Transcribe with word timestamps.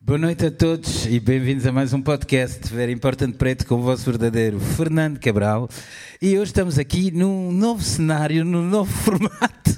Boa 0.00 0.18
noite 0.18 0.46
a 0.46 0.50
todos 0.50 1.04
e 1.04 1.20
bem-vindos 1.20 1.66
a 1.66 1.72
mais 1.72 1.92
um 1.92 2.00
podcast 2.00 2.72
Very 2.72 2.92
Important 2.92 3.32
Preto 3.32 3.66
com 3.66 3.74
o 3.74 3.82
vosso 3.82 4.06
verdadeiro 4.06 4.58
Fernando 4.58 5.20
Cabral. 5.20 5.68
E 6.20 6.38
hoje 6.38 6.44
estamos 6.44 6.78
aqui 6.78 7.10
num 7.10 7.52
novo 7.52 7.82
cenário, 7.82 8.42
num 8.42 8.66
novo 8.66 8.90
formato, 9.04 9.76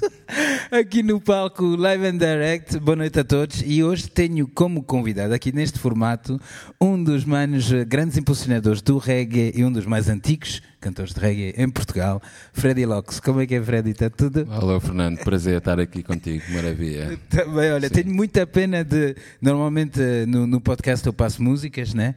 aqui 0.71 1.03
no 1.03 1.19
palco 1.19 1.65
Live 1.65 2.05
and 2.05 2.17
Direct. 2.17 2.79
Boa 2.79 2.95
noite 2.95 3.19
a 3.19 3.25
todos. 3.25 3.61
E 3.65 3.83
hoje 3.83 4.09
tenho 4.09 4.47
como 4.47 4.81
convidado 4.81 5.33
aqui 5.33 5.51
neste 5.51 5.77
formato 5.77 6.39
um 6.79 7.03
dos 7.03 7.25
manos 7.25 7.69
grandes 7.85 8.17
impulsionadores 8.17 8.81
do 8.81 8.97
reggae 8.97 9.51
e 9.53 9.65
um 9.65 9.71
dos 9.71 9.85
mais 9.85 10.07
antigos 10.07 10.61
cantores 10.85 11.15
de 11.15 11.19
reggae 11.19 11.55
em 11.57 11.67
Portugal, 11.67 12.21
Freddy 12.53 12.85
Locks. 12.85 13.19
Como 13.19 13.41
é 13.41 13.47
que 13.47 13.55
é, 13.55 13.63
Freddy? 13.63 13.89
Está 13.89 14.07
tudo? 14.07 14.47
Olá, 14.47 14.79
Fernando. 14.79 15.17
Prazer 15.17 15.57
estar 15.57 15.79
aqui 15.79 16.03
contigo. 16.03 16.43
Maravilha. 16.51 17.17
Também, 17.27 17.71
olha, 17.71 17.87
Sim. 17.87 17.93
tenho 17.95 18.13
muita 18.13 18.45
pena 18.45 18.83
de. 18.83 19.15
Normalmente 19.41 19.99
no, 20.27 20.45
no 20.45 20.61
podcast 20.61 21.03
eu 21.07 21.11
passo 21.11 21.41
músicas, 21.41 21.95
né? 21.95 22.13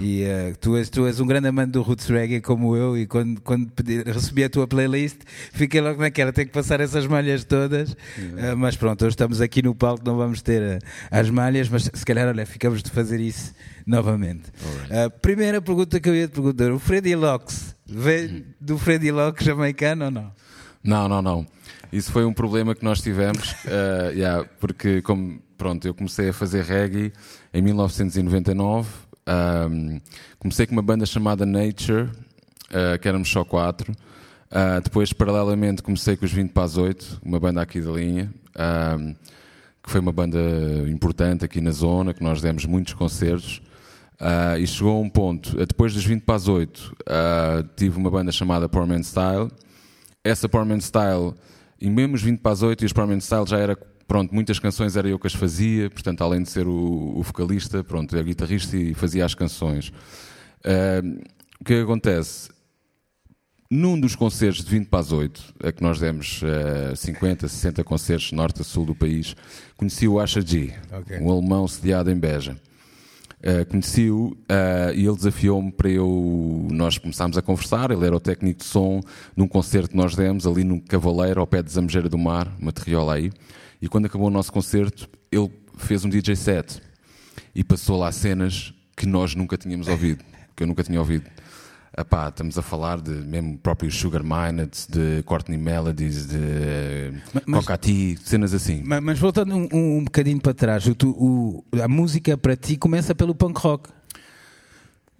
E 0.00 0.22
uh, 0.22 0.56
tu, 0.60 0.76
és, 0.76 0.88
tu 0.88 1.04
és 1.04 1.18
um 1.18 1.26
grande 1.26 1.48
amante 1.48 1.72
do 1.72 1.82
Roots 1.82 2.06
Reggae 2.06 2.40
como 2.40 2.76
eu, 2.76 2.96
e 2.96 3.08
quando, 3.08 3.40
quando 3.40 3.68
pedi, 3.72 4.04
recebi 4.04 4.44
a 4.44 4.48
tua 4.48 4.68
playlist, 4.68 5.18
fiquei 5.52 5.80
logo 5.80 6.00
naquela, 6.00 6.32
tenho 6.32 6.46
que 6.46 6.54
passar 6.54 6.80
essas 6.80 7.08
malhas 7.08 7.42
todas. 7.42 7.90
Uh, 7.90 8.56
mas 8.56 8.76
pronto, 8.76 9.02
hoje 9.02 9.14
estamos 9.14 9.40
aqui 9.40 9.62
no 9.62 9.74
palco, 9.74 10.04
não 10.06 10.16
vamos 10.16 10.42
ter 10.42 10.62
uh, 10.62 10.78
as 11.10 11.28
malhas, 11.28 11.68
mas 11.68 11.90
se 11.92 12.04
calhar, 12.04 12.28
olha, 12.28 12.46
ficamos 12.46 12.84
de 12.84 12.90
fazer 12.90 13.18
isso 13.18 13.52
novamente. 13.84 14.44
Right. 14.88 15.18
primeira 15.20 15.60
pergunta 15.60 15.98
que 15.98 16.08
eu 16.08 16.14
ia 16.14 16.28
te 16.28 16.34
perguntar: 16.34 16.70
o 16.70 16.78
Freddy 16.78 17.16
Locks 17.16 17.74
Veio 17.94 18.44
do 18.60 18.78
Freddy 18.78 19.10
Locke 19.10 19.44
jamaicano 19.44 20.06
ou 20.06 20.10
não? 20.10 20.32
Não, 20.82 21.08
não, 21.08 21.22
não. 21.22 21.46
Isso 21.92 22.10
foi 22.10 22.24
um 22.24 22.32
problema 22.32 22.74
que 22.74 22.84
nós 22.84 23.02
tivemos, 23.02 23.52
uh, 23.66 24.10
yeah, 24.16 24.48
porque 24.58 25.02
como, 25.02 25.40
pronto, 25.58 25.86
eu 25.86 25.92
comecei 25.92 26.30
a 26.30 26.32
fazer 26.32 26.64
reggae 26.64 27.12
em 27.52 27.60
1999, 27.60 28.88
um, 29.28 30.00
comecei 30.38 30.66
com 30.66 30.72
uma 30.72 30.82
banda 30.82 31.04
chamada 31.04 31.44
Nature, 31.44 32.04
uh, 32.04 32.98
que 33.00 33.06
éramos 33.06 33.28
só 33.28 33.44
quatro, 33.44 33.92
uh, 33.92 34.80
depois 34.82 35.12
paralelamente 35.12 35.82
comecei 35.82 36.16
com 36.16 36.24
os 36.24 36.32
20 36.32 36.50
para 36.50 36.64
as 36.64 36.78
8, 36.78 37.20
uma 37.22 37.38
banda 37.38 37.60
aqui 37.60 37.80
da 37.80 37.92
linha, 37.92 38.32
um, 38.98 39.14
que 39.82 39.90
foi 39.90 40.00
uma 40.00 40.12
banda 40.12 40.38
importante 40.88 41.44
aqui 41.44 41.60
na 41.60 41.72
zona, 41.72 42.14
que 42.14 42.22
nós 42.22 42.40
demos 42.40 42.64
muitos 42.64 42.94
concertos, 42.94 43.60
Uh, 44.22 44.56
e 44.56 44.66
chegou 44.68 44.98
a 44.98 45.00
um 45.00 45.08
ponto, 45.08 45.60
uh, 45.60 45.66
depois 45.66 45.92
das 45.92 46.04
20 46.04 46.22
para 46.22 46.36
as 46.36 46.46
8, 46.46 46.78
uh, 46.78 47.68
tive 47.76 47.98
uma 47.98 48.08
banda 48.08 48.30
chamada 48.30 48.68
Poor 48.68 48.86
Man 48.86 49.02
Style. 49.02 49.50
Essa 50.22 50.48
Poor 50.48 50.64
Man 50.64 50.78
Style, 50.78 51.34
e 51.80 51.90
mesmo 51.90 52.14
os 52.14 52.22
20 52.22 52.38
para 52.38 52.52
as 52.52 52.62
8 52.62 52.82
e 52.82 52.86
os 52.86 52.92
Poor 52.92 53.04
Man 53.04 53.18
Style 53.18 53.44
já 53.48 53.58
era, 53.58 53.76
pronto, 54.06 54.32
muitas 54.32 54.60
canções 54.60 54.96
era 54.96 55.08
eu 55.08 55.18
que 55.18 55.26
as 55.26 55.34
fazia, 55.34 55.90
portanto, 55.90 56.22
além 56.22 56.40
de 56.44 56.50
ser 56.50 56.68
o, 56.68 57.14
o 57.16 57.22
vocalista, 57.24 57.82
pronto, 57.82 58.14
era 58.14 58.24
guitarrista 58.24 58.76
e 58.76 58.94
fazia 58.94 59.24
as 59.24 59.34
canções. 59.34 59.92
o 61.60 61.64
que 61.64 61.74
acontece? 61.74 62.48
Num 63.68 63.98
dos 63.98 64.14
concertos 64.14 64.64
de 64.64 64.70
20 64.70 64.86
para 64.86 65.00
as 65.00 65.10
8, 65.10 65.54
a 65.64 65.72
que 65.72 65.82
nós 65.82 65.98
demos 65.98 66.42
uh, 66.42 66.94
50, 66.94 67.48
60 67.48 67.82
concertos 67.82 68.30
norte 68.30 68.60
a 68.60 68.64
sul 68.64 68.84
do 68.84 68.94
país, 68.94 69.34
conheci 69.76 70.06
o 70.06 70.20
Asha 70.20 70.40
G, 70.40 70.72
okay. 71.00 71.18
um 71.18 71.28
alemão 71.28 71.66
sediado 71.66 72.08
em 72.08 72.14
Beja. 72.14 72.56
Uh, 73.42 73.66
conheci-o 73.66 74.26
uh, 74.28 74.94
e 74.94 75.04
ele 75.04 75.16
desafiou-me 75.16 75.72
para 75.72 75.90
eu. 75.90 76.68
Nós 76.70 76.96
começámos 76.96 77.36
a 77.36 77.42
conversar. 77.42 77.90
Ele 77.90 78.06
era 78.06 78.14
o 78.14 78.20
técnico 78.20 78.60
de 78.60 78.64
som 78.64 79.00
num 79.36 79.48
concerto 79.48 79.90
que 79.90 79.96
nós 79.96 80.14
demos 80.14 80.46
ali 80.46 80.62
no 80.62 80.80
Cavaleiro, 80.80 81.40
ao 81.40 81.46
pé 81.46 81.60
de 81.60 81.72
Zambujeira 81.72 82.08
do 82.08 82.16
Mar, 82.16 82.54
uma 82.60 82.72
terriola 82.72 83.14
aí. 83.14 83.32
E 83.80 83.88
quando 83.88 84.06
acabou 84.06 84.28
o 84.28 84.30
nosso 84.30 84.52
concerto, 84.52 85.08
ele 85.30 85.50
fez 85.76 86.04
um 86.04 86.08
DJ 86.08 86.36
set 86.36 86.80
e 87.52 87.64
passou 87.64 87.98
lá 87.98 88.12
cenas 88.12 88.72
que 88.96 89.06
nós 89.06 89.34
nunca 89.34 89.56
tínhamos 89.56 89.88
ouvido, 89.88 90.24
que 90.54 90.62
eu 90.62 90.66
nunca 90.66 90.84
tinha 90.84 91.00
ouvido. 91.00 91.28
Epá, 91.96 92.28
estamos 92.28 92.56
a 92.56 92.62
falar 92.62 93.02
de 93.02 93.10
mesmo 93.10 93.58
próprio 93.58 93.90
Sugar 93.90 94.22
Minot, 94.22 94.90
de 94.90 95.22
Courtney 95.24 95.58
Melodies, 95.58 96.26
de 96.26 97.12
Cocati, 97.52 98.18
cenas 98.24 98.54
assim. 98.54 98.82
Mas, 98.82 99.02
mas 99.02 99.18
voltando 99.18 99.54
um, 99.54 99.68
um, 99.70 100.04
bocadinho 100.04 100.40
para 100.40 100.54
trás, 100.54 100.86
o, 100.86 100.94
o, 101.04 101.64
a 101.82 101.88
música 101.88 102.34
para 102.38 102.56
ti 102.56 102.78
começa 102.78 103.14
pelo 103.14 103.34
punk 103.34 103.58
rock. 103.58 103.90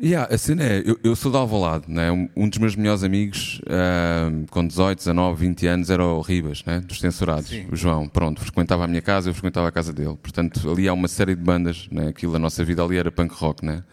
Yeah, 0.03 0.35
a 0.35 0.39
cena 0.39 0.65
é, 0.65 0.83
eu, 0.85 0.99
eu 1.05 1.15
sou 1.15 1.31
de 1.31 1.37
Alvalade, 1.37 1.85
né? 1.89 2.11
um, 2.11 2.29
um 2.35 2.49
dos 2.49 2.59
meus 2.59 2.75
melhores 2.75 3.05
amigos, 3.05 3.61
uh, 3.67 4.47
com 4.51 4.67
18, 4.67 4.99
19, 4.99 5.47
20 5.47 5.67
anos, 5.67 5.91
era 5.91 6.05
o 6.05 6.23
Ribas, 6.23 6.65
né? 6.65 6.81
dos 6.81 6.99
censurados, 6.99 7.51
Sim. 7.51 7.67
o 7.71 7.77
João. 7.77 8.09
Pronto, 8.09 8.41
frequentava 8.41 8.85
a 8.85 8.87
minha 8.89 9.03
casa, 9.03 9.29
eu 9.29 9.35
frequentava 9.35 9.69
a 9.69 9.71
casa 9.71 9.93
dele. 9.93 10.17
Portanto, 10.21 10.71
ali 10.71 10.89
há 10.89 10.95
uma 10.95 11.07
série 11.07 11.37
de 11.37 11.43
bandas, 11.43 11.87
né? 11.93 12.09
aquilo, 12.09 12.35
a 12.35 12.39
nossa 12.39 12.65
vida 12.65 12.83
ali 12.83 12.97
era 12.97 13.13
punk 13.13 13.35
rock, 13.35 13.65
né? 13.65 13.85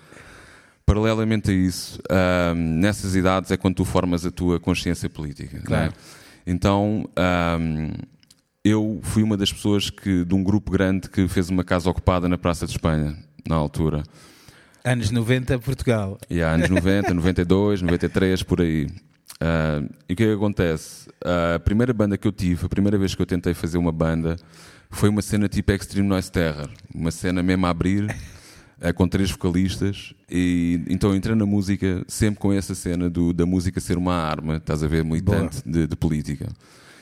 Paralelamente 0.90 1.52
a 1.52 1.54
isso, 1.54 2.00
um, 2.10 2.56
nessas 2.56 3.16
idades 3.16 3.52
é 3.52 3.58
quando 3.58 3.76
tu 3.76 3.86
formas 3.86 4.26
a 4.26 4.32
tua 4.32 4.60
consciência 4.60 5.08
política. 5.08 5.58
É? 5.58 5.60
Claro. 5.60 5.94
Então, 6.48 7.08
um, 7.60 7.92
eu 8.66 9.00
fui 9.04 9.22
uma 9.22 9.38
das 9.38 9.54
pessoas 9.54 9.92
que, 9.92 10.26
de 10.26 10.34
um 10.34 10.44
grupo 10.44 10.72
grande 10.72 11.08
que 11.08 11.28
fez 11.28 11.48
uma 11.48 11.64
casa 11.64 11.88
ocupada 11.88 12.28
na 12.28 12.40
Praça 12.40 12.66
de 12.66 12.72
Espanha, 12.72 13.16
na 13.48 13.54
altura. 13.54 14.02
Anos 14.84 15.12
90, 15.12 15.60
Portugal. 15.60 16.18
Yeah, 16.32 16.56
anos 16.56 16.72
90, 16.72 17.14
92, 17.14 17.84
93, 17.84 18.42
por 18.42 18.60
aí. 18.60 18.86
Uh, 18.86 19.88
e 20.10 20.14
o 20.14 20.16
que, 20.16 20.24
é 20.24 20.26
que 20.26 20.34
acontece? 20.34 21.08
Uh, 21.24 21.56
a 21.58 21.60
primeira 21.60 21.94
banda 21.94 22.18
que 22.18 22.28
eu 22.28 22.32
tive, 22.32 22.66
a 22.66 22.70
primeira 22.70 22.98
vez 22.98 23.14
que 23.14 23.22
eu 23.22 23.28
tentei 23.28 23.54
fazer 23.54 23.78
uma 23.78 23.92
banda, 23.92 24.38
foi 24.90 25.08
uma 25.08 25.22
cena 25.22 25.48
tipo 25.48 25.72
Extreme 25.72 26.08
Noise 26.08 26.32
Terror. 26.32 26.68
Uma 26.96 27.12
cena 27.12 27.44
mesmo 27.44 27.68
a 27.68 27.70
abrir 27.70 28.08
com 28.96 29.08
três 29.08 29.30
vocalistas, 29.30 30.14
e 30.30 30.82
então 30.88 31.14
entrei 31.14 31.36
na 31.36 31.46
música 31.46 32.04
sempre 32.08 32.40
com 32.40 32.54
essa 32.54 32.74
cena 32.74 33.10
do, 33.10 33.34
da 33.34 33.46
música 33.46 33.80
ser 33.82 33.98
uma 33.98 34.14
arma, 34.14 34.56
estás 34.56 34.82
a 34.84 34.88
ver, 34.88 35.04
militante 35.04 35.62
de, 35.66 35.86
de, 35.86 35.96
política. 35.96 36.48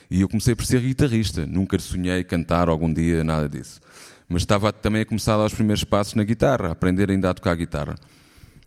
E 0.10 0.22
eu 0.22 0.28
comecei 0.28 0.56
por 0.56 0.66
ser 0.66 0.82
guitarrista, 0.82 1.46
nunca 1.46 1.78
sonhei 1.78 2.24
cantar 2.24 2.68
algum 2.68 2.92
dia, 2.92 3.24
nada 3.24 3.48
disso. 3.48 3.80
Mas 4.28 4.42
estava 4.42 4.74
também 4.74 5.02
a 5.02 5.06
começar 5.06 5.36
a 5.36 5.38
dar 5.38 5.46
os 5.46 5.54
primeiros 5.54 5.84
passos 5.84 6.16
na 6.16 6.24
guitarra, 6.24 6.70
a 6.70 6.72
aprender 6.72 7.12
ainda 7.12 7.30
a 7.30 7.34
tocar 7.34 7.52
a 7.52 7.56
guitarra. 7.56 7.96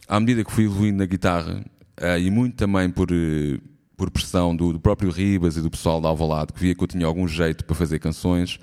À 0.06 0.20
medida 0.20 0.44
que 0.44 0.52
fui 0.52 0.64
evoluindo 0.64 0.98
na 0.98 1.06
guitarra, 1.06 1.64
eh, 1.96 2.20
e 2.20 2.30
muito 2.30 2.56
também 2.56 2.88
por, 2.90 3.08
eh, 3.10 3.58
por 3.96 4.10
pressão 4.10 4.54
do, 4.54 4.72
do 4.72 4.80
próprio 4.80 5.10
Ribas 5.10 5.56
e 5.56 5.60
do 5.60 5.70
pessoal 5.70 6.00
da 6.00 6.08
Alvalade, 6.08 6.52
que 6.52 6.60
via 6.60 6.74
que 6.74 6.82
eu 6.82 6.88
tinha 6.88 7.06
algum 7.06 7.26
jeito 7.28 7.64
para 7.64 7.74
fazer 7.74 7.98
canções, 7.98 8.58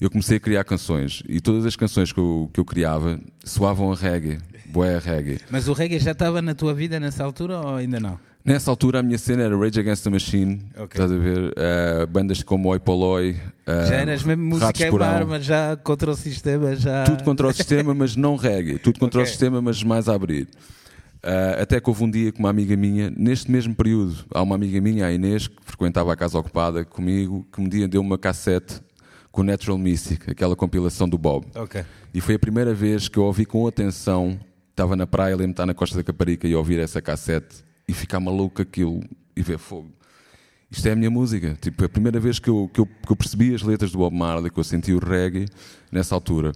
eu 0.00 0.10
comecei 0.10 0.38
a 0.38 0.40
criar 0.40 0.64
canções 0.64 1.22
e 1.28 1.40
todas 1.40 1.66
as 1.66 1.76
canções 1.76 2.12
que 2.12 2.18
eu, 2.18 2.50
que 2.52 2.58
eu 2.58 2.64
criava 2.64 3.20
soavam 3.44 3.92
a 3.92 3.94
reggae, 3.94 4.38
boé 4.66 4.98
reggae. 4.98 5.38
Mas 5.50 5.68
o 5.68 5.72
reggae 5.74 5.98
já 5.98 6.12
estava 6.12 6.40
na 6.40 6.54
tua 6.54 6.72
vida 6.72 6.98
nessa 6.98 7.22
altura 7.22 7.60
ou 7.60 7.76
ainda 7.76 8.00
não? 8.00 8.18
Nessa 8.42 8.70
altura 8.70 9.00
a 9.00 9.02
minha 9.02 9.18
cena 9.18 9.42
era 9.42 9.54
Rage 9.54 9.78
Against 9.78 10.02
the 10.02 10.08
Machine, 10.08 10.62
okay. 10.72 10.84
estás 10.84 11.12
a 11.12 11.16
ver? 11.16 11.50
Uh, 11.50 12.06
bandas 12.06 12.42
como 12.42 12.70
Oi 12.70 12.78
Poloi. 12.78 13.32
Uh, 13.32 13.86
já 13.86 13.96
eras 13.96 14.22
mesmo 14.22 14.44
música 14.44 14.88
em 14.88 15.02
arma, 15.02 15.38
já 15.38 15.76
contra 15.76 16.10
o 16.10 16.16
sistema, 16.16 16.74
já. 16.74 17.04
Tudo 17.04 17.22
contra 17.22 17.46
o 17.46 17.52
sistema, 17.52 17.92
mas 17.92 18.16
não 18.16 18.36
reggae. 18.36 18.78
Tudo 18.78 18.98
contra 18.98 19.20
okay. 19.20 19.28
o 19.28 19.30
sistema, 19.30 19.60
mas 19.60 19.82
mais 19.82 20.08
a 20.08 20.14
abrir. 20.14 20.48
Uh, 21.22 21.60
até 21.60 21.78
que 21.78 21.90
houve 21.90 22.02
um 22.02 22.10
dia 22.10 22.32
com 22.32 22.38
uma 22.38 22.48
amiga 22.48 22.74
minha, 22.74 23.12
neste 23.14 23.50
mesmo 23.50 23.74
período, 23.74 24.24
há 24.32 24.40
uma 24.40 24.54
amiga 24.54 24.80
minha, 24.80 25.04
a 25.04 25.12
Inês, 25.12 25.46
que 25.46 25.56
frequentava 25.62 26.10
a 26.10 26.16
casa 26.16 26.38
ocupada 26.38 26.82
comigo, 26.82 27.46
que 27.52 27.60
um 27.60 27.68
dia 27.68 27.86
deu 27.86 28.00
uma 28.00 28.16
cassete 28.16 28.80
com 29.30 29.42
Natural 29.42 29.78
Mystic, 29.78 30.28
aquela 30.28 30.56
compilação 30.56 31.08
do 31.08 31.16
Bob. 31.16 31.46
Okay. 31.54 31.84
E 32.12 32.20
foi 32.20 32.34
a 32.34 32.38
primeira 32.38 32.74
vez 32.74 33.08
que 33.08 33.18
eu 33.18 33.24
ouvi 33.24 33.44
com 33.44 33.66
atenção, 33.66 34.38
estava 34.70 34.96
na 34.96 35.06
praia, 35.06 35.32
lembro-me 35.32 35.52
estar 35.52 35.66
na 35.66 35.74
Costa 35.74 35.96
da 35.96 36.02
Caparica 36.02 36.48
e 36.48 36.54
ouvir 36.54 36.78
essa 36.78 37.00
cassete 37.00 37.64
e 37.86 37.92
ficar 37.92 38.20
maluco 38.20 38.62
aquilo 38.62 39.00
e 39.36 39.42
ver 39.42 39.58
fogo. 39.58 39.92
Isto 40.70 40.86
é 40.86 40.92
a 40.92 40.96
minha 40.96 41.10
música. 41.10 41.56
Tipo, 41.60 41.84
a 41.84 41.88
primeira 41.88 42.20
vez 42.20 42.38
que 42.38 42.48
eu, 42.48 42.70
que 42.72 42.80
eu, 42.80 42.86
que 42.86 43.10
eu 43.10 43.16
percebi 43.16 43.54
as 43.54 43.62
letras 43.62 43.90
do 43.90 43.98
Bob 43.98 44.16
Marley, 44.16 44.50
que 44.50 44.58
eu 44.58 44.64
senti 44.64 44.92
o 44.92 44.98
reggae 44.98 45.46
nessa 45.90 46.14
altura. 46.14 46.52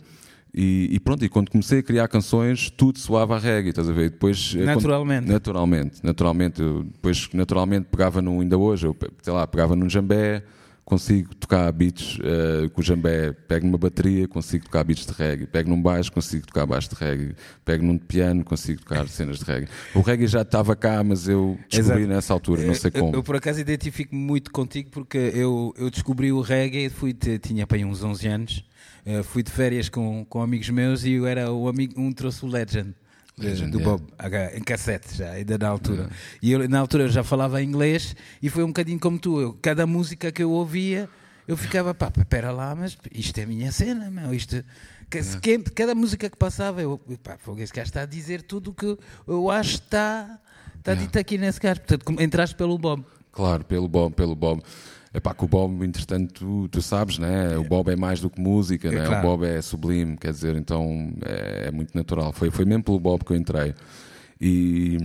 E, 0.56 0.88
e, 0.92 1.00
pronto, 1.00 1.24
e 1.24 1.28
quando 1.28 1.50
comecei 1.50 1.80
a 1.80 1.82
criar 1.82 2.06
canções, 2.06 2.70
tudo 2.70 3.00
soava 3.00 3.34
a 3.34 3.38
reggae, 3.40 3.70
estás 3.70 3.88
a 3.88 3.92
ver? 3.92 4.10
Depois, 4.10 4.54
eh, 4.56 4.64
naturalmente. 4.64 5.24
Quando, 5.24 5.32
naturalmente, 5.32 6.00
naturalmente. 6.04 6.62
Eu, 6.62 6.84
depois, 6.84 7.28
naturalmente, 7.34 7.88
pegava 7.90 8.22
no, 8.22 8.40
ainda 8.40 8.56
hoje, 8.56 8.86
eu, 8.86 8.96
sei 9.20 9.32
lá, 9.32 9.48
pegava 9.48 9.74
num 9.74 9.90
jambé, 9.90 10.44
consigo 10.84 11.34
tocar 11.34 11.70
beats 11.72 12.18
uh, 12.18 12.68
com 12.70 12.80
o 12.80 12.84
jambé, 12.84 13.32
pego 13.32 13.66
numa 13.66 13.78
bateria, 13.78 14.28
consigo 14.28 14.66
tocar 14.66 14.84
beats 14.84 15.06
de 15.06 15.12
reggae, 15.12 15.46
pego 15.46 15.70
num 15.70 15.80
baixo, 15.80 16.12
consigo 16.12 16.46
tocar 16.46 16.66
baixo 16.66 16.90
de 16.90 16.96
reggae, 16.96 17.34
pego 17.64 17.84
num 17.84 17.96
piano, 17.96 18.44
consigo 18.44 18.80
tocar 18.82 19.08
cenas 19.08 19.38
de 19.38 19.44
reggae. 19.44 19.68
O 19.94 20.00
reggae 20.00 20.26
já 20.26 20.42
estava 20.42 20.76
cá, 20.76 21.02
mas 21.02 21.26
eu 21.26 21.58
descobri 21.70 22.02
Exato. 22.02 22.14
nessa 22.14 22.32
altura, 22.32 22.62
não 22.66 22.74
sei 22.74 22.90
como. 22.90 23.12
Eu, 23.12 23.14
eu 23.14 23.22
por 23.22 23.36
acaso 23.36 23.60
identifico-me 23.60 24.20
muito 24.20 24.50
contigo 24.50 24.90
porque 24.90 25.32
eu, 25.34 25.72
eu 25.78 25.90
descobri 25.90 26.30
o 26.32 26.40
reggae, 26.40 26.90
fui, 26.90 27.14
tinha 27.14 27.66
para 27.66 27.78
uns 27.78 28.02
11 28.02 28.28
anos, 28.28 28.64
uh, 29.06 29.24
fui 29.24 29.42
de 29.42 29.50
férias 29.50 29.88
com, 29.88 30.24
com 30.26 30.42
amigos 30.42 30.68
meus 30.68 31.04
e 31.04 31.12
eu 31.12 31.26
era 31.26 31.50
o 31.50 31.66
amigo, 31.66 31.98
um 32.00 32.12
trouxe 32.12 32.44
o 32.44 32.48
Legend. 32.48 32.94
Legend, 33.36 33.70
do 33.70 33.80
Bob, 33.80 34.02
em 34.54 34.62
cassete 34.62 35.16
já, 35.16 35.30
ainda 35.30 35.58
na 35.58 35.68
altura. 35.68 36.08
E 36.40 36.52
eu, 36.52 36.68
na 36.68 36.78
altura 36.78 37.04
eu 37.04 37.08
já 37.08 37.24
falava 37.24 37.60
inglês 37.60 38.14
e 38.40 38.48
foi 38.48 38.62
um 38.62 38.68
bocadinho 38.68 38.98
como 39.00 39.18
tu. 39.18 39.40
Eu, 39.40 39.58
cada 39.60 39.86
música 39.86 40.30
que 40.30 40.42
eu 40.42 40.50
ouvia, 40.50 41.08
eu 41.46 41.56
ficava, 41.56 41.92
pá, 41.92 42.12
espera 42.16 42.52
lá, 42.52 42.74
mas 42.74 42.96
isto 43.12 43.36
é 43.38 43.42
a 43.42 43.46
minha 43.46 43.72
cena, 43.72 44.10
meu, 44.10 44.32
isto... 44.32 44.64
Que, 45.10 45.58
cada 45.58 45.94
música 45.94 46.28
que 46.30 46.36
passava, 46.36 46.80
eu, 46.80 46.98
pá, 47.22 47.36
esse 47.58 47.72
gajo 47.72 47.88
está 47.88 48.02
a 48.02 48.06
dizer 48.06 48.42
tudo 48.42 48.70
o 48.70 48.74
que 48.74 48.96
eu 49.26 49.50
acho 49.50 49.78
que 49.78 49.84
está, 49.84 50.40
está 50.78 50.92
yeah. 50.92 51.06
dito 51.06 51.18
aqui 51.18 51.38
nesse 51.38 51.60
gajo. 51.60 51.80
Portanto, 51.80 52.22
entraste 52.22 52.56
pelo 52.56 52.76
Bob. 52.78 53.04
Claro, 53.30 53.64
pelo 53.64 53.86
Bob, 53.88 54.14
pelo 54.14 54.34
Bob. 54.34 54.62
Epá, 55.14 55.32
que 55.32 55.44
o 55.44 55.48
Bob, 55.48 55.84
entretanto, 55.84 56.32
tu, 56.34 56.68
tu, 56.68 56.82
sabes, 56.82 57.18
né? 57.18 57.56
O 57.56 57.62
Bob 57.62 57.88
é 57.88 57.94
mais 57.94 58.18
do 58.18 58.28
que 58.28 58.40
música, 58.40 58.88
é, 58.88 58.90
né? 58.90 59.06
Claro. 59.06 59.20
O 59.20 59.22
Bob 59.30 59.46
é 59.46 59.62
sublime, 59.62 60.16
quer 60.16 60.32
dizer, 60.32 60.56
então 60.56 61.12
é, 61.24 61.68
é, 61.68 61.70
muito 61.70 61.96
natural. 61.96 62.32
Foi, 62.32 62.50
foi 62.50 62.64
mesmo 62.64 62.82
pelo 62.82 62.98
Bob 62.98 63.24
que 63.24 63.32
eu 63.32 63.36
entrei. 63.36 63.72
E, 64.40 64.98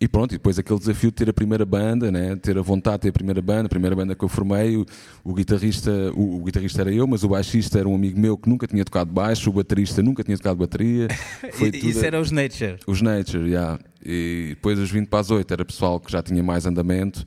e 0.00 0.08
pronto, 0.08 0.32
e 0.32 0.38
depois 0.38 0.58
aquele 0.58 0.80
desafio 0.80 1.10
de 1.10 1.14
ter 1.14 1.30
a 1.30 1.32
primeira 1.32 1.64
banda, 1.64 2.10
né? 2.10 2.34
ter 2.34 2.58
a 2.58 2.62
vontade 2.62 2.96
de 2.96 3.02
ter 3.02 3.08
a 3.10 3.12
primeira 3.12 3.40
banda, 3.40 3.66
a 3.66 3.68
primeira 3.68 3.94
banda 3.94 4.16
que 4.16 4.24
eu 4.24 4.28
formei, 4.28 4.76
o, 4.76 4.84
o 5.22 5.32
guitarrista, 5.32 5.92
o, 6.16 6.40
o, 6.40 6.44
guitarrista 6.44 6.80
era 6.80 6.92
eu, 6.92 7.06
mas 7.06 7.22
o 7.22 7.28
baixista 7.28 7.78
era 7.78 7.88
um 7.88 7.94
amigo 7.94 8.18
meu 8.18 8.36
que 8.36 8.48
nunca 8.48 8.66
tinha 8.66 8.84
tocado 8.84 9.12
baixo, 9.12 9.50
o 9.50 9.52
baterista 9.52 10.02
nunca 10.02 10.24
tinha 10.24 10.36
tocado 10.36 10.56
bateria. 10.56 11.06
Foi 11.54 11.68
Isso 11.68 12.04
era 12.04 12.20
os 12.20 12.32
Nature. 12.32 12.78
Os 12.88 13.00
Nature, 13.00 13.44
já. 13.44 13.46
Yeah. 13.46 13.78
E 14.04 14.46
depois, 14.50 14.80
os 14.80 14.90
20 14.90 15.06
para 15.06 15.20
as 15.20 15.30
8, 15.30 15.50
era 15.54 15.64
pessoal 15.64 16.00
que 16.00 16.10
já 16.10 16.20
tinha 16.20 16.42
mais 16.42 16.66
andamento 16.66 17.24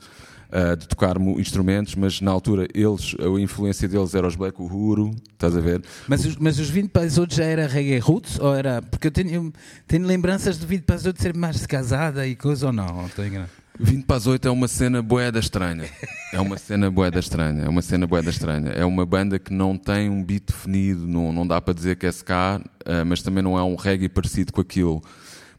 uh, 0.51 0.75
de 0.75 0.87
tocar 0.87 1.17
instrumentos, 1.37 1.95
mas 1.95 2.21
na 2.21 2.31
altura 2.31 2.67
eles, 2.73 3.15
a 3.19 3.39
influência 3.39 3.87
deles 3.87 4.13
era 4.13 4.27
os 4.27 4.35
Black 4.35 4.61
Uhuru, 4.61 5.15
estás 5.33 5.55
a 5.55 5.59
ver? 5.59 5.81
Mas 6.07 6.25
os, 6.25 6.35
mas 6.37 6.59
os 6.59 6.69
20 6.69 6.89
Paisotos 6.89 7.35
já 7.35 7.45
era 7.45 7.67
reggae 7.67 7.99
roots? 7.99 8.39
Ou 8.39 8.55
era, 8.55 8.81
porque 8.81 9.07
eu 9.07 9.11
tenho, 9.11 9.53
tenho 9.87 10.05
lembranças 10.05 10.59
de 10.59 10.65
20 10.65 10.83
Paisotos 10.83 11.21
ser 11.21 11.35
mais 11.35 11.65
casada 11.65 12.27
e 12.27 12.35
coisa 12.35 12.67
ou 12.67 12.73
não? 12.73 13.05
Estou 13.07 13.25
enganado. 13.25 13.51
20 13.79 14.05
para 14.05 14.15
as 14.15 14.27
8 14.27 14.47
é 14.47 14.51
uma 14.51 14.67
cena 14.67 15.01
boeda 15.01 15.39
estranha. 15.39 15.87
É 16.33 16.41
uma 16.41 16.57
cena 16.57 16.89
boeda 16.89 17.19
estranha. 17.19 17.63
É 17.63 17.69
uma 17.69 17.81
cena 17.81 18.07
boeda 18.07 18.29
estranha. 18.29 18.69
É 18.71 18.83
uma 18.83 19.05
banda 19.05 19.37
que 19.37 19.53
não 19.53 19.77
tem 19.77 20.09
um 20.09 20.23
beat 20.23 20.43
definido, 20.47 21.07
não, 21.07 21.31
não 21.31 21.45
dá 21.45 21.61
para 21.61 21.73
dizer 21.73 21.95
que 21.95 22.05
é 22.05 22.09
ska, 22.09 22.59
uh, 22.59 23.05
mas 23.05 23.21
também 23.21 23.43
não 23.43 23.57
é 23.57 23.63
um 23.63 23.75
reggae 23.75 24.09
parecido 24.09 24.51
com 24.51 24.61
aquilo. 24.61 25.01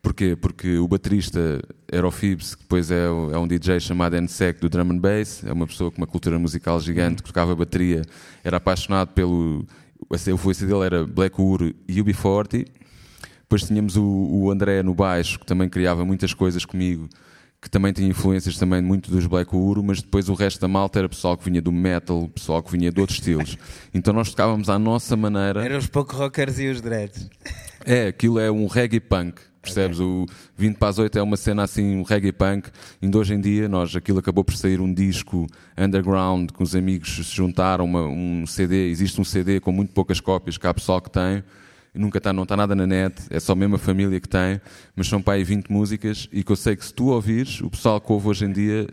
Porquê? 0.00 0.37
Porque 0.37 0.79
o 0.79 0.87
baterista 0.87 1.61
era 1.91 2.06
o 2.06 2.11
Phoebs, 2.11 2.55
que 2.55 2.62
depois 2.62 2.91
é, 2.91 3.06
é, 3.06 3.39
um 3.39 3.47
DJ 3.47 3.81
chamado 3.81 4.21
NSEC 4.21 4.61
do 4.61 4.69
Drum 4.69 4.93
and 4.93 4.99
Bass, 4.99 5.43
é 5.45 5.53
uma 5.53 5.67
pessoa 5.67 5.91
com 5.91 5.99
uma 5.99 6.06
cultura 6.06 6.39
musical 6.39 6.81
gigante, 6.81 7.23
que 7.23 7.29
tocava 7.29 7.55
bateria, 7.55 8.03
era 8.45 8.56
apaixonado 8.56 9.09
pelo... 9.09 9.67
O 10.09 10.15
influência 10.31 10.67
dele 10.67 10.85
era 10.85 11.05
Black 11.05 11.41
Ur 11.41 11.75
e 11.87 12.03
UB40. 12.03 12.67
Depois 13.43 13.65
tínhamos 13.65 13.97
o, 13.97 14.05
o 14.05 14.50
André 14.50 14.83
no 14.83 14.95
baixo, 14.95 15.41
que 15.41 15.47
também 15.47 15.69
criava 15.69 16.05
muitas 16.05 16.33
coisas 16.33 16.65
comigo, 16.65 17.09
que 17.61 17.69
também 17.69 17.93
tinha 17.93 18.09
influências 18.09 18.56
também 18.56 18.81
muito 18.81 19.11
dos 19.11 19.27
Black 19.27 19.55
Uru, 19.55 19.83
mas 19.83 20.01
depois 20.01 20.29
o 20.29 20.35
resto 20.35 20.61
da 20.61 20.69
malta 20.69 21.01
era 21.01 21.09
pessoal 21.09 21.37
que 21.37 21.44
vinha 21.44 21.61
do 21.61 21.73
metal, 21.73 22.29
pessoal 22.29 22.62
que 22.62 22.71
vinha 22.71 22.93
de 22.93 23.01
outros 23.01 23.19
estilos. 23.19 23.59
Então 23.93 24.15
nós 24.15 24.31
tocávamos 24.31 24.71
à 24.71 24.79
nossa 24.79 25.17
maneira. 25.17 25.65
Eram 25.65 25.79
os 25.79 25.89
pouco 25.89 26.15
rockers 26.15 26.59
e 26.59 26.69
os 26.69 26.81
dreads. 26.81 27.29
É, 27.85 28.09
aquilo 28.09 28.39
é 28.39 28.51
um 28.51 28.67
reggae 28.67 29.01
punk. 29.01 29.41
Percebes? 29.73 30.00
Okay. 30.00 30.06
O 30.06 30.26
20 30.56 30.76
para 30.76 30.88
as 30.88 30.99
8 30.99 31.19
é 31.19 31.23
uma 31.23 31.37
cena 31.37 31.62
assim, 31.62 31.97
um 31.97 32.03
reggae 32.03 32.32
punk. 32.32 32.69
Ainda 33.03 33.19
hoje 33.19 33.35
em 33.35 33.41
dia, 33.41 33.69
nós, 33.69 33.94
aquilo 33.94 34.19
acabou 34.19 34.44
por 34.44 34.55
sair 34.55 34.81
um 34.81 34.93
disco 34.93 35.47
underground, 35.76 36.50
que 36.50 36.62
os 36.62 36.75
amigos 36.75 37.17
se 37.17 37.37
juntaram, 37.37 37.85
uma, 37.85 38.06
um 38.06 38.47
CD. 38.47 38.91
Existe 38.91 39.20
um 39.20 39.25
CD 39.25 39.61
com 39.61 39.73
muito 39.73 39.93
poucas 39.93 40.20
cópias, 40.20 40.59
que 40.59 40.67
há 40.67 40.75
pessoal 40.75 41.00
que 41.00 41.11
tem. 41.11 41.43
Nunca 41.94 42.19
está, 42.19 42.32
não 42.32 42.43
está 42.44 42.56
nada 42.56 42.76
na 42.76 42.87
net, 42.87 43.15
é 43.31 43.41
só 43.41 43.55
mesmo 43.55 43.75
a 43.75 43.79
família 43.79 44.20
que 44.20 44.29
tem, 44.29 44.61
mas 44.94 45.09
são 45.09 45.20
para 45.20 45.35
aí 45.35 45.43
20 45.43 45.69
músicas 45.69 46.29
e 46.32 46.44
que 46.44 46.53
eu 46.53 46.55
sei 46.55 46.76
que 46.76 46.85
se 46.85 46.94
tu 46.94 47.06
ouvires, 47.06 47.61
o 47.61 47.70
pessoal 47.70 48.00
que 48.00 48.12
ouve 48.12 48.29
hoje 48.29 48.44
em 48.44 48.53
dia 48.53 48.87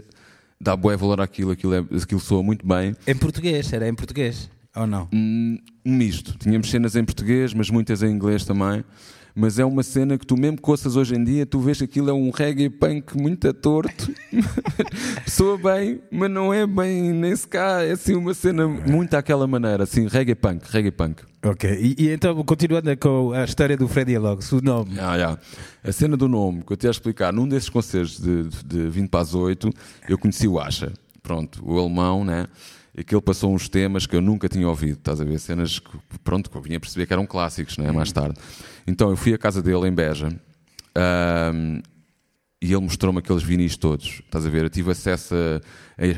dá 0.59 0.75
bué 0.75 0.95
valor 0.97 1.21
àquilo, 1.21 1.51
aquilo, 1.51 1.73
é, 1.75 1.79
aquilo 2.01 2.19
soa 2.19 2.41
muito 2.41 2.65
bem. 2.65 2.95
Em 3.05 3.15
português, 3.15 3.71
era 3.71 3.87
em 3.87 3.93
português? 3.93 4.49
Ou 4.75 4.87
não? 4.87 5.07
Um, 5.13 5.59
um 5.85 5.95
misto. 5.95 6.37
Tínhamos 6.37 6.69
cenas 6.69 6.95
em 6.95 7.05
português, 7.05 7.53
mas 7.53 7.69
muitas 7.69 8.01
em 8.01 8.09
inglês 8.09 8.43
também 8.43 8.83
mas 9.35 9.59
é 9.59 9.65
uma 9.65 9.83
cena 9.83 10.17
que 10.17 10.25
tu 10.25 10.37
mesmo 10.37 10.61
coças 10.61 10.95
hoje 10.95 11.13
em 11.13 11.23
dia, 11.23 11.45
tu 11.45 11.59
vês 11.59 11.77
que 11.77 11.83
aquilo 11.83 12.09
é 12.09 12.13
um 12.13 12.29
reggae 12.29 12.69
punk 12.69 13.17
muito 13.17 13.53
torto, 13.53 14.13
soa 15.27 15.57
bem, 15.57 15.99
mas 16.09 16.31
não 16.31 16.53
é 16.53 16.65
bem 16.65 17.11
nem 17.11 17.35
sequer, 17.35 17.89
é 17.89 17.91
assim 17.91 18.15
uma 18.15 18.33
cena 18.33 18.65
muito 18.65 19.13
àquela 19.13 19.45
maneira, 19.45 19.83
assim, 19.83 20.07
reggae 20.07 20.35
punk, 20.35 20.65
reggae 20.71 20.91
punk. 20.91 21.23
Ok, 21.43 21.69
e, 21.69 22.05
e 22.05 22.09
então 22.09 22.41
continuando 22.43 22.95
com 22.97 23.33
a 23.33 23.43
história 23.43 23.75
do 23.75 23.87
Freddy 23.89 24.15
Alogos, 24.15 24.51
o 24.53 24.61
nome. 24.61 24.97
Ah, 24.99 25.15
yeah. 25.15 25.39
A 25.83 25.91
cena 25.91 26.15
do 26.15 26.27
nome, 26.27 26.63
que 26.63 26.71
eu 26.73 26.77
te 26.77 26.85
ia 26.85 26.91
explicar, 26.91 27.33
num 27.33 27.47
desses 27.47 27.69
concertos 27.69 28.19
de, 28.19 28.43
de 28.65 28.89
20 28.89 29.09
para 29.09 29.19
as 29.19 29.35
8, 29.35 29.69
eu 30.07 30.17
conheci 30.17 30.47
o 30.47 30.59
Asha, 30.59 30.93
pronto, 31.21 31.61
o 31.63 31.77
alemão, 31.77 32.23
né? 32.23 32.47
E 32.97 33.03
que 33.03 33.13
ele 33.13 33.21
passou 33.21 33.53
uns 33.53 33.67
temas 33.67 34.05
que 34.05 34.15
eu 34.15 34.21
nunca 34.21 34.47
tinha 34.47 34.67
ouvido, 34.67 34.97
estás 34.97 35.19
a 35.19 35.23
ver? 35.23 35.37
Cenas 35.39 35.79
que, 35.79 35.97
pronto, 36.23 36.49
que 36.49 36.55
eu 36.55 36.61
vinha 36.61 36.79
perceber 36.79 37.05
que 37.05 37.13
eram 37.13 37.25
clássicos, 37.25 37.77
né? 37.77 37.91
mais 37.91 38.11
tarde. 38.11 38.39
Então 38.87 39.09
eu 39.09 39.17
fui 39.17 39.33
à 39.33 39.37
casa 39.37 39.61
dele 39.61 39.87
em 39.87 39.93
Beja 39.93 40.29
um, 41.53 41.81
e 42.65 42.73
ele 42.73 42.81
mostrou-me 42.81 43.19
aqueles 43.19 43.43
vinis 43.43 43.77
todos, 43.77 44.21
estás 44.25 44.43
a 44.43 44.49
ver? 44.49 44.63
Eu 44.63 44.69
tive 44.71 44.91
acesso 44.91 45.35
a 45.35 45.61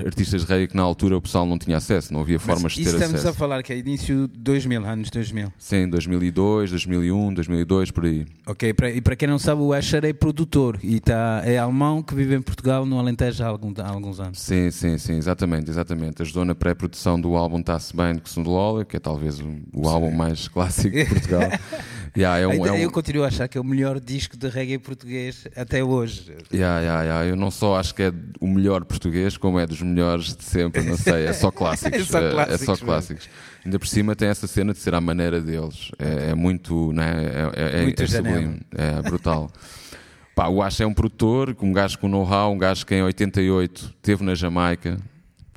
artistas 0.05 0.45
de 0.45 0.47
reggae 0.47 0.67
que 0.67 0.75
na 0.75 0.81
altura 0.81 1.17
o 1.17 1.21
pessoal 1.21 1.45
não 1.45 1.57
tinha 1.57 1.75
acesso, 1.75 2.13
não 2.13 2.21
havia 2.21 2.39
formas 2.39 2.71
de 2.71 2.77
ter 2.77 2.85
estamos 2.85 3.03
acesso. 3.03 3.17
estamos 3.17 3.35
a 3.35 3.37
falar 3.37 3.61
que 3.61 3.73
é 3.73 3.77
início 3.77 4.27
2000, 4.29 4.85
anos 4.85 5.09
2000. 5.09 5.53
Sim, 5.57 5.89
2002, 5.89 6.71
2001, 6.71 7.33
2002, 7.33 7.91
por 7.91 8.05
aí. 8.05 8.25
Ok, 8.47 8.73
e 8.95 9.01
para 9.01 9.15
quem 9.15 9.27
não 9.27 9.37
sabe, 9.37 9.61
o 9.61 9.73
Asher 9.73 10.05
é 10.05 10.13
produtor 10.13 10.79
e 10.81 11.01
tá, 11.01 11.41
é 11.43 11.57
alemão 11.57 12.01
que 12.01 12.15
vive 12.15 12.35
em 12.35 12.41
Portugal, 12.41 12.85
no 12.85 12.97
Alentejo 12.97 13.43
há, 13.43 13.47
algum, 13.47 13.73
há 13.77 13.89
alguns 13.89 14.19
anos. 14.21 14.39
Sim, 14.39 14.71
sim, 14.71 14.97
sim, 14.97 15.17
exatamente, 15.17 15.69
exatamente. 15.69 16.21
Ajudou 16.21 16.45
na 16.45 16.55
pré-produção 16.55 17.19
do 17.19 17.35
álbum 17.35 17.61
Tá-se 17.61 17.95
Bem 17.95 18.17
com 18.17 18.25
Sundelola, 18.25 18.85
que 18.85 18.95
é 18.95 18.99
talvez 18.99 19.39
o, 19.41 19.45
o 19.73 19.87
álbum 19.89 20.11
mais 20.11 20.47
clássico 20.47 20.95
de 20.95 21.05
Portugal. 21.05 21.41
yeah, 22.17 22.39
é 22.39 22.47
um, 22.47 22.65
é 22.65 22.71
um... 22.71 22.77
Eu 22.77 22.91
continuo 22.91 23.23
a 23.23 23.27
achar 23.27 23.47
que 23.47 23.57
é 23.57 23.61
o 23.61 23.63
melhor 23.63 23.99
disco 23.99 24.35
de 24.35 24.49
reggae 24.49 24.77
português 24.77 25.47
até 25.55 25.83
hoje. 25.83 26.35
Yeah, 26.51 26.79
yeah, 26.79 27.03
yeah. 27.03 27.25
Eu 27.25 27.35
não 27.35 27.51
só 27.51 27.77
acho 27.77 27.93
que 27.93 28.03
é 28.03 28.13
o 28.39 28.47
melhor 28.47 28.83
português, 28.85 29.37
como 29.37 29.59
é 29.59 29.65
dos 29.65 29.81
melhores 29.81 30.35
de 30.35 30.43
sempre, 30.43 30.83
não 30.83 30.97
sei, 30.97 31.25
é 31.25 31.33
só 31.33 31.49
clássicos. 31.51 32.01
é 32.01 32.03
só 32.03 32.19
clássicos. 32.19 32.51
É, 32.51 32.53
é 32.53 32.57
só 32.57 32.85
clássicos. 32.85 33.29
Ainda 33.63 33.79
por 33.79 33.87
cima 33.87 34.15
tem 34.15 34.29
essa 34.29 34.47
cena 34.47 34.73
de 34.73 34.79
ser 34.79 34.93
à 34.93 35.01
maneira 35.01 35.41
deles. 35.41 35.91
É, 35.99 36.31
é 36.31 36.35
muito, 36.35 36.91
né? 36.93 37.51
é, 37.53 37.81
é, 37.81 37.83
muito 37.83 38.01
é 38.01 38.07
sublime, 38.07 38.61
é 38.75 39.01
brutal. 39.01 39.51
Pá, 40.37 40.49
o 40.49 40.61
Ash 40.61 40.79
é 40.79 40.85
um 40.85 40.93
produtor, 40.93 41.57
um 41.61 41.73
gajo 41.73 41.97
com 41.97 42.07
know-how, 42.07 42.53
um 42.53 42.57
gajo 42.59 42.85
que 42.85 42.93
em 42.93 43.01
88 43.01 43.95
esteve 43.95 44.23
na 44.23 44.35
Jamaica, 44.35 44.99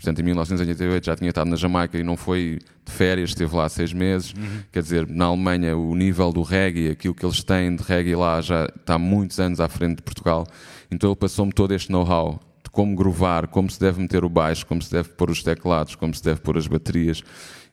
portanto 0.01 0.19
em 0.19 0.23
1988 0.23 1.05
já 1.05 1.15
tinha 1.15 1.29
estado 1.29 1.51
na 1.51 1.57
Jamaica 1.57 1.99
e 1.99 2.03
não 2.03 2.17
foi 2.17 2.59
de 2.87 2.91
férias, 2.91 3.31
esteve 3.31 3.55
lá 3.55 3.69
seis 3.69 3.93
meses. 3.93 4.33
Uhum. 4.33 4.63
Quer 4.73 4.83
dizer, 4.83 5.07
na 5.07 5.27
Alemanha 5.27 5.77
o 5.77 5.95
nível 5.95 6.33
do 6.33 6.43
reggae, 6.43 6.89
aquilo 6.89 7.15
que 7.15 7.25
eles 7.25 7.45
têm 7.45 7.77
de 7.77 7.83
reggae 7.83 8.17
lá 8.17 8.41
já 8.41 8.65
está 8.65 8.99
muitos 8.99 9.39
anos 9.39 9.61
à 9.61 9.69
frente 9.69 9.97
de 9.97 10.03
Portugal. 10.03 10.47
Então 10.91 11.11
ele 11.11 11.17
passou-me 11.17 11.53
todo 11.53 11.75
este 11.75 11.93
know-how 11.93 12.41
de 12.65 12.71
como 12.71 12.97
grovar, 12.97 13.47
como 13.47 13.69
se 13.69 13.79
deve 13.79 14.01
meter 14.01 14.25
o 14.25 14.29
baixo, 14.29 14.65
como 14.67 14.81
se 14.81 14.91
deve 14.91 15.11
pôr 15.11 15.31
os 15.31 15.43
teclados, 15.43 15.95
como 15.95 16.15
se 16.15 16.25
deve 16.25 16.41
pôr 16.41 16.57
as 16.57 16.67
baterias. 16.67 17.23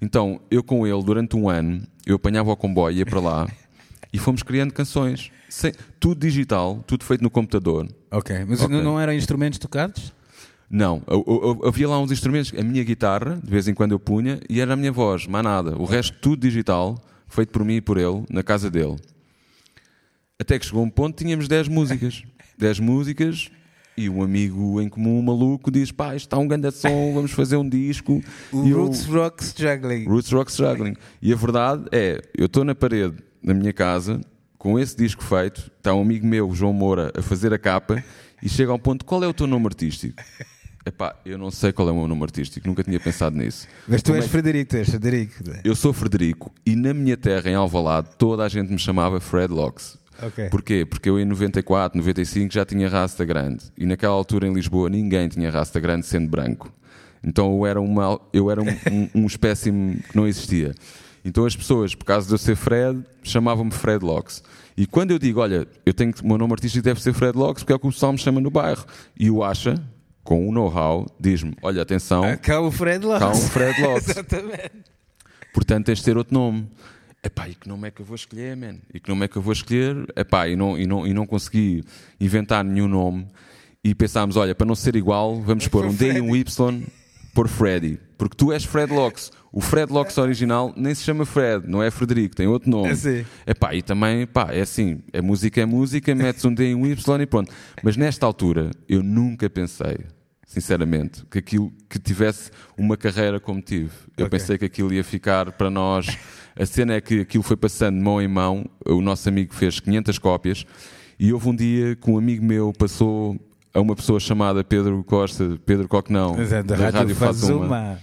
Então, 0.01 0.41
eu 0.51 0.61
com 0.61 0.85
ele, 0.85 1.01
durante 1.03 1.35
um 1.35 1.49
ano, 1.49 1.81
eu 2.05 2.17
apanhava 2.17 2.51
o 2.51 2.57
comboio, 2.57 2.97
ia 2.97 3.05
para 3.05 3.19
lá 3.19 3.47
e 4.11 4.19
fomos 4.19 4.43
criando 4.43 4.73
canções. 4.73 5.31
Sem, 5.49 5.71
tudo 5.99 6.19
digital, 6.19 6.83
tudo 6.85 7.05
feito 7.05 7.23
no 7.23 7.29
computador. 7.29 7.87
Ok, 8.11 8.45
mas 8.45 8.61
okay. 8.61 8.81
não 8.81 8.99
eram 8.99 9.13
instrumentos 9.13 9.57
tocados? 9.59 10.13
Não, 10.69 11.01
eu, 11.07 11.23
eu, 11.25 11.59
eu, 11.61 11.67
havia 11.67 11.87
lá 11.87 11.99
uns 11.99 12.11
instrumentos, 12.11 12.53
a 12.57 12.61
minha 12.61 12.83
guitarra, 12.83 13.39
de 13.41 13.49
vez 13.49 13.67
em 13.67 13.73
quando 13.73 13.93
eu 13.93 13.99
punha, 13.99 14.39
e 14.49 14.59
era 14.59 14.73
a 14.73 14.75
minha 14.75 14.91
voz, 14.91 15.25
mais 15.25 15.43
nada. 15.43 15.77
O 15.77 15.85
resto, 15.85 16.17
tudo 16.19 16.41
digital, 16.41 17.01
feito 17.27 17.51
por 17.51 17.63
mim 17.63 17.75
e 17.75 17.81
por 17.81 17.97
ele, 17.97 18.25
na 18.29 18.43
casa 18.43 18.69
dele. 18.69 18.97
Até 20.39 20.59
que 20.59 20.65
chegou 20.65 20.83
um 20.83 20.89
ponto, 20.89 21.17
tínhamos 21.17 21.47
10 21.47 21.69
músicas. 21.69 22.23
10 22.57 22.79
músicas, 22.79 23.49
e 23.97 24.09
um 24.09 24.21
amigo 24.21 24.79
em 24.79 24.87
comum, 24.87 25.21
maluco, 25.21 25.71
diz: 25.71 25.91
pá, 25.91 26.15
isto 26.15 26.27
está 26.27 26.37
um 26.37 26.47
grande 26.47 26.71
som, 26.71 27.13
vamos 27.13 27.31
fazer 27.31 27.57
um 27.57 27.67
disco. 27.67 28.21
O 28.51 28.65
e 28.65 28.71
Roots 28.71 29.07
eu... 29.07 29.13
Rock 29.13 29.43
Struggling. 29.43 30.05
Roots 30.05 30.31
Rock 30.31 30.51
Struggling. 30.51 30.95
E 31.21 31.33
a 31.33 31.35
verdade 31.35 31.85
é, 31.91 32.21
eu 32.37 32.45
estou 32.45 32.63
na 32.63 32.75
parede 32.75 33.15
da 33.43 33.53
minha 33.53 33.73
casa, 33.73 34.21
com 34.57 34.77
esse 34.77 34.95
disco 34.95 35.23
feito, 35.23 35.71
está 35.77 35.95
um 35.95 36.01
amigo 36.01 36.27
meu, 36.27 36.53
João 36.53 36.73
Moura, 36.73 37.11
a 37.17 37.21
fazer 37.21 37.53
a 37.53 37.57
capa, 37.57 38.03
e 38.43 38.47
chega 38.47 38.71
ao 38.71 38.77
ponto: 38.77 39.03
qual 39.03 39.23
é 39.23 39.27
o 39.27 39.33
teu 39.33 39.47
nome 39.47 39.65
artístico? 39.65 40.21
Epá, 40.87 41.13
eu 41.25 41.37
não 41.37 41.51
sei 41.51 41.73
qual 41.73 41.89
é 41.89 41.91
o 41.91 41.95
meu 41.95 42.07
nome 42.07 42.23
artístico, 42.23 42.65
nunca 42.65 42.81
tinha 42.81 42.97
pensado 42.97 43.35
nisso. 43.35 43.67
Mas 43.85 44.01
tu 44.01 44.07
Como 44.07 44.17
és 44.17 44.25
é... 44.25 44.27
Frederico, 44.29 44.69
tu 44.69 44.77
és 44.77 44.89
Frederico. 44.89 45.33
Eu 45.65 45.75
sou 45.75 45.91
Frederico 45.91 46.49
e 46.65 46.77
na 46.77 46.93
minha 46.93 47.17
terra, 47.17 47.49
em 47.49 47.55
Alvalade, 47.55 48.07
toda 48.17 48.45
a 48.45 48.47
gente 48.47 48.71
me 48.71 48.79
chamava 48.79 49.19
Fred 49.19 49.53
Locks. 49.53 49.97
Okay. 50.23 50.49
Porquê? 50.49 50.85
Porque 50.85 51.09
eu 51.09 51.19
em 51.19 51.25
94, 51.25 51.97
95 51.97 52.53
já 52.53 52.65
tinha 52.65 52.87
rasta 52.87 53.25
grande. 53.25 53.65
E 53.77 53.85
naquela 53.85 54.13
altura 54.13 54.47
em 54.47 54.53
Lisboa 54.53 54.89
ninguém 54.89 55.27
tinha 55.27 55.51
rasta 55.51 55.77
grande 55.77 56.05
sendo 56.05 56.29
branco. 56.29 56.73
Então 57.21 57.57
eu 57.57 57.65
era, 57.65 57.81
uma, 57.81 58.17
eu 58.31 58.49
era 58.49 58.61
um, 58.61 58.69
um, 58.89 59.09
um 59.13 59.25
espécime 59.27 59.97
que 60.09 60.15
não 60.15 60.25
existia. 60.25 60.73
Então 61.25 61.45
as 61.45 61.53
pessoas, 61.53 61.93
por 61.93 62.05
causa 62.05 62.25
de 62.25 62.33
eu 62.33 62.37
ser 62.37 62.55
Fred, 62.55 63.03
chamavam-me 63.21 63.71
Fred 63.71 64.05
Locks. 64.05 64.41
E 64.77 64.87
quando 64.87 65.11
eu 65.11 65.19
digo, 65.19 65.41
olha, 65.41 65.67
eu 65.85 65.93
tenho 65.93 66.13
o 66.23 66.27
meu 66.27 66.37
nome 66.37 66.53
artístico 66.53 66.81
deve 66.81 67.01
ser 67.01 67.11
Fred 67.11 67.37
Locks, 67.37 67.63
porque 67.63 67.73
é 67.73 67.75
o 67.75 67.79
que 67.79 67.87
o 67.87 67.91
pessoal 67.91 68.13
me 68.13 68.17
chama 68.17 68.39
no 68.39 68.49
bairro. 68.49 68.85
E 69.19 69.29
o 69.29 69.43
acha, 69.43 69.83
com 70.27 70.45
o 70.49 70.51
know-how, 70.51 71.05
diz-me: 71.17 71.55
olha, 71.61 71.81
atenção, 71.81 72.21
Ah, 72.25 72.35
Cá 72.35 72.59
o 72.59 72.69
Fred 72.69 73.05
Locks. 73.05 73.19
cá 73.25 73.29
um 73.31 73.47
Fred 73.47 73.79
Locks. 73.81 74.09
Exatamente. 74.09 74.71
Portanto, 75.53 75.85
tens 75.85 75.99
de 75.99 76.03
ter 76.03 76.17
outro 76.17 76.33
nome. 76.33 76.67
Epá, 77.23 77.47
e 77.47 77.55
que 77.55 77.67
nome 77.67 77.87
é 77.87 77.91
que 77.91 78.01
eu 78.01 78.05
vou 78.05 78.15
escolher, 78.15 78.55
man? 78.57 78.75
E 78.93 78.99
que 78.99 79.07
nome 79.09 79.23
é 79.23 79.27
que 79.29 79.37
eu 79.37 79.41
vou 79.41 79.53
escolher? 79.53 79.95
Epá, 80.17 80.49
e 80.49 80.55
não, 80.57 80.77
e 80.77 80.85
não, 80.85 81.07
e 81.07 81.13
não 81.13 81.25
consegui 81.25 81.81
inventar 82.19 82.61
nenhum 82.63 82.89
nome. 82.89 83.25
E 83.81 83.95
pensámos, 83.95 84.35
olha, 84.35 84.53
para 84.53 84.67
não 84.67 84.75
ser 84.75 84.97
igual, 84.97 85.41
vamos 85.41 85.65
pôr 85.69 85.85
um 85.85 85.93
D 85.93 86.11
e 86.17 86.21
um 86.21 86.35
Y 86.35 86.83
por 87.33 87.47
Freddy. 87.47 87.97
Porque 88.17 88.35
tu 88.35 88.51
és 88.51 88.65
Fred 88.65 88.91
Locks. 88.93 89.31
O 89.51 89.61
Fred 89.61 89.91
Locks 89.91 90.17
original 90.17 90.73
nem 90.75 90.93
se 90.93 91.03
chama 91.03 91.25
Fred, 91.25 91.67
não 91.67 91.81
é 91.81 91.89
Frederico, 91.89 92.35
tem 92.35 92.47
outro 92.47 92.69
nome. 92.69 92.89
É 92.89 92.95
sim. 92.95 93.25
Epá, 93.47 93.73
e 93.73 93.81
também, 93.81 94.27
pá, 94.27 94.49
é 94.51 94.61
assim, 94.61 94.99
a 95.13 95.21
música 95.21 95.61
é 95.61 95.65
música, 95.65 96.13
metes 96.13 96.43
um 96.45 96.53
D 96.53 96.71
e 96.71 96.75
um 96.75 96.85
Y 96.85 97.21
e 97.21 97.25
pronto. 97.25 97.51
Mas 97.81 97.95
nesta 97.97 98.25
altura, 98.25 98.71
eu 98.89 99.01
nunca 99.01 99.49
pensei, 99.49 99.97
sinceramente, 100.47 101.23
que 101.29 101.37
aquilo 101.37 101.71
que 101.89 101.99
tivesse 101.99 102.49
uma 102.77 102.95
carreira 102.97 103.39
como 103.39 103.61
tive. 103.61 103.91
Eu 104.17 104.25
Ok. 104.25 104.39
pensei 104.39 104.57
que 104.57 104.65
aquilo 104.65 104.91
ia 104.93 105.03
ficar 105.03 105.51
para 105.51 105.69
nós. 105.69 106.17
A 106.55 106.65
cena 106.65 106.93
é 106.95 107.01
que 107.01 107.19
aquilo 107.19 107.43
foi 107.43 107.57
passando 107.57 107.97
de 107.97 108.03
mão 108.03 108.19
em 108.21 108.27
mão. 108.27 108.65
O 108.85 109.01
nosso 109.01 109.27
amigo 109.29 109.53
fez 109.53 109.79
500 109.81 110.17
cópias 110.17 110.65
e 111.19 111.31
houve 111.33 111.49
um 111.49 111.55
dia 111.55 111.95
que 111.95 112.09
um 112.09 112.17
amigo 112.17 112.43
meu 112.43 112.71
passou 112.73 113.37
a 113.73 113.81
uma 113.81 113.95
pessoa 113.95 114.19
chamada 114.19 114.63
Pedro 114.63 115.03
Costa, 115.03 115.59
Pedro 115.65 115.87
Coquenão, 115.87 116.39
Exato, 116.39 116.67
da 116.67 116.75
da 116.75 116.83
Rádio 116.85 116.99
Rádio 116.99 117.15
Fazuma. 117.15 117.59
Fazuma. 117.59 117.99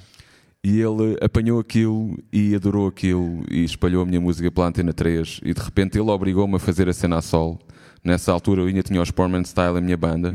E 0.63 0.81
ele 0.81 1.17
apanhou 1.21 1.59
aquilo 1.59 2.17
e 2.33 2.55
adorou 2.55 2.87
aquilo 2.87 3.43
e 3.51 3.65
espalhou 3.65 4.03
a 4.03 4.07
minha 4.07 4.21
música 4.21 4.51
pela 4.51 4.69
Antena 4.69 4.93
3 4.93 5.41
e 5.45 5.53
de 5.53 5.61
repente 5.61 5.99
ele 5.99 6.11
obrigou-me 6.11 6.57
a 6.57 6.59
fazer 6.59 6.89
a 6.89 6.93
cena 6.93 7.17
a 7.19 7.23
sol. 7.23 7.59
Nessa 8.05 8.33
altura 8.33 8.63
eu 8.63 8.67
ainda 8.67 8.83
tinha 8.83 9.01
os 9.01 9.09
Sportman 9.09 9.45
Style, 9.45 9.77
a 9.79 9.81
minha 9.81 9.97
banda, 9.97 10.33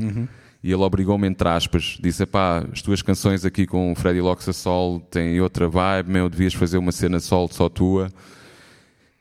e 0.63 0.71
ele 0.71 0.81
obrigou-me, 0.83 1.27
entre 1.27 1.47
aspas, 1.47 1.97
disse, 2.01 2.25
pá, 2.25 2.65
as 2.71 2.81
tuas 2.81 3.01
canções 3.01 3.45
aqui 3.45 3.65
com 3.65 3.91
o 3.91 3.95
Freddy 3.95 4.19
Locks 4.21 4.47
a 4.49 4.53
sol 4.53 4.99
têm 4.99 5.39
outra 5.39 5.67
vibe, 5.69 6.09
meu, 6.11 6.29
devias 6.29 6.53
fazer 6.53 6.77
uma 6.77 6.91
cena 6.91 7.19
sol 7.19 7.47
só 7.49 7.69
tua. 7.69 8.11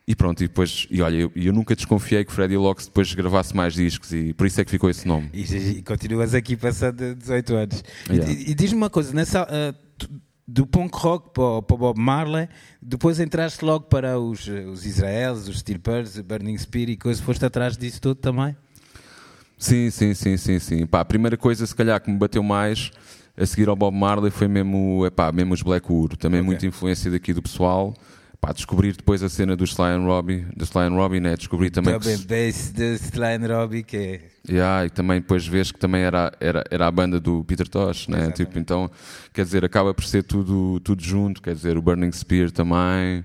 E 0.06 0.16
pronto, 0.16 0.42
e 0.42 0.48
depois, 0.48 0.86
e 0.90 1.02
olha, 1.02 1.16
eu, 1.16 1.32
eu 1.36 1.52
nunca 1.52 1.76
desconfiei 1.76 2.24
que 2.24 2.32
Freddy 2.32 2.56
Locks 2.56 2.86
depois 2.86 3.12
gravasse 3.14 3.54
mais 3.54 3.74
discos 3.74 4.10
e 4.12 4.32
por 4.32 4.46
isso 4.46 4.58
é 4.60 4.64
que 4.64 4.70
ficou 4.70 4.88
esse 4.88 5.06
nome. 5.06 5.28
E, 5.34 5.42
e 5.42 5.82
continuas 5.82 6.34
aqui 6.34 6.56
passando 6.56 7.14
18 7.14 7.54
anos. 7.54 7.84
E- 8.08 8.12
Yeah. 8.14 8.32
E, 8.32 8.50
e 8.50 8.54
diz-me 8.54 8.78
uma 8.78 8.88
coisa, 8.90 9.12
nessa, 9.12 9.46
tu- 9.98 10.08
do 10.50 10.66
punk 10.66 10.96
rock 10.96 11.28
para 11.34 11.42
o, 11.42 11.62
para 11.62 11.74
o 11.74 11.78
Bob 11.78 12.00
Marley, 12.00 12.48
depois 12.80 13.20
entraste 13.20 13.62
logo 13.62 13.84
para 13.84 14.18
os, 14.18 14.48
os 14.48 14.86
Israels, 14.86 15.46
os 15.46 15.58
Steel 15.58 15.78
Pulse, 15.78 16.20
o 16.20 16.24
Burning 16.24 16.56
Spear 16.56 16.88
e 16.88 16.96
coisas, 16.96 17.22
foste 17.22 17.44
atrás 17.44 17.76
disso 17.76 18.00
tudo 18.00 18.14
também? 18.14 18.56
Sim, 19.58 19.90
sim, 19.90 20.14
sim, 20.14 20.36
sim, 20.36 20.58
sim. 20.58 20.86
Pá, 20.86 21.00
a 21.00 21.04
primeira 21.04 21.36
coisa, 21.36 21.66
se 21.66 21.74
calhar, 21.74 22.00
que 22.00 22.10
me 22.10 22.16
bateu 22.16 22.42
mais 22.42 22.90
a 23.36 23.44
seguir 23.44 23.68
ao 23.68 23.76
Bob 23.76 23.96
Marley 23.96 24.30
foi 24.30 24.48
mesmo, 24.48 25.04
epá, 25.06 25.30
mesmo 25.32 25.52
os 25.54 25.62
Blackwood. 25.62 26.16
Também 26.16 26.40
Ok. 26.40 26.46
muita 26.46 26.66
influência 26.66 27.10
daqui 27.10 27.32
do 27.32 27.42
pessoal. 27.42 27.94
Pá, 28.40 28.52
descobrir 28.52 28.96
depois 28.96 29.20
a 29.20 29.28
cena 29.28 29.56
do 29.56 29.64
Sly 29.64 29.86
and 29.96 30.04
Robbie, 30.04 30.46
do 30.56 30.62
Sly 30.64 30.82
and 30.82 30.94
Robbie, 30.94 31.18
né? 31.18 31.36
Descobrir 31.36 31.70
também 31.70 31.92
que, 31.98 32.00
Também 32.00 32.16
se- 32.16 32.24
Bass 32.24 32.70
de 32.72 32.94
Sly 32.94 33.46
Robbie, 33.52 33.82
que 33.82 33.96
é... 33.96 34.20
Yeah, 34.48 34.86
e 34.86 34.90
também 34.90 35.20
depois 35.20 35.44
vês 35.44 35.72
que 35.72 35.78
também 35.78 36.02
era, 36.02 36.32
era, 36.38 36.62
era 36.70 36.86
a 36.86 36.90
banda 36.90 37.18
do 37.18 37.42
Peter 37.42 37.66
Tosh, 37.66 38.06
né? 38.06 38.18
Exatamente. 38.18 38.36
Tipo, 38.46 38.58
então, 38.60 38.88
quer 39.34 39.44
dizer, 39.44 39.64
acaba 39.64 39.92
por 39.92 40.04
ser 40.04 40.22
tudo, 40.22 40.78
tudo 40.80 41.02
junto, 41.02 41.42
quer 41.42 41.52
dizer, 41.54 41.76
o 41.76 41.82
Burning 41.82 42.12
Spear 42.12 42.52
também. 42.52 43.24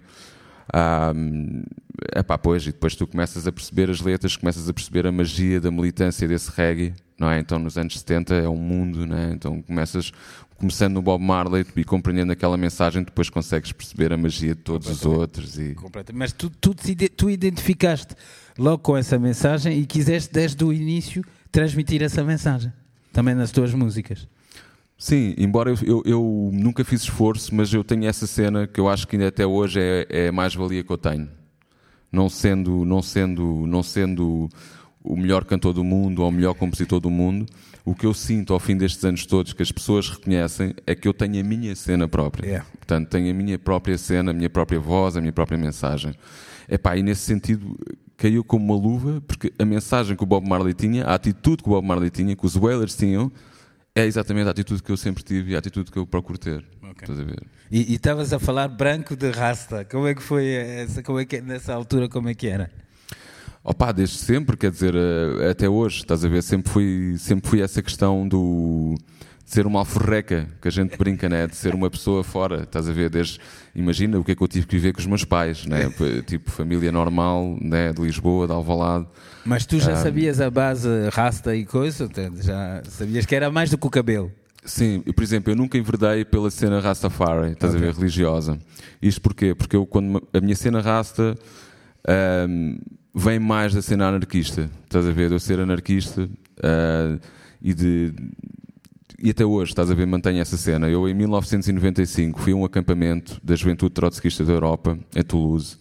É 0.71 2.19
epá, 2.19 2.37
pois, 2.37 2.63
e 2.63 2.67
depois 2.67 2.95
tu 2.95 3.05
começas 3.07 3.47
a 3.47 3.51
perceber 3.51 3.89
as 3.89 4.01
letras, 4.01 4.35
começas 4.35 4.67
a 4.69 4.73
perceber 4.73 5.05
a 5.07 5.11
magia 5.11 5.59
da 5.59 5.71
militância 5.71 6.27
desse 6.27 6.51
reggae, 6.51 6.93
não 7.19 7.29
é? 7.29 7.39
Então, 7.39 7.59
nos 7.59 7.77
anos 7.77 7.97
70 7.99 8.35
é 8.35 8.49
um 8.49 8.55
mundo, 8.55 9.05
né? 9.05 9.31
Então, 9.33 9.61
começas, 9.61 10.11
começando 10.57 10.95
no 10.95 11.01
Bob 11.01 11.23
Marley 11.23 11.65
e 11.75 11.83
compreendendo 11.83 12.31
aquela 12.31 12.57
mensagem, 12.57 13.03
depois 13.03 13.29
consegues 13.29 13.71
perceber 13.71 14.11
a 14.13 14.17
magia 14.17 14.55
de 14.55 14.61
todos 14.61 14.89
os 14.89 15.05
outros. 15.05 15.57
E... 15.59 15.75
Completamente. 15.75 16.19
Mas 16.19 16.31
tu, 16.31 16.49
tu, 16.49 16.75
tu 17.15 17.29
identificaste 17.29 18.15
logo 18.57 18.79
com 18.79 18.97
essa 18.97 19.17
mensagem 19.19 19.79
e 19.79 19.85
quiseste 19.85 20.33
desde 20.33 20.63
o 20.63 20.73
início 20.73 21.23
transmitir 21.51 22.01
essa 22.01 22.23
mensagem 22.23 22.71
também 23.11 23.35
nas 23.35 23.51
tuas 23.51 23.73
músicas. 23.73 24.27
Sim, 25.03 25.35
embora 25.37 25.69
eu, 25.69 25.75
eu, 25.85 26.03
eu 26.05 26.49
nunca 26.53 26.81
fiz 26.85 27.01
esforço, 27.01 27.53
mas 27.53 27.73
eu 27.73 27.83
tenho 27.83 28.05
essa 28.05 28.25
cena 28.25 28.65
que 28.65 28.79
eu 28.79 28.87
acho 28.87 29.05
que 29.05 29.17
ainda 29.17 29.27
até 29.27 29.45
hoje 29.45 29.77
é, 29.77 30.07
é 30.09 30.27
a 30.29 30.31
mais-valia 30.31 30.81
que 30.81 30.89
eu 30.89 30.97
tenho. 30.97 31.27
Não 32.09 32.29
sendo, 32.29 32.85
não, 32.85 33.01
sendo, 33.01 33.67
não 33.67 33.83
sendo 33.83 34.47
o 35.03 35.17
melhor 35.17 35.43
cantor 35.43 35.73
do 35.73 35.83
mundo 35.83 36.21
ou 36.21 36.29
o 36.29 36.31
melhor 36.31 36.53
compositor 36.53 37.01
do 37.01 37.09
mundo, 37.09 37.45
o 37.83 37.93
que 37.93 38.05
eu 38.05 38.13
sinto 38.13 38.53
ao 38.53 38.61
fim 38.61 38.77
destes 38.77 39.03
anos 39.03 39.25
todos 39.25 39.51
que 39.51 39.61
as 39.61 39.73
pessoas 39.73 40.09
reconhecem 40.09 40.73
é 40.87 40.95
que 40.95 41.05
eu 41.05 41.13
tenho 41.13 41.37
a 41.37 41.43
minha 41.43 41.75
cena 41.75 42.07
própria. 42.07 42.47
Yeah. 42.47 42.69
Portanto, 42.77 43.09
tenho 43.09 43.29
a 43.29 43.33
minha 43.33 43.59
própria 43.59 43.97
cena, 43.97 44.31
a 44.31 44.33
minha 44.33 44.49
própria 44.49 44.79
voz, 44.79 45.17
a 45.17 45.19
minha 45.19 45.33
própria 45.33 45.57
mensagem. 45.57 46.15
Epá, 46.69 46.95
e 46.95 47.03
nesse 47.03 47.23
sentido 47.23 47.77
caiu 48.15 48.41
como 48.41 48.73
uma 48.73 48.81
luva, 48.81 49.21
porque 49.27 49.51
a 49.59 49.65
mensagem 49.65 50.15
que 50.15 50.23
o 50.23 50.25
Bob 50.25 50.47
Marley 50.47 50.73
tinha, 50.73 51.03
a 51.03 51.13
atitude 51.13 51.61
que 51.61 51.67
o 51.67 51.73
Bob 51.73 51.85
Marley 51.85 52.09
tinha, 52.09 52.37
que 52.37 52.45
os 52.45 52.55
Wailers 52.55 52.95
tinham, 52.95 53.29
é 53.95 54.05
exatamente 54.05 54.47
a 54.47 54.51
atitude 54.51 54.81
que 54.81 54.91
eu 54.91 54.97
sempre 54.97 55.23
tive 55.23 55.51
e 55.51 55.55
a 55.55 55.59
atitude 55.59 55.91
que 55.91 55.97
eu 55.97 56.05
procuro 56.05 56.37
ter. 56.37 56.63
Estás 56.99 57.19
a 57.19 57.23
ver? 57.23 57.43
E 57.71 57.91
e 57.91 57.95
estavas 57.95 58.33
a 58.33 58.39
falar 58.39 58.67
branco 58.67 59.15
de 59.15 59.29
rasta. 59.29 59.85
Como 59.85 60.07
é 60.07 60.15
que 60.15 60.21
foi 60.21 60.47
essa, 60.47 61.03
como 61.03 61.19
é 61.19 61.25
que, 61.25 61.41
nessa 61.41 61.73
altura, 61.73 62.09
como 62.09 62.29
é 62.29 62.33
que 62.33 62.47
era? 62.47 62.71
Opa, 63.63 63.91
desde 63.91 64.17
sempre, 64.17 64.57
quer 64.57 64.71
dizer, 64.71 64.93
eh, 64.93 65.49
até 65.49 65.69
hoje, 65.69 65.97
estás 65.99 66.25
a 66.25 66.27
ver, 66.27 66.43
sempre 66.43 66.71
fui, 66.71 67.15
sempre 67.17 67.49
fui 67.49 67.61
essa 67.61 67.81
questão 67.81 68.27
do 68.27 68.95
de 69.45 69.51
ser 69.51 69.67
uma 69.67 69.79
alforreca, 69.79 70.47
que 70.61 70.67
a 70.67 70.71
gente 70.71 70.97
brinca, 70.97 71.27
né? 71.27 71.47
De 71.47 71.55
ser 71.55 71.75
uma 71.75 71.89
pessoa 71.89 72.23
fora, 72.23 72.63
estás 72.63 72.87
a 72.87 72.91
ver, 72.93 73.09
desde, 73.09 73.39
imagina 73.75 74.19
o 74.19 74.23
que 74.23 74.31
é 74.31 74.35
que 74.35 74.41
eu 74.41 74.47
tive 74.47 74.65
que 74.65 74.75
viver 74.75 74.93
com 74.93 74.99
os 74.99 75.05
meus 75.05 75.25
pais, 75.25 75.65
né? 75.65 75.91
Tipo, 76.25 76.49
família 76.51 76.91
normal, 76.91 77.57
né? 77.61 77.91
De 77.91 78.01
Lisboa, 78.01 78.47
de 78.47 78.53
Alvalade. 78.53 79.07
Mas 79.45 79.65
tu 79.65 79.79
já 79.79 79.95
sabias 79.95 80.39
a 80.39 80.49
base 80.49 80.87
rasta 81.11 81.55
e 81.55 81.65
coisa? 81.65 82.09
Já 82.41 82.81
sabias 82.85 83.25
que 83.25 83.35
era 83.35 83.51
mais 83.51 83.69
do 83.69 83.77
que 83.77 83.85
o 83.85 83.89
cabelo? 83.89 84.31
Sim, 84.65 85.01
por 85.01 85.23
exemplo, 85.23 85.51
eu 85.51 85.55
nunca 85.55 85.77
enverdei 85.77 86.23
pela 86.23 86.49
cena 86.49 86.79
Rastafari, 86.79 87.51
estás 87.51 87.75
a 87.75 87.77
ver, 87.77 87.93
religiosa. 87.93 88.57
Isto 89.01 89.19
porquê? 89.21 89.53
Porque 89.53 89.75
eu, 89.75 89.85
quando 89.85 90.25
a 90.33 90.39
minha 90.39 90.55
cena 90.55 90.79
Rasta 90.79 91.37
ahm, 92.07 92.77
vem 93.13 93.39
mais 93.39 93.73
da 93.73 93.81
cena 93.81 94.07
anarquista, 94.07 94.69
estás 94.85 95.05
a 95.05 95.11
ver, 95.11 95.27
de 95.27 95.35
eu 95.35 95.39
ser 95.39 95.59
anarquista 95.59 96.29
ah, 96.63 97.17
e 97.61 97.73
de. 97.73 98.13
E 99.25 99.29
até 99.29 99.45
hoje, 99.45 99.71
estás 99.71 99.89
a 99.89 99.93
ver, 99.93 100.05
mantenho 100.05 100.41
essa 100.41 100.57
cena. 100.57 100.89
Eu, 100.89 101.07
em 101.07 101.13
1995, 101.13 102.41
fui 102.41 102.51
a 102.51 102.55
um 102.57 102.65
acampamento 102.65 103.39
da 103.41 103.55
Juventude 103.55 103.93
Trotskista 103.93 104.43
da 104.43 104.51
Europa, 104.51 104.99
em 105.15 105.23
Toulouse. 105.23 105.77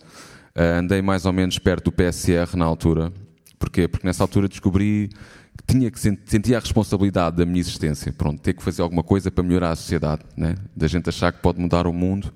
Ah, 0.54 0.78
andei 0.78 1.02
mais 1.02 1.26
ou 1.26 1.32
menos 1.32 1.58
perto 1.58 1.86
do 1.86 1.92
PSR 1.92 2.56
na 2.56 2.64
altura. 2.64 3.12
Porquê? 3.58 3.88
Porque 3.88 4.06
nessa 4.06 4.22
altura 4.22 4.46
descobri 4.46 5.10
que 5.58 5.74
tinha 5.74 5.90
que 5.90 5.98
sent- 5.98 6.20
sentia 6.24 6.56
a 6.56 6.60
responsabilidade 6.60 7.36
da 7.36 7.44
minha 7.44 7.58
existência. 7.58 8.12
Pronto, 8.12 8.40
ter 8.40 8.52
que 8.52 8.62
fazer 8.62 8.80
alguma 8.80 9.02
coisa 9.02 9.28
para 9.28 9.42
melhorar 9.42 9.70
a 9.70 9.76
sociedade, 9.76 10.22
né? 10.36 10.54
Da 10.76 10.86
gente 10.86 11.08
achar 11.08 11.32
que 11.32 11.40
pode 11.40 11.60
mudar 11.60 11.88
o 11.88 11.92
mundo. 11.92 12.32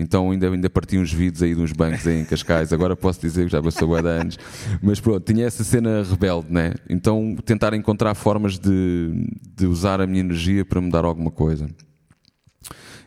Então 0.00 0.30
ainda, 0.30 0.50
ainda 0.50 0.70
parti 0.70 0.96
uns 0.98 1.12
vídeos 1.12 1.42
aí 1.42 1.54
de 1.54 1.60
uns 1.60 1.72
bancos 1.72 2.06
aí 2.06 2.20
em 2.20 2.24
Cascais. 2.24 2.72
Agora 2.72 2.96
posso 2.96 3.20
dizer 3.20 3.44
que 3.44 3.52
já 3.52 3.62
passou 3.62 4.00
de 4.00 4.08
anos. 4.08 4.38
Mas 4.82 4.98
pronto, 4.98 5.20
tinha 5.32 5.46
essa 5.46 5.62
cena 5.62 6.02
rebelde, 6.02 6.46
né? 6.50 6.72
Então 6.88 7.36
tentar 7.44 7.74
encontrar 7.74 8.14
formas 8.14 8.58
de, 8.58 9.28
de 9.56 9.66
usar 9.66 10.00
a 10.00 10.06
minha 10.06 10.20
energia 10.20 10.64
para 10.64 10.80
mudar 10.80 11.04
alguma 11.04 11.30
coisa. 11.30 11.68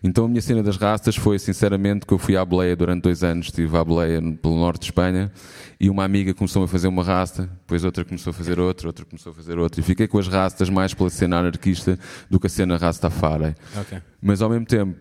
Então 0.06 0.26
a 0.26 0.28
minha 0.28 0.42
cena 0.42 0.62
das 0.62 0.76
rastas 0.76 1.16
foi 1.16 1.40
sinceramente 1.40 2.06
que 2.06 2.14
eu 2.14 2.18
fui 2.18 2.36
à 2.36 2.44
Boleia 2.44 2.76
durante 2.76 3.04
dois 3.04 3.24
anos, 3.24 3.46
estive 3.48 3.78
à 3.78 3.84
Boleia 3.84 4.20
no- 4.20 4.36
pelo 4.36 4.58
norte 4.58 4.82
de 4.82 4.86
Espanha 4.88 5.32
e 5.80 5.90
uma 5.90 6.04
amiga 6.04 6.34
começou 6.34 6.62
a 6.64 6.68
fazer 6.68 6.90
uma 6.90 7.04
rasta, 7.04 7.44
depois 7.62 7.86
outra 7.86 8.04
começou 8.04 8.32
a 8.32 8.34
fazer 8.34 8.60
outra, 8.60 8.88
outra 8.90 9.06
começou 9.06 9.32
a 9.32 9.36
fazer 9.36 9.58
outra 9.58 9.80
e 9.80 9.84
fiquei 9.84 10.06
com 10.06 10.18
as 10.18 10.28
rastas 10.28 10.70
mais 10.70 10.94
pela 10.94 11.10
cena 11.10 11.38
anarquista 11.40 11.98
do 12.30 12.38
que 12.38 12.48
a 12.48 12.50
cena 12.50 12.76
rastafari. 12.78 13.56
Ok. 13.78 13.98
Mas 14.22 14.42
ao 14.42 14.50
mesmo 14.50 14.66
tempo 14.66 14.94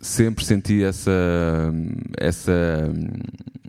sempre 0.00 0.44
senti 0.44 0.82
essa, 0.82 1.10
essa, 2.18 2.52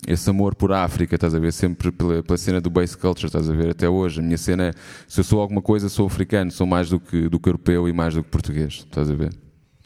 esse 0.08 0.29
amor 0.29 0.55
por 0.55 0.72
África, 0.72 1.15
estás 1.15 1.34
a 1.34 1.39
ver? 1.39 1.51
Sempre 1.53 1.91
pela, 1.91 2.22
pela 2.24 2.38
cena 2.38 2.60
do 2.62 2.70
base 2.70 2.98
culture, 2.98 3.27
estás 3.27 3.50
a 3.50 3.53
ver? 3.53 3.70
Até 3.72 3.88
hoje. 3.89 4.20
A 4.20 4.24
minha 4.24 4.38
cena 4.38 4.65
é, 4.67 4.74
se 5.08 5.20
eu 5.20 5.24
sou 5.24 5.39
alguma 5.41 5.62
coisa, 5.62 5.89
sou 5.89 6.05
africano, 6.08 6.51
sou 6.51 6.67
mais 6.67 6.89
do 6.89 7.00
que, 7.00 7.29
do 7.29 7.39
que 7.39 7.50
europeu 7.50 7.88
e 7.88 7.94
mais 7.94 8.13
do 8.13 8.24
que 8.24 8.29
português, 8.29 8.74
estás 8.86 9.10
a 9.10 9.15
ver? 9.15 9.34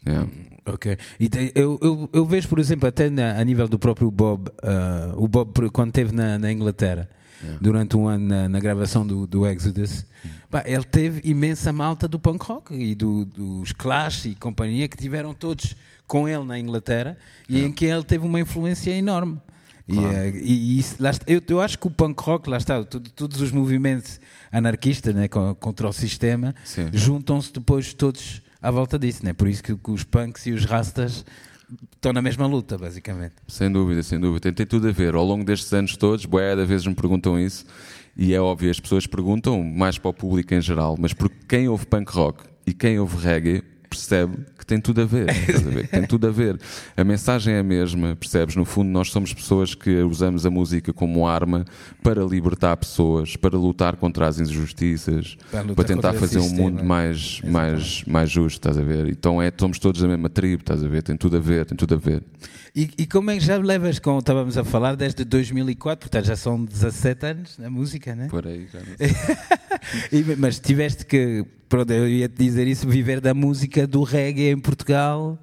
Yeah. 0.06 0.28
Ok. 0.66 0.96
E 1.18 1.28
te- 1.28 1.52
eu, 1.54 1.78
eu, 1.82 2.08
eu 2.12 2.24
vejo, 2.26 2.48
por 2.48 2.58
exemplo, 2.58 2.88
até 2.88 3.08
na- 3.10 3.38
a 3.38 3.44
nível 3.44 3.68
do 3.68 3.78
próprio 3.78 4.10
Bob, 4.10 4.50
ah, 4.62 5.12
o 5.16 5.26
Bob, 5.28 5.70
quando 5.70 5.88
esteve 5.88 6.14
na, 6.14 6.38
na 6.38 6.52
Inglaterra, 6.52 7.08
durante 7.58 7.96
um 7.96 8.06
ano 8.06 8.26
na, 8.28 8.48
na 8.50 8.60
gravação 8.60 9.06
do, 9.06 9.26
do 9.26 9.46
Exodus, 9.46 10.04
pá, 10.50 10.62
ele 10.66 10.84
teve 10.84 11.22
imensa 11.24 11.72
malta 11.72 12.06
do 12.06 12.18
punk 12.20 12.44
rock 12.44 12.74
e 12.74 12.94
do- 12.94 13.24
dos 13.24 13.72
Clash 13.72 14.26
e 14.26 14.34
companhia 14.34 14.86
que 14.88 14.96
tiveram 14.96 15.32
todos 15.32 15.74
com 16.10 16.28
ele 16.28 16.42
na 16.42 16.58
Inglaterra 16.58 17.16
e 17.48 17.62
em 17.62 17.70
que 17.70 17.84
ele 17.84 18.02
teve 18.02 18.26
uma 18.26 18.40
influência 18.40 18.90
enorme. 18.90 19.38
Claro. 19.88 20.36
E, 20.36 20.74
e, 20.74 20.78
isso, 20.80 20.96
está, 21.00 21.24
eu, 21.24 21.40
eu, 21.46 21.60
acho 21.60 21.78
que 21.78 21.86
o 21.86 21.90
punk 21.90 22.20
rock, 22.20 22.50
lá 22.50 22.56
está, 22.56 22.82
tudo, 22.82 23.08
todos 23.10 23.40
os 23.40 23.52
movimentos 23.52 24.20
anarquistas 24.50 25.14
né, 25.14 25.28
contra 25.28 25.88
o 25.88 25.92
sistema 25.92 26.52
juntam-se 26.92 27.52
depois 27.52 27.94
todos 27.94 28.42
à 28.60 28.72
volta 28.72 28.98
disso. 28.98 29.24
Né? 29.24 29.32
Por 29.32 29.46
isso 29.46 29.62
que, 29.62 29.76
que 29.76 29.90
os 29.92 30.02
punks 30.02 30.46
e 30.46 30.50
os 30.50 30.64
rastas 30.64 31.24
estão 31.94 32.12
na 32.12 32.20
mesma 32.20 32.44
luta, 32.44 32.76
basicamente. 32.76 33.34
Sem 33.46 33.70
dúvida, 33.70 34.02
sem 34.02 34.18
dúvida. 34.18 34.40
Tem, 34.40 34.52
tem 34.52 34.66
tudo 34.66 34.88
a 34.88 34.92
ver. 34.92 35.14
Ao 35.14 35.24
longo 35.24 35.44
destes 35.44 35.72
anos 35.72 35.96
todos, 35.96 36.24
boé, 36.24 36.54
às 36.54 36.68
vezes 36.68 36.88
me 36.88 36.94
perguntam 36.94 37.38
isso, 37.38 37.64
e 38.16 38.34
é 38.34 38.40
óbvio, 38.40 38.68
as 38.68 38.80
pessoas 38.80 39.06
perguntam 39.06 39.62
mais 39.62 39.96
para 39.96 40.08
o 40.08 40.14
público 40.14 40.52
em 40.54 40.60
geral, 40.60 40.96
mas 40.98 41.12
porque 41.12 41.36
quem 41.48 41.68
ouve 41.68 41.86
punk 41.86 42.10
rock 42.10 42.44
e 42.66 42.74
quem 42.74 42.98
ouve 42.98 43.16
reggae 43.16 43.62
percebe 43.88 44.44
tem 44.70 44.80
tudo 44.80 45.00
a 45.00 45.04
ver, 45.04 45.28
a 45.28 45.68
ver? 45.68 45.88
tem 45.88 46.06
tudo 46.06 46.28
a 46.28 46.30
ver. 46.30 46.56
A 46.96 47.02
mensagem 47.02 47.54
é 47.54 47.58
a 47.58 47.62
mesma, 47.62 48.14
percebes? 48.14 48.54
No 48.54 48.64
fundo, 48.64 48.88
nós 48.88 49.10
somos 49.10 49.34
pessoas 49.34 49.74
que 49.74 49.90
usamos 50.02 50.46
a 50.46 50.50
música 50.50 50.92
como 50.92 51.26
arma 51.26 51.64
para 52.04 52.22
libertar 52.22 52.76
pessoas, 52.76 53.34
para 53.34 53.56
lutar 53.56 53.96
contra 53.96 54.28
as 54.28 54.38
injustiças, 54.38 55.36
para, 55.50 55.74
para 55.74 55.84
tentar 55.84 56.12
fazer 56.12 56.38
um 56.38 56.50
mundo 56.50 56.84
mais, 56.84 57.40
mais, 57.42 58.04
mais 58.06 58.30
justo, 58.30 58.58
estás 58.58 58.78
a 58.78 58.82
ver? 58.82 59.08
Então 59.08 59.42
é, 59.42 59.52
somos 59.58 59.80
todos 59.80 60.00
da 60.00 60.06
mesma 60.06 60.30
tribo, 60.30 60.62
estás 60.62 60.84
a 60.84 60.88
ver? 60.88 61.02
Tem 61.02 61.16
tudo 61.16 61.36
a 61.36 61.40
ver, 61.40 61.66
tem 61.66 61.76
tudo 61.76 61.96
a 61.96 61.98
ver. 61.98 62.22
E, 62.74 62.90
e 62.98 63.06
como 63.06 63.30
é 63.30 63.34
que 63.34 63.44
já 63.44 63.56
levas, 63.56 63.98
como 63.98 64.20
estávamos 64.20 64.56
a 64.56 64.64
falar, 64.64 64.94
desde 64.94 65.24
2004, 65.24 66.08
portanto 66.08 66.26
já 66.26 66.36
são 66.36 66.64
17 66.64 67.26
anos 67.26 67.58
na 67.58 67.68
música, 67.68 68.14
né? 68.14 68.28
Por 68.28 68.46
aí, 68.46 68.68
já 68.72 68.78
não 68.78 70.36
Mas 70.38 70.58
tiveste 70.60 71.04
que 71.04 71.44
pronto, 71.68 71.92
eu 71.92 72.08
ia 72.08 72.28
te 72.28 72.36
dizer 72.36 72.66
isso, 72.66 72.88
viver 72.88 73.20
da 73.20 73.34
música 73.34 73.86
do 73.86 74.02
reggae 74.02 74.50
em 74.50 74.58
Portugal 74.58 75.38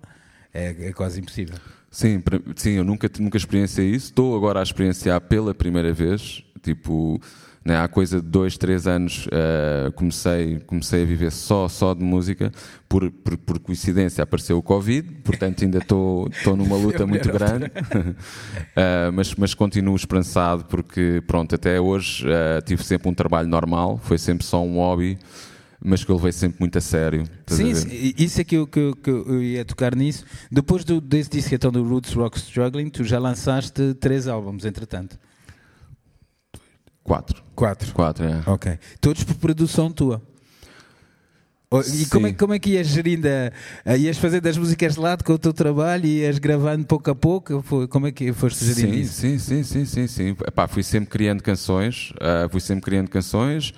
é, 0.53 0.87
é 0.87 0.93
quase 0.93 1.19
impossível. 1.19 1.55
Sim, 1.91 2.21
sim, 2.55 2.71
eu 2.71 2.83
nunca, 2.83 3.09
nunca 3.19 3.37
experienciei 3.37 3.89
isso. 3.89 4.07
Estou 4.07 4.35
agora 4.35 4.59
a 4.59 4.63
experienciar 4.63 5.21
pela 5.21 5.53
primeira 5.53 5.93
vez. 5.93 6.43
Tipo, 6.61 7.21
né, 7.67 7.75
há 7.75 7.87
coisa 7.89 8.21
de 8.21 8.27
dois, 8.27 8.57
três 8.57 8.87
anos 8.87 9.27
uh, 9.27 9.91
comecei, 9.91 10.57
comecei 10.65 11.03
a 11.03 11.05
viver 11.05 11.33
só, 11.33 11.67
só 11.67 11.93
de 11.93 12.01
música. 12.01 12.49
Por, 12.87 13.11
por, 13.11 13.37
por 13.37 13.59
coincidência 13.59 14.23
apareceu 14.23 14.57
o 14.57 14.61
Covid, 14.61 15.15
portanto 15.21 15.65
ainda 15.65 15.79
estou 15.79 16.29
numa 16.55 16.77
luta 16.77 17.05
muito 17.05 17.29
grande. 17.29 17.65
uh, 17.65 19.11
mas, 19.13 19.35
mas 19.35 19.53
continuo 19.53 19.97
esperançado 19.97 20.63
porque, 20.63 21.21
pronto, 21.27 21.53
até 21.53 21.81
hoje 21.81 22.25
uh, 22.25 22.61
tive 22.65 22.81
sempre 22.85 23.09
um 23.09 23.13
trabalho 23.13 23.49
normal, 23.49 23.99
foi 24.01 24.17
sempre 24.17 24.45
só 24.45 24.63
um 24.63 24.77
hobby 24.77 25.19
mas 25.79 26.03
que 26.03 26.09
eu 26.09 26.15
levei 26.15 26.31
sempre 26.31 26.59
muito 26.59 26.75
a 26.77 26.81
sério. 26.81 27.23
Sim, 27.45 27.71
a 27.71 28.23
isso 28.23 28.41
é 28.41 28.43
que 28.43 28.55
eu, 28.55 28.65
que, 28.65 28.79
eu, 28.79 28.95
que 28.95 29.09
eu 29.11 29.43
ia 29.43 29.63
tocar 29.63 29.95
nisso. 29.95 30.25
Depois 30.51 30.83
do, 30.83 30.99
desse 30.99 31.29
disco 31.29 31.53
então, 31.53 31.71
do 31.71 31.83
Roots 31.83 32.13
Rock 32.13 32.37
Struggling, 32.39 32.89
tu 32.89 33.03
já 33.03 33.19
lançaste 33.19 33.93
três 33.93 34.27
álbuns, 34.27 34.65
entretanto. 34.65 35.19
Quatro. 37.07 37.41
Quatro. 37.55 37.93
Quatro, 37.93 38.25
é. 38.25 38.43
Ok. 38.45 38.77
Todos 38.99 39.23
por 39.23 39.35
produção 39.35 39.89
tua. 39.89 40.21
E 42.01 42.05
como 42.05 42.27
é, 42.27 42.33
como 42.33 42.53
é 42.53 42.59
que 42.59 42.71
ias 42.71 42.87
gerindo? 42.87 43.27
A, 43.85 43.95
ias 43.95 44.17
fazendo 44.17 44.45
as 44.47 44.57
músicas 44.57 44.95
de 44.95 44.99
lado 44.99 45.23
com 45.23 45.33
o 45.33 45.37
teu 45.37 45.53
trabalho 45.53 46.05
e 46.05 46.19
ias 46.19 46.37
gravando 46.37 46.85
pouco 46.85 47.09
a 47.09 47.15
pouco? 47.15 47.61
Foi, 47.61 47.87
como 47.87 48.07
é 48.07 48.11
que 48.11 48.33
foste 48.33 48.63
gerindo 48.65 48.93
sim, 48.93 48.99
isso? 48.99 49.13
Sim, 49.13 49.39
sim, 49.39 49.63
sim, 49.63 49.85
sim, 49.85 50.07
sim. 50.07 50.35
Epá, 50.45 50.67
fui 50.67 50.83
sempre 50.83 51.09
criando 51.09 51.41
canções, 51.41 52.11
uh, 52.15 52.49
fui 52.49 52.59
sempre 52.59 52.83
criando 52.83 53.09
canções. 53.09 53.73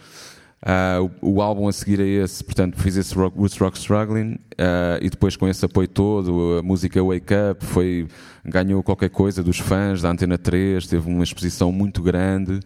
Uh, 0.62 1.10
o, 1.22 1.36
o, 1.36 1.42
álbum 1.42 1.68
a 1.68 1.72
seguir 1.72 2.02
a 2.02 2.06
esse, 2.06 2.44
portanto, 2.44 2.78
fiz 2.78 2.98
esse 2.98 3.14
rock, 3.14 3.38
Roots 3.38 3.58
Rock 3.58 3.78
Struggling 3.78 4.34
uh, 4.34 5.00
e 5.02 5.10
depois 5.10 5.38
com 5.38 5.48
esse 5.48 5.64
apoio 5.64 5.88
todo, 5.88 6.58
a 6.60 6.64
música 6.64 7.02
Wake 7.02 7.34
Up 7.52 7.66
foi, 7.66 8.08
ganhou 8.44 8.84
qualquer 8.84 9.10
coisa 9.10 9.42
dos 9.42 9.58
fãs 9.58 10.02
da 10.02 10.10
Antena 10.10 10.38
3, 10.38 10.86
teve 10.86 11.08
uma 11.08 11.24
exposição 11.24 11.72
muito 11.72 12.02
grande 12.02 12.60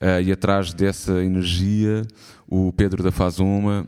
uh, 0.00 0.20
e 0.22 0.32
atrás 0.32 0.72
dessa 0.72 1.22
energia 1.22 2.02
o 2.48 2.72
Pedro 2.72 3.02
da 3.02 3.10
Faz 3.10 3.38
Uma 3.38 3.86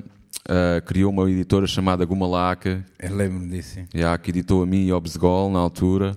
criou 0.87 1.13
uma 1.13 1.31
editora 1.31 1.67
chamada 1.67 2.07
Gumalaca. 2.07 2.83
Eu 2.99 3.15
lembro-me 3.15 3.49
disso. 3.51 3.81
Yeah, 3.95 4.17
que 4.17 4.31
editou 4.31 4.63
a 4.63 4.67
mim 4.67 4.87
e 4.87 4.91
ao 4.91 4.99
Besgol 4.99 5.51
na 5.51 5.59
altura 5.59 6.17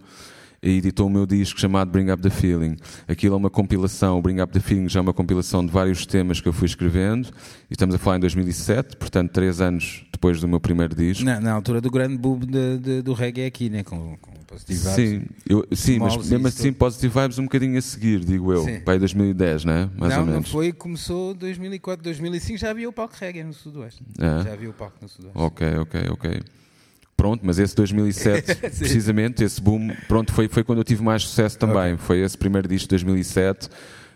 e 0.64 0.78
editou 0.78 1.08
o 1.08 1.10
meu 1.10 1.26
disco 1.26 1.60
chamado 1.60 1.90
Bring 1.90 2.12
Up 2.12 2.22
the 2.22 2.30
Feeling. 2.30 2.78
Aquilo 3.08 3.34
é 3.36 3.38
uma 3.38 3.50
compilação, 3.50 4.20
o 4.20 4.22
Bring 4.22 4.42
Up 4.42 4.54
the 4.54 4.60
Feeling 4.60 4.88
já 4.88 5.00
é 5.00 5.02
uma 5.02 5.14
compilação 5.14 5.66
de 5.66 5.72
vários 5.72 6.06
temas 6.06 6.40
que 6.40 6.48
eu 6.48 6.54
fui 6.54 6.68
escrevendo, 6.68 7.30
e 7.70 7.74
estamos 7.74 7.96
a 7.96 7.98
falar 7.98 8.18
em 8.18 8.20
2007, 8.20 8.96
portanto, 8.98 9.32
três 9.32 9.60
anos 9.60 10.06
depois 10.22 10.40
do 10.40 10.48
meu 10.48 10.60
primeiro 10.60 10.96
disco. 10.96 11.25
Na, 11.25 11.40
na 11.40 11.51
altura 11.51 11.81
do 11.81 11.90
grande 11.90 12.16
boom 12.16 12.38
de, 12.38 12.77
de, 12.77 13.01
do 13.01 13.12
reggae 13.12 13.48
aqui, 13.48 13.72
né? 13.72 13.84
com, 13.84 14.16
com 14.22 14.31
Positive 14.46 14.79
Vibes. 14.79 14.94
Sim, 14.94 15.25
eu, 15.50 15.68
sim 15.72 15.98
mas 15.98 16.29
mesmo 16.29 16.48
assim, 16.48 16.72
Positive 16.72 17.20
Vibes 17.20 17.40
um 17.40 17.44
bocadinho 17.46 17.75
a 17.79 17.81
seguir, 17.81 18.20
digo 18.20 18.53
eu, 18.53 18.64
sim. 18.64 18.79
para 18.81 18.94
aí 18.94 19.00
2010, 19.00 19.66
né? 19.66 19.90
mais 19.98 20.14
não, 20.14 20.20
ou 20.20 20.25
menos. 20.27 20.46
Não, 20.46 20.51
foi, 20.51 20.72
começou 20.72 21.34
2004, 21.34 22.03
2005, 22.03 22.60
já 22.60 22.70
havia 22.70 22.88
o 22.88 22.94
palco 22.94 23.16
reggae 23.20 23.44
no 23.44 23.51
Sudoeste. 23.51 24.03
É. 24.20 24.44
Já 24.44 24.53
havia 24.53 24.70
o 24.70 24.74
palco 24.74 24.98
no 25.01 25.10
Sudoeste. 25.10 25.40
Ok, 25.40 25.68
ok, 25.77 26.01
ok. 26.12 26.42
Pronto, 27.18 27.42
mas 27.44 27.57
esse 27.57 27.75
2007, 27.75 28.55
precisamente, 28.77 29.44
esse 29.44 29.60
boom, 29.60 29.90
pronto, 30.07 30.31
foi, 30.31 30.48
foi 30.48 30.64
quando 30.64 30.79
eu 30.79 30.84
tive 30.84 31.03
mais 31.03 31.24
sucesso 31.24 31.57
também. 31.57 31.94
Okay. 31.94 31.98
Foi 31.98 32.20
esse 32.20 32.38
primeiro 32.38 32.68
disco 32.68 32.88
de 32.88 32.90
2007. 32.90 33.70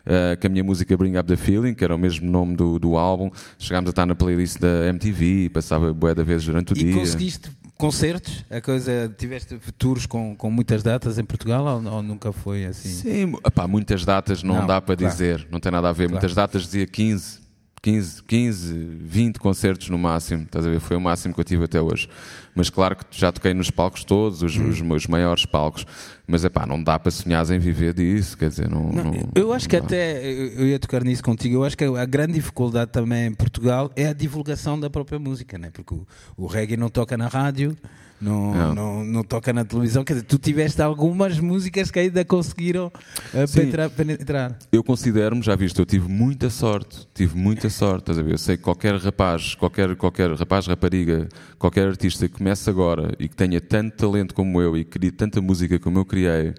Uh, 0.05 0.39
com 0.39 0.47
a 0.47 0.49
minha 0.49 0.63
música 0.63 0.95
Bring 0.95 1.17
Up 1.17 1.27
the 1.27 1.35
Feeling, 1.35 1.73
que 1.73 1.83
era 1.83 1.95
o 1.95 1.97
mesmo 1.97 2.29
nome 2.29 2.55
do, 2.55 2.77
do 2.77 2.95
álbum. 2.95 3.31
Chegámos 3.57 3.89
a 3.89 3.91
estar 3.91 4.05
na 4.05 4.13
playlist 4.13 4.59
da 4.59 4.87
MTV, 4.89 5.49
passava 5.49 5.91
bué 5.93 6.13
da 6.13 6.23
vezes 6.23 6.45
durante 6.45 6.73
o 6.73 6.77
e 6.77 6.83
dia. 6.83 6.91
E 6.91 6.93
conseguiste 6.93 7.49
concertos? 7.77 8.45
A 8.49 8.61
coisa, 8.61 9.13
tiveste 9.17 9.57
tours 9.77 10.05
com, 10.05 10.35
com 10.35 10.49
muitas 10.49 10.83
datas 10.83 11.17
em 11.17 11.23
Portugal 11.23 11.65
ou, 11.65 11.93
ou 11.93 12.03
nunca 12.03 12.31
foi 12.31 12.65
assim? 12.65 12.89
Sim, 12.89 13.33
opá, 13.43 13.67
muitas 13.67 14.05
datas 14.05 14.43
não, 14.43 14.55
não 14.55 14.67
dá 14.67 14.79
para 14.79 14.95
claro. 14.95 15.11
dizer, 15.11 15.47
não 15.51 15.59
tem 15.59 15.71
nada 15.71 15.89
a 15.89 15.91
ver. 15.91 16.05
Claro. 16.05 16.11
Muitas 16.11 16.35
datas 16.35 16.63
dizia 16.63 16.85
15, 16.85 17.39
15, 17.85 18.23
15, 18.23 18.73
20 18.99 19.37
concertos 19.37 19.89
no 19.89 19.97
máximo, 19.99 20.41
estás 20.41 20.65
a 20.65 20.69
ver? 20.71 20.79
Foi 20.79 20.97
o 20.97 20.99
máximo 20.99 21.35
que 21.35 21.39
eu 21.39 21.43
tive 21.43 21.65
até 21.65 21.79
hoje. 21.79 22.09
Mas 22.55 22.67
claro 22.67 22.95
que 22.95 23.05
já 23.11 23.31
toquei 23.31 23.53
nos 23.53 23.69
palcos 23.69 24.03
todos, 24.03 24.41
os, 24.41 24.57
hum. 24.57 24.69
os 24.69 24.81
meus 24.81 25.05
maiores 25.05 25.45
palcos. 25.45 25.85
Mas 26.25 26.43
é 26.43 26.49
pá, 26.49 26.65
não 26.65 26.81
dá 26.81 26.97
para 26.97 27.11
sonhar 27.11 27.47
em 27.51 27.59
viver 27.59 27.93
disso, 27.93 28.35
quer 28.35 28.49
dizer, 28.49 28.67
não. 28.67 28.91
não, 28.91 29.03
não 29.03 29.29
eu 29.35 29.53
acho 29.53 29.69
que 29.69 29.75
até, 29.75 30.19
eu 30.25 30.65
ia 30.65 30.79
tocar 30.79 31.03
nisso 31.03 31.21
contigo, 31.21 31.57
eu 31.57 31.63
acho 31.63 31.77
que 31.77 31.83
a 31.83 32.05
grande 32.05 32.33
dificuldade 32.33 32.89
também 32.89 33.27
em 33.27 33.33
Portugal 33.35 33.91
é 33.95 34.07
a 34.07 34.13
divulgação 34.13 34.79
da 34.79 34.89
própria 34.89 35.19
música, 35.19 35.59
né? 35.59 35.69
porque 35.71 35.93
o, 35.93 36.07
o 36.35 36.47
reggae 36.47 36.75
não 36.75 36.89
toca 36.89 37.15
na 37.15 37.27
rádio 37.27 37.77
não, 38.19 38.53
não. 38.53 38.75
não, 38.75 39.03
não 39.03 39.23
toca 39.23 39.51
na 39.51 39.65
televisão. 39.65 40.03
Quer 40.03 40.13
dizer, 40.13 40.25
tu 40.25 40.37
tiveste 40.37 40.81
algumas 40.81 41.39
músicas 41.39 41.91
que 41.91 41.99
ainda 41.99 42.23
conseguiram 42.23 42.87
uh, 42.87 43.53
penetrar, 43.53 43.89
penetrar. 43.89 44.59
Eu 44.71 44.83
considero-me, 44.83 45.41
já 45.41 45.55
viste, 45.55 45.79
eu 45.79 45.85
tive 45.85 46.07
muita 46.07 46.49
sorte. 46.49 47.07
Tive 47.13 47.37
muita 47.37 47.69
sorte, 47.69 48.01
estás 48.03 48.17
a 48.17 48.23
ver? 48.23 48.33
Eu 48.33 48.37
sei 48.37 48.57
que 48.57 48.63
qualquer 48.63 48.95
rapaz, 48.95 49.55
qualquer, 49.55 49.95
qualquer 49.95 50.31
rapaz, 50.33 50.67
rapariga, 50.67 51.27
qualquer 51.59 51.87
artista 51.87 52.27
que 52.27 52.37
comece 52.37 52.69
agora 52.69 53.13
e 53.19 53.27
que 53.27 53.35
tenha 53.35 53.59
tanto 53.59 53.97
talento 53.97 54.33
como 54.33 54.61
eu 54.61 54.77
e 54.77 54.83
que 54.83 54.99
crie 54.99 55.11
tanta 55.11 55.41
música 55.41 55.77
como 55.77 55.99
eu 55.99 56.05
criei 56.05 56.53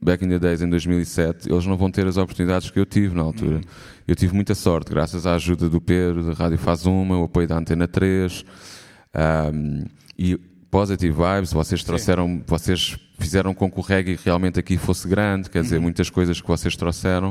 back 0.00 0.24
in 0.24 0.28
the 0.28 0.38
days, 0.38 0.62
em 0.62 0.68
2007, 0.68 1.50
eles 1.50 1.66
não 1.66 1.76
vão 1.76 1.90
ter 1.90 2.06
as 2.06 2.16
oportunidades 2.16 2.70
que 2.70 2.78
eu 2.78 2.86
tive 2.86 3.14
na 3.14 3.22
altura. 3.22 3.56
Uhum. 3.56 3.62
Eu 4.08 4.14
tive 4.14 4.34
muita 4.34 4.54
sorte, 4.54 4.90
graças 4.90 5.26
à 5.26 5.34
ajuda 5.34 5.68
do 5.68 5.80
Pedro, 5.80 6.22
da 6.22 6.32
Rádio 6.32 6.58
Faz 6.58 6.86
Uma, 6.86 7.18
o 7.18 7.24
apoio 7.24 7.46
da 7.46 7.58
Antena 7.58 7.86
3. 7.86 8.44
Um, 9.14 9.84
e 10.18 10.38
positive 10.72 11.12
vibes, 11.12 11.52
vocês 11.52 11.84
trouxeram, 11.84 12.26
Sim. 12.26 12.42
vocês 12.46 12.96
fizeram 13.18 13.52
com 13.52 13.70
que 13.70 13.78
o 13.78 13.82
reggae 13.82 14.18
realmente 14.24 14.58
aqui 14.58 14.78
fosse 14.78 15.06
grande, 15.06 15.50
quer 15.50 15.62
dizer, 15.62 15.76
uhum. 15.76 15.82
muitas 15.82 16.08
coisas 16.08 16.40
que 16.40 16.48
vocês 16.48 16.74
trouxeram 16.74 17.30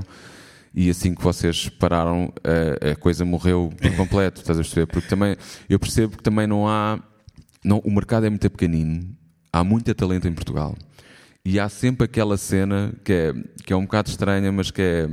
e 0.75 0.91
assim 0.91 1.15
que 1.15 1.23
vocês 1.23 1.67
pararam 1.67 2.31
a, 2.43 2.91
a 2.91 2.95
coisa 2.95 3.25
morreu 3.25 3.73
por 3.81 3.95
completo, 3.95 4.41
estás 4.41 4.59
a 4.59 4.61
perceber? 4.61 4.85
Porque 4.85 5.09
também, 5.09 5.35
eu 5.67 5.79
percebo 5.79 6.15
que 6.15 6.23
também 6.23 6.45
não 6.45 6.67
há, 6.67 6.99
não, 7.65 7.79
o 7.79 7.89
mercado 7.89 8.27
é 8.27 8.29
muito 8.29 8.47
pequenino, 8.47 9.09
há 9.51 9.63
muito 9.63 9.91
talento 9.95 10.27
em 10.27 10.33
Portugal 10.33 10.75
e 11.43 11.59
há 11.59 11.67
sempre 11.67 12.05
aquela 12.05 12.37
cena 12.37 12.93
que 13.03 13.11
é, 13.11 13.33
que 13.65 13.73
é 13.73 13.75
um 13.75 13.85
bocado 13.85 14.07
estranha, 14.07 14.51
mas 14.51 14.69
que 14.69 14.83
é 14.83 15.09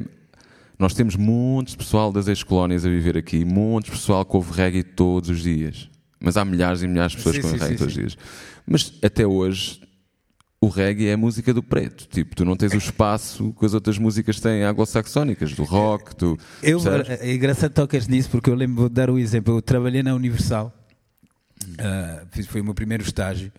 nós 0.79 0.93
temos 0.93 1.17
muitos 1.17 1.75
pessoal 1.75 2.13
das 2.13 2.29
ex-colónias 2.29 2.85
a 2.85 2.91
viver 2.91 3.17
aqui, 3.17 3.43
muitos 3.43 3.91
pessoal 3.91 4.23
que 4.25 4.37
ouve 4.37 4.53
reggae 4.53 4.83
todos 4.85 5.31
os 5.31 5.43
dias. 5.43 5.89
Mas 6.21 6.37
há 6.37 6.45
milhares 6.45 6.83
e 6.83 6.89
milhares 6.89 7.13
de 7.13 7.19
pessoas 7.19 7.37
sim, 7.37 7.43
com 7.43 7.49
sim, 7.49 7.55
reggae 7.55 7.73
sim, 7.73 7.77
todos 7.77 7.95
os 7.95 8.01
dias. 8.01 8.19
Mas 8.67 8.93
até 9.03 9.27
hoje 9.27 9.81
o 10.61 10.69
reggae 10.69 11.07
é 11.07 11.13
a 11.13 11.17
música 11.17 11.55
do 11.55 11.63
preto. 11.63 12.07
Tipo, 12.09 12.35
tu 12.35 12.45
não 12.45 12.57
tens 12.57 12.73
o 12.73 12.79
espaço 12.79 13.55
que 13.59 13.65
as 13.65 13.75
outras 13.75 13.97
músicas 13.97 14.41
têm 14.41 14.65
anglo-saxónicas, 14.65 15.53
do 15.53 15.63
rock, 15.63 16.17
do. 16.17 16.39
Eu, 16.63 16.81
é 17.09 17.35
engraçado 17.35 17.73
tocas 17.73 18.09
nisso 18.09 18.29
porque 18.29 18.51
eu 18.51 18.55
lembro 18.55 18.89
de 18.89 18.95
dar 18.95 19.11
o 19.11 19.19
exemplo. 19.19 19.57
Eu 19.57 19.63
trabalhei 19.63 20.03
na 20.03 20.15
Universal, 20.15 20.75
uh, 21.65 22.45
foi 22.45 22.61
o 22.61 22.65
meu 22.65 22.75
primeiro 22.75 23.05
estágio. 23.05 23.53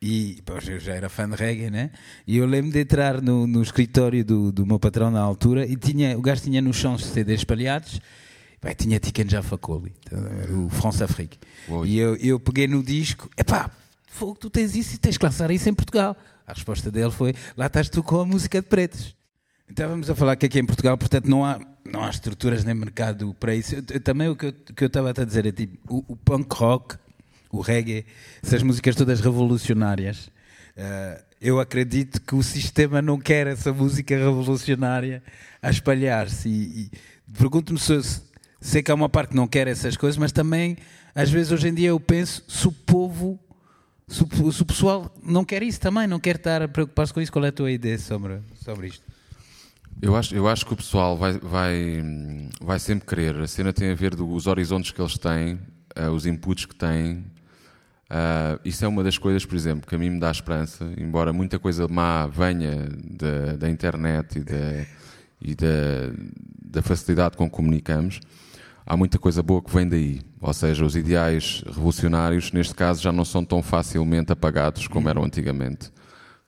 E 0.00 0.40
pois, 0.46 0.66
eu 0.68 0.78
já 0.78 0.94
era 0.94 1.08
fã 1.08 1.28
de 1.28 1.34
reggae, 1.34 1.70
né? 1.70 1.90
E 2.26 2.36
eu 2.36 2.46
lembro 2.46 2.70
de 2.70 2.78
entrar 2.78 3.20
no, 3.20 3.46
no 3.46 3.60
escritório 3.60 4.24
do, 4.24 4.52
do 4.52 4.64
meu 4.64 4.78
patrão 4.78 5.10
na 5.10 5.20
altura 5.20 5.66
e 5.66 5.76
tinha, 5.76 6.16
o 6.16 6.22
gajo 6.22 6.42
tinha 6.42 6.62
nos 6.62 6.76
chãos 6.76 7.04
CDs 7.04 7.40
espalhados 7.40 8.00
Bem, 8.60 8.74
tinha 8.74 8.98
Tiken 8.98 9.28
Jaffa 9.28 9.56
Coli, 9.56 9.92
o 10.50 10.68
France 10.68 11.02
Afrique. 11.02 11.38
E 11.84 11.98
eu, 11.98 12.16
eu 12.16 12.40
peguei 12.40 12.66
no 12.66 12.82
disco, 12.82 13.30
epá, 13.36 13.70
fogo, 14.08 14.34
tu 14.34 14.50
tens 14.50 14.74
isso 14.74 14.96
e 14.96 14.98
tens 14.98 15.16
que 15.16 15.24
lançar 15.24 15.50
isso 15.50 15.68
em 15.68 15.74
Portugal. 15.74 16.16
A 16.46 16.52
resposta 16.52 16.90
dele 16.90 17.10
foi: 17.10 17.34
lá 17.56 17.66
estás 17.66 17.88
tu 17.88 18.02
com 18.02 18.20
a 18.20 18.26
música 18.26 18.60
de 18.60 18.66
pretos. 18.66 19.14
Estávamos 19.68 20.08
a 20.08 20.14
falar 20.14 20.34
que 20.34 20.46
aqui 20.46 20.58
em 20.58 20.64
Portugal, 20.64 20.96
portanto, 20.96 21.26
não 21.28 21.44
há, 21.44 21.60
não 21.84 22.02
há 22.02 22.10
estruturas 22.10 22.64
nem 22.64 22.74
mercado 22.74 23.34
para 23.38 23.54
isso. 23.54 23.76
Eu, 23.76 23.82
eu, 23.90 24.00
também 24.00 24.28
o 24.28 24.34
que 24.34 24.46
eu, 24.46 24.52
que 24.52 24.84
eu 24.84 24.86
estava 24.86 25.10
a 25.10 25.24
dizer 25.24 25.46
é 25.46 25.52
tipo, 25.52 25.76
o, 25.94 26.12
o, 26.12 26.16
punk 26.16 26.52
rock, 26.54 26.96
o 27.52 27.60
reggae, 27.60 28.06
essas 28.42 28.62
músicas 28.62 28.96
todas 28.96 29.20
revolucionárias. 29.20 30.30
Uh, 30.76 31.22
eu 31.40 31.60
acredito 31.60 32.20
que 32.20 32.34
o 32.34 32.42
sistema 32.42 33.02
não 33.02 33.18
quer 33.18 33.46
essa 33.46 33.72
música 33.72 34.16
revolucionária 34.16 35.22
a 35.62 35.70
espalhar-se. 35.70 36.48
E, 36.48 36.80
e 36.82 36.90
pergunto-me 37.36 37.78
se, 37.78 38.22
sei 38.60 38.82
que 38.82 38.90
há 38.90 38.94
uma 38.94 39.08
parte 39.08 39.30
que 39.30 39.36
não 39.36 39.46
quer 39.46 39.66
essas 39.68 39.96
coisas, 39.96 40.16
mas 40.16 40.32
também, 40.32 40.76
às 41.14 41.30
vezes, 41.30 41.52
hoje 41.52 41.68
em 41.68 41.74
dia, 41.74 41.88
eu 41.88 42.00
penso 42.00 42.42
se 42.48 42.66
o 42.66 42.72
povo, 42.72 43.38
se 44.06 44.22
o, 44.22 44.52
se 44.52 44.62
o 44.62 44.66
pessoal 44.66 45.14
não 45.22 45.44
quer 45.44 45.62
isso 45.62 45.80
também, 45.80 46.06
não 46.06 46.20
quer 46.20 46.36
estar 46.36 46.62
a 46.62 46.68
preocupar-se 46.68 47.12
com 47.12 47.20
isso. 47.20 47.32
Qual 47.32 47.44
é 47.44 47.48
a 47.48 47.52
tua 47.52 47.70
ideia 47.70 47.98
sobre, 47.98 48.40
sobre 48.54 48.88
isto? 48.88 49.02
Eu 50.00 50.14
acho, 50.14 50.34
eu 50.34 50.46
acho 50.46 50.64
que 50.64 50.72
o 50.72 50.76
pessoal 50.76 51.16
vai, 51.16 51.32
vai, 51.32 52.02
vai 52.60 52.78
sempre 52.78 53.06
querer. 53.06 53.36
A 53.36 53.48
cena 53.48 53.72
tem 53.72 53.90
a 53.90 53.94
ver 53.94 54.14
dos 54.14 54.46
horizontes 54.46 54.92
que 54.92 55.00
eles 55.00 55.18
têm, 55.18 55.58
uh, 55.98 56.10
os 56.12 56.24
inputs 56.24 56.66
que 56.66 56.74
têm. 56.74 57.24
Uh, 58.08 58.58
isso 58.64 58.84
é 58.84 58.88
uma 58.88 59.02
das 59.02 59.18
coisas, 59.18 59.44
por 59.44 59.56
exemplo, 59.56 59.86
que 59.86 59.94
a 59.94 59.98
mim 59.98 60.10
me 60.10 60.20
dá 60.20 60.30
esperança, 60.30 60.88
embora 60.96 61.32
muita 61.32 61.58
coisa 61.58 61.86
má 61.88 62.26
venha 62.26 62.88
da, 63.04 63.56
da 63.56 63.68
internet 63.68 64.38
e, 64.38 64.44
da, 64.44 64.86
e 65.42 65.54
da, 65.54 66.12
da 66.64 66.82
facilidade 66.82 67.36
com 67.36 67.50
que 67.50 67.56
comunicamos, 67.56 68.20
há 68.88 68.96
muita 68.96 69.18
coisa 69.18 69.42
boa 69.42 69.62
que 69.62 69.72
vem 69.72 69.86
daí. 69.86 70.22
Ou 70.40 70.54
seja, 70.54 70.82
os 70.82 70.96
ideais 70.96 71.62
revolucionários, 71.66 72.50
neste 72.52 72.74
caso, 72.74 73.02
já 73.02 73.12
não 73.12 73.24
são 73.24 73.44
tão 73.44 73.62
facilmente 73.62 74.32
apagados 74.32 74.88
como 74.88 75.08
eram 75.10 75.22
antigamente. 75.24 75.92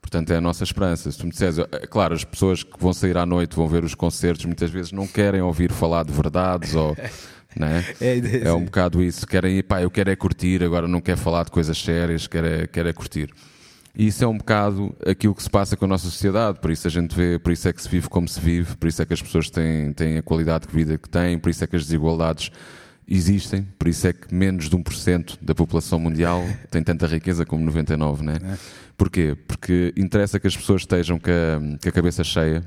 Portanto, 0.00 0.30
é 0.32 0.36
a 0.36 0.40
nossa 0.40 0.64
esperança. 0.64 1.12
Se 1.12 1.18
tu 1.18 1.26
me 1.26 1.32
disseres, 1.32 1.58
é 1.58 1.86
claro, 1.86 2.14
as 2.14 2.24
pessoas 2.24 2.62
que 2.62 2.80
vão 2.80 2.94
sair 2.94 3.18
à 3.18 3.26
noite, 3.26 3.54
vão 3.54 3.68
ver 3.68 3.84
os 3.84 3.94
concertos, 3.94 4.46
muitas 4.46 4.70
vezes 4.70 4.90
não 4.90 5.06
querem 5.06 5.42
ouvir 5.42 5.70
falar 5.70 6.02
de 6.04 6.12
verdades 6.12 6.74
ou. 6.74 6.96
Né? 7.58 7.84
É, 8.00 8.46
é, 8.46 8.52
um 8.52 8.64
bocado 8.64 9.02
isso. 9.02 9.26
Querem 9.26 9.56
ir, 9.58 9.64
pá, 9.64 9.82
eu 9.82 9.90
quero 9.90 10.08
é 10.08 10.14
curtir, 10.14 10.62
agora 10.62 10.86
não 10.86 11.00
quero 11.00 11.18
falar 11.18 11.42
de 11.42 11.50
coisas 11.50 11.76
sérias, 11.76 12.28
quero 12.28 12.46
é, 12.46 12.66
quero 12.68 12.88
é 12.88 12.92
curtir. 12.92 13.28
E 13.94 14.06
isso 14.06 14.22
é 14.22 14.26
um 14.26 14.38
bocado 14.38 14.94
aquilo 15.04 15.34
que 15.34 15.42
se 15.42 15.50
passa 15.50 15.76
com 15.76 15.84
a 15.84 15.88
nossa 15.88 16.04
sociedade, 16.04 16.60
por 16.60 16.70
isso 16.70 16.86
a 16.86 16.90
gente 16.90 17.14
vê, 17.14 17.38
por 17.38 17.52
isso 17.52 17.68
é 17.68 17.72
que 17.72 17.82
se 17.82 17.88
vive 17.88 18.08
como 18.08 18.28
se 18.28 18.40
vive, 18.40 18.76
por 18.76 18.88
isso 18.88 19.02
é 19.02 19.06
que 19.06 19.12
as 19.12 19.20
pessoas 19.20 19.50
têm, 19.50 19.92
têm 19.92 20.18
a 20.18 20.22
qualidade 20.22 20.68
de 20.68 20.72
vida 20.72 20.96
que 20.96 21.08
têm, 21.08 21.38
por 21.38 21.50
isso 21.50 21.64
é 21.64 21.66
que 21.66 21.76
as 21.76 21.82
desigualdades 21.82 22.52
existem, 23.08 23.66
por 23.76 23.88
isso 23.88 24.06
é 24.06 24.12
que 24.12 24.32
menos 24.32 24.70
de 24.70 24.76
1% 24.76 25.38
da 25.42 25.54
população 25.54 25.98
mundial 25.98 26.42
tem 26.70 26.82
tanta 26.82 27.06
riqueza 27.06 27.44
como 27.44 27.68
99%, 27.70 28.20
né? 28.22 28.38
É. 28.42 28.56
Porquê? 28.96 29.36
Porque 29.48 29.92
interessa 29.96 30.38
que 30.38 30.46
as 30.46 30.56
pessoas 30.56 30.82
estejam 30.82 31.18
com 31.18 31.30
a, 31.30 31.78
com 31.82 31.88
a 31.88 31.92
cabeça 31.92 32.22
cheia, 32.22 32.62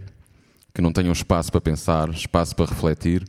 que 0.73 0.81
não 0.81 0.91
tenham 0.91 1.13
espaço 1.13 1.51
para 1.51 1.61
pensar, 1.61 2.09
espaço 2.09 2.55
para 2.55 2.65
refletir 2.65 3.23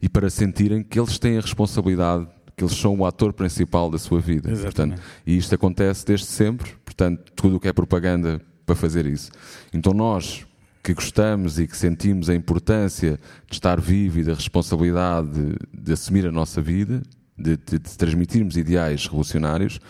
e 0.00 0.08
para 0.08 0.30
sentirem 0.30 0.82
que 0.82 0.98
eles 0.98 1.18
têm 1.18 1.36
a 1.36 1.40
responsabilidade, 1.40 2.26
que 2.56 2.62
eles 2.62 2.76
são 2.76 2.96
o 2.96 3.04
ator 3.04 3.32
principal 3.32 3.90
da 3.90 3.98
sua 3.98 4.20
vida. 4.20 4.50
Portanto, 4.56 5.02
e 5.26 5.36
isto 5.36 5.54
acontece 5.54 6.06
desde 6.06 6.26
sempre, 6.26 6.72
portanto, 6.96 7.32
tudo 7.34 7.56
o 7.56 7.60
que 7.60 7.68
é 7.68 7.72
propaganda 7.72 8.40
para 8.64 8.74
fazer 8.74 9.04
isso. 9.06 9.30
Então 9.72 9.92
nós, 9.92 10.46
que 10.82 10.94
gostamos 10.94 11.58
e 11.58 11.66
que 11.66 11.76
sentimos 11.76 12.30
a 12.30 12.34
importância 12.34 13.18
de 13.48 13.54
estar 13.54 13.80
vivo 13.80 14.20
e 14.20 14.24
da 14.24 14.34
responsabilidade 14.34 15.28
de, 15.28 15.54
de 15.72 15.92
assumir 15.92 16.26
a 16.26 16.32
nossa 16.32 16.62
vida, 16.62 17.02
de, 17.36 17.56
de, 17.56 17.78
de 17.78 17.98
transmitirmos 17.98 18.56
ideais 18.56 19.06
revolucionários, 19.06 19.80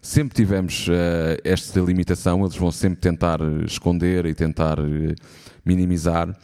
sempre 0.00 0.36
tivemos 0.36 0.86
uh, 0.88 1.40
esta 1.42 1.80
limitação, 1.80 2.42
eles 2.42 2.56
vão 2.56 2.70
sempre 2.70 3.00
tentar 3.00 3.40
esconder 3.66 4.26
e 4.26 4.34
tentar 4.34 4.78
uh, 4.78 5.14
minimizar, 5.64 6.34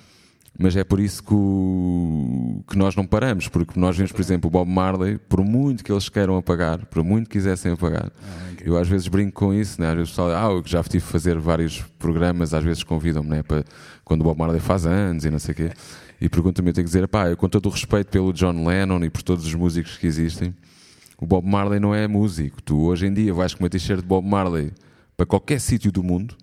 mas 0.59 0.77
é 0.77 0.85
por 0.85 1.01
isso 1.01 1.23
que, 1.23 1.33
o, 1.33 2.63
que, 2.69 2.77
nós 2.77 2.95
não 2.95 3.07
paramos, 3.07 3.49
porque 3.49 3.79
nós 3.79 3.97
vemos, 3.97 4.13
por 4.13 4.21
exemplo, 4.21 4.49
o 4.49 4.51
Bob 4.51 4.71
Marley, 4.71 5.17
por 5.17 5.43
muito 5.43 5.83
que 5.83 5.91
eles 5.91 6.09
queiram 6.09 6.37
apagar, 6.37 6.85
por 6.87 7.03
muito 7.03 7.29
que 7.29 7.39
quisessem 7.39 7.73
apagar, 7.73 8.11
ah, 8.23 8.53
eu 8.63 8.77
às 8.77 8.87
vezes 8.87 9.09
brinco 9.09 9.33
com 9.33 9.55
isso, 9.55 9.81
né? 9.81 9.89
às 9.89 9.95
vezes 9.95 10.11
pessoal, 10.11 10.31
ah, 10.31 10.53
eu 10.53 10.63
já 10.67 10.83
tive 10.83 11.05
a 11.05 11.07
fazer 11.07 11.39
vários 11.39 11.83
programas, 11.99 12.53
às 12.53 12.63
vezes 12.63 12.83
convidam-me 12.83 13.31
né? 13.31 13.43
para 13.43 13.65
quando 14.05 14.21
o 14.21 14.25
Bob 14.25 14.39
Marley 14.39 14.61
faz 14.61 14.85
anos 14.85 15.25
e 15.25 15.31
não 15.31 15.39
sei 15.39 15.53
o 15.53 15.57
quê, 15.57 15.71
e 16.21 16.29
perguntam-me, 16.29 16.71
eu 16.71 16.75
tenho 16.75 16.87
que 16.87 16.93
dizer, 16.93 17.09
pá, 17.09 17.35
com 17.35 17.49
todo 17.49 17.67
o 17.67 17.71
respeito 17.71 18.09
pelo 18.09 18.33
John 18.33 18.67
Lennon 18.67 19.03
e 19.03 19.09
por 19.09 19.23
todos 19.23 19.47
os 19.47 19.55
músicos 19.55 19.97
que 19.97 20.07
existem, 20.07 20.55
o 21.17 21.27
Bob 21.27 21.47
Marley 21.47 21.81
não 21.81 21.95
é 21.95 22.07
músico. 22.09 22.63
Tu 22.63 22.79
hoje 22.79 23.07
em 23.07 23.13
dia 23.13 23.33
vais 23.33 23.55
com 23.55 23.63
uma 23.63 23.71
t-shirt 23.71 24.01
de 24.01 24.07
Bob 24.07 24.27
Marley 24.27 24.73
para 25.17 25.27
qualquer 25.27 25.61
sítio 25.61 25.93
do 25.93 26.03
mundo 26.03 26.35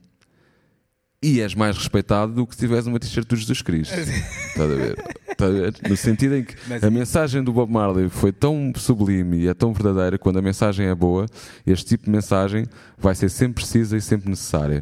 e 1.23 1.41
és 1.41 1.56
mais 1.56 1.75
respeitado 1.75 2.34
do 2.34 2.45
que 2.45 2.53
se 2.53 2.60
tivesse 2.60 2.88
uma 2.88 2.99
t-shirt 2.99 3.27
do 3.27 3.36
Jesus 3.36 3.62
Cristo. 3.62 3.93
Estás 3.97 4.71
a 4.71 4.75
ver? 4.75 4.95
Estás 5.30 5.49
a 5.49 5.53
ver? 5.53 5.75
No 5.89 5.97
sentido 5.97 6.36
em 6.36 6.43
que 6.43 6.56
a 6.82 6.89
mensagem 6.89 7.43
do 7.43 7.51
Bob 7.51 7.71
Marley 7.71 8.10
foi 8.10 8.32
tão 8.32 8.71
sublime 8.75 9.39
e 9.39 9.47
é 9.47 9.53
tão 9.53 9.73
verdadeira, 9.73 10.17
quando 10.17 10.38
a 10.38 10.41
mensagem 10.41 10.88
é 10.88 10.95
boa, 10.95 11.25
este 11.65 11.86
tipo 11.86 12.06
de 12.06 12.12
mensagem 12.12 12.65
vai 12.97 13.15
ser 13.15 13.30
sempre 13.30 13.63
precisa 13.63 13.97
e 13.97 14.01
sempre 14.01 14.30
necessária. 14.30 14.82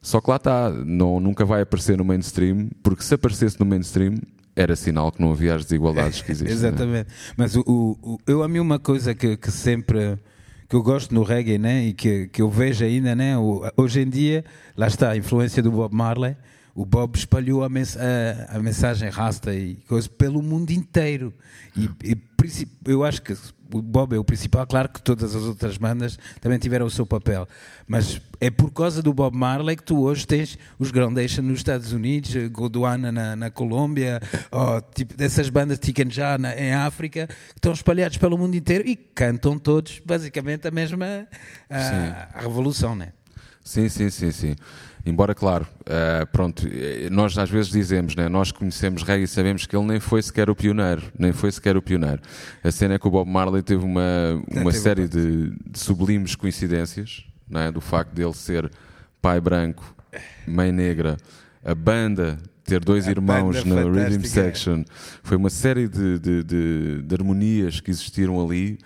Só 0.00 0.20
que 0.20 0.30
lá 0.30 0.36
está, 0.36 0.70
não, 0.70 1.18
nunca 1.18 1.44
vai 1.44 1.62
aparecer 1.62 1.98
no 1.98 2.04
mainstream, 2.04 2.68
porque 2.80 3.02
se 3.02 3.14
aparecesse 3.14 3.58
no 3.58 3.66
mainstream, 3.66 4.14
era 4.54 4.76
sinal 4.76 5.10
que 5.10 5.20
não 5.20 5.32
havia 5.32 5.56
as 5.56 5.64
desigualdades 5.64 6.22
que 6.22 6.30
existem. 6.32 6.48
É? 6.48 6.52
Exatamente. 6.52 7.08
Né? 7.08 7.14
Mas 7.36 7.56
o, 7.56 7.62
o, 7.66 8.18
eu 8.26 8.42
a 8.44 8.48
mim 8.48 8.60
uma 8.60 8.78
coisa 8.78 9.16
que, 9.16 9.36
que, 9.36 9.50
sempre 9.50 10.16
que 10.68 10.74
eu 10.74 10.82
gosto 10.82 11.14
no 11.14 11.22
reggae, 11.22 11.58
né, 11.58 11.84
e 11.86 11.92
que, 11.92 12.28
que 12.28 12.42
eu 12.42 12.50
vejo 12.50 12.84
ainda, 12.84 13.14
né, 13.14 13.34
hoje 13.76 14.00
em 14.00 14.08
dia, 14.08 14.44
lá 14.76 14.86
está 14.86 15.10
a 15.10 15.16
influência 15.16 15.62
do 15.62 15.70
Bob 15.70 15.94
Marley. 15.94 16.36
O 16.74 16.84
Bob 16.84 17.16
espalhou 17.16 17.64
a, 17.64 17.68
mens 17.68 17.96
a, 17.96 18.56
a 18.56 18.58
mensagem 18.58 19.08
rasta 19.08 19.54
e 19.54 19.76
coisa 19.88 20.08
pelo 20.10 20.42
mundo 20.42 20.72
inteiro. 20.72 21.32
E, 21.74 21.88
e 22.04 22.16
eu 22.84 23.02
acho 23.02 23.22
que 23.22 23.34
o 23.72 23.82
Bob 23.82 24.14
é 24.14 24.18
o 24.18 24.24
principal, 24.24 24.66
claro 24.66 24.88
que 24.88 25.02
todas 25.02 25.34
as 25.34 25.42
outras 25.42 25.76
bandas 25.76 26.18
também 26.40 26.58
tiveram 26.58 26.86
o 26.86 26.90
seu 26.90 27.06
papel, 27.06 27.48
mas 27.86 28.20
é 28.40 28.50
por 28.50 28.70
causa 28.70 29.02
do 29.02 29.12
Bob 29.12 29.36
Marley 29.36 29.76
que 29.76 29.82
tu 29.82 30.02
hoje 30.02 30.26
tens 30.26 30.58
os 30.78 30.90
Groundation 30.90 31.42
nos 31.42 31.58
Estados 31.58 31.92
Unidos, 31.92 32.34
Godwana 32.50 33.10
na, 33.10 33.36
na 33.36 33.50
Colômbia, 33.50 34.20
ou, 34.50 34.80
tipo, 34.80 35.16
dessas 35.16 35.48
bandas 35.48 35.78
Tikanjá 35.78 36.36
em 36.56 36.72
África, 36.72 37.26
que 37.26 37.34
estão 37.56 37.72
espalhados 37.72 38.16
pelo 38.18 38.36
mundo 38.36 38.56
inteiro 38.56 38.86
e 38.86 38.96
cantam 38.96 39.58
todos 39.58 40.00
basicamente 40.04 40.66
a 40.68 40.70
mesma 40.70 41.26
a, 41.68 42.28
a 42.34 42.40
revolução, 42.42 42.94
né? 42.94 43.12
Sim, 43.64 43.88
sim, 43.88 44.10
sim, 44.10 44.30
sim. 44.30 44.56
Embora, 45.06 45.36
claro, 45.36 45.64
uh, 45.82 46.26
pronto, 46.32 46.66
eh, 46.66 47.08
nós 47.12 47.38
às 47.38 47.48
vezes 47.48 47.70
dizemos, 47.70 48.16
né, 48.16 48.28
nós 48.28 48.50
conhecemos 48.50 49.04
reggae 49.04 49.22
e 49.22 49.28
sabemos 49.28 49.64
que 49.64 49.76
ele 49.76 49.86
nem 49.86 50.00
foi 50.00 50.20
sequer 50.20 50.50
o 50.50 50.54
pioneiro, 50.56 51.00
nem 51.16 51.32
foi 51.32 51.52
sequer 51.52 51.76
o 51.76 51.80
pioneiro. 51.80 52.20
A 52.64 52.72
cena 52.72 52.94
é 52.94 52.98
que 52.98 53.06
o 53.06 53.10
Bob 53.10 53.30
Marley 53.30 53.62
teve 53.62 53.84
uma, 53.84 54.02
uma 54.50 54.72
série 54.72 55.06
de, 55.06 55.50
de, 55.64 55.78
sublimes 55.78 56.34
coincidências, 56.34 57.24
né, 57.48 57.70
do 57.70 57.80
facto 57.80 58.12
de 58.12 58.22
ele 58.22 58.34
ser 58.34 58.68
pai 59.22 59.40
branco, 59.40 59.94
mãe 60.44 60.72
negra, 60.72 61.16
a 61.64 61.72
banda 61.72 62.36
ter 62.64 62.80
dois 62.80 63.06
a 63.06 63.10
irmãos 63.12 63.64
na 63.64 63.84
Rhythm 63.84 64.24
Section, 64.24 64.82
foi 65.22 65.36
uma 65.36 65.50
série 65.50 65.86
de, 65.86 66.18
de, 66.18 66.42
de, 66.42 67.02
de 67.02 67.14
harmonias 67.14 67.78
que 67.78 67.92
existiram 67.92 68.44
ali 68.44 68.76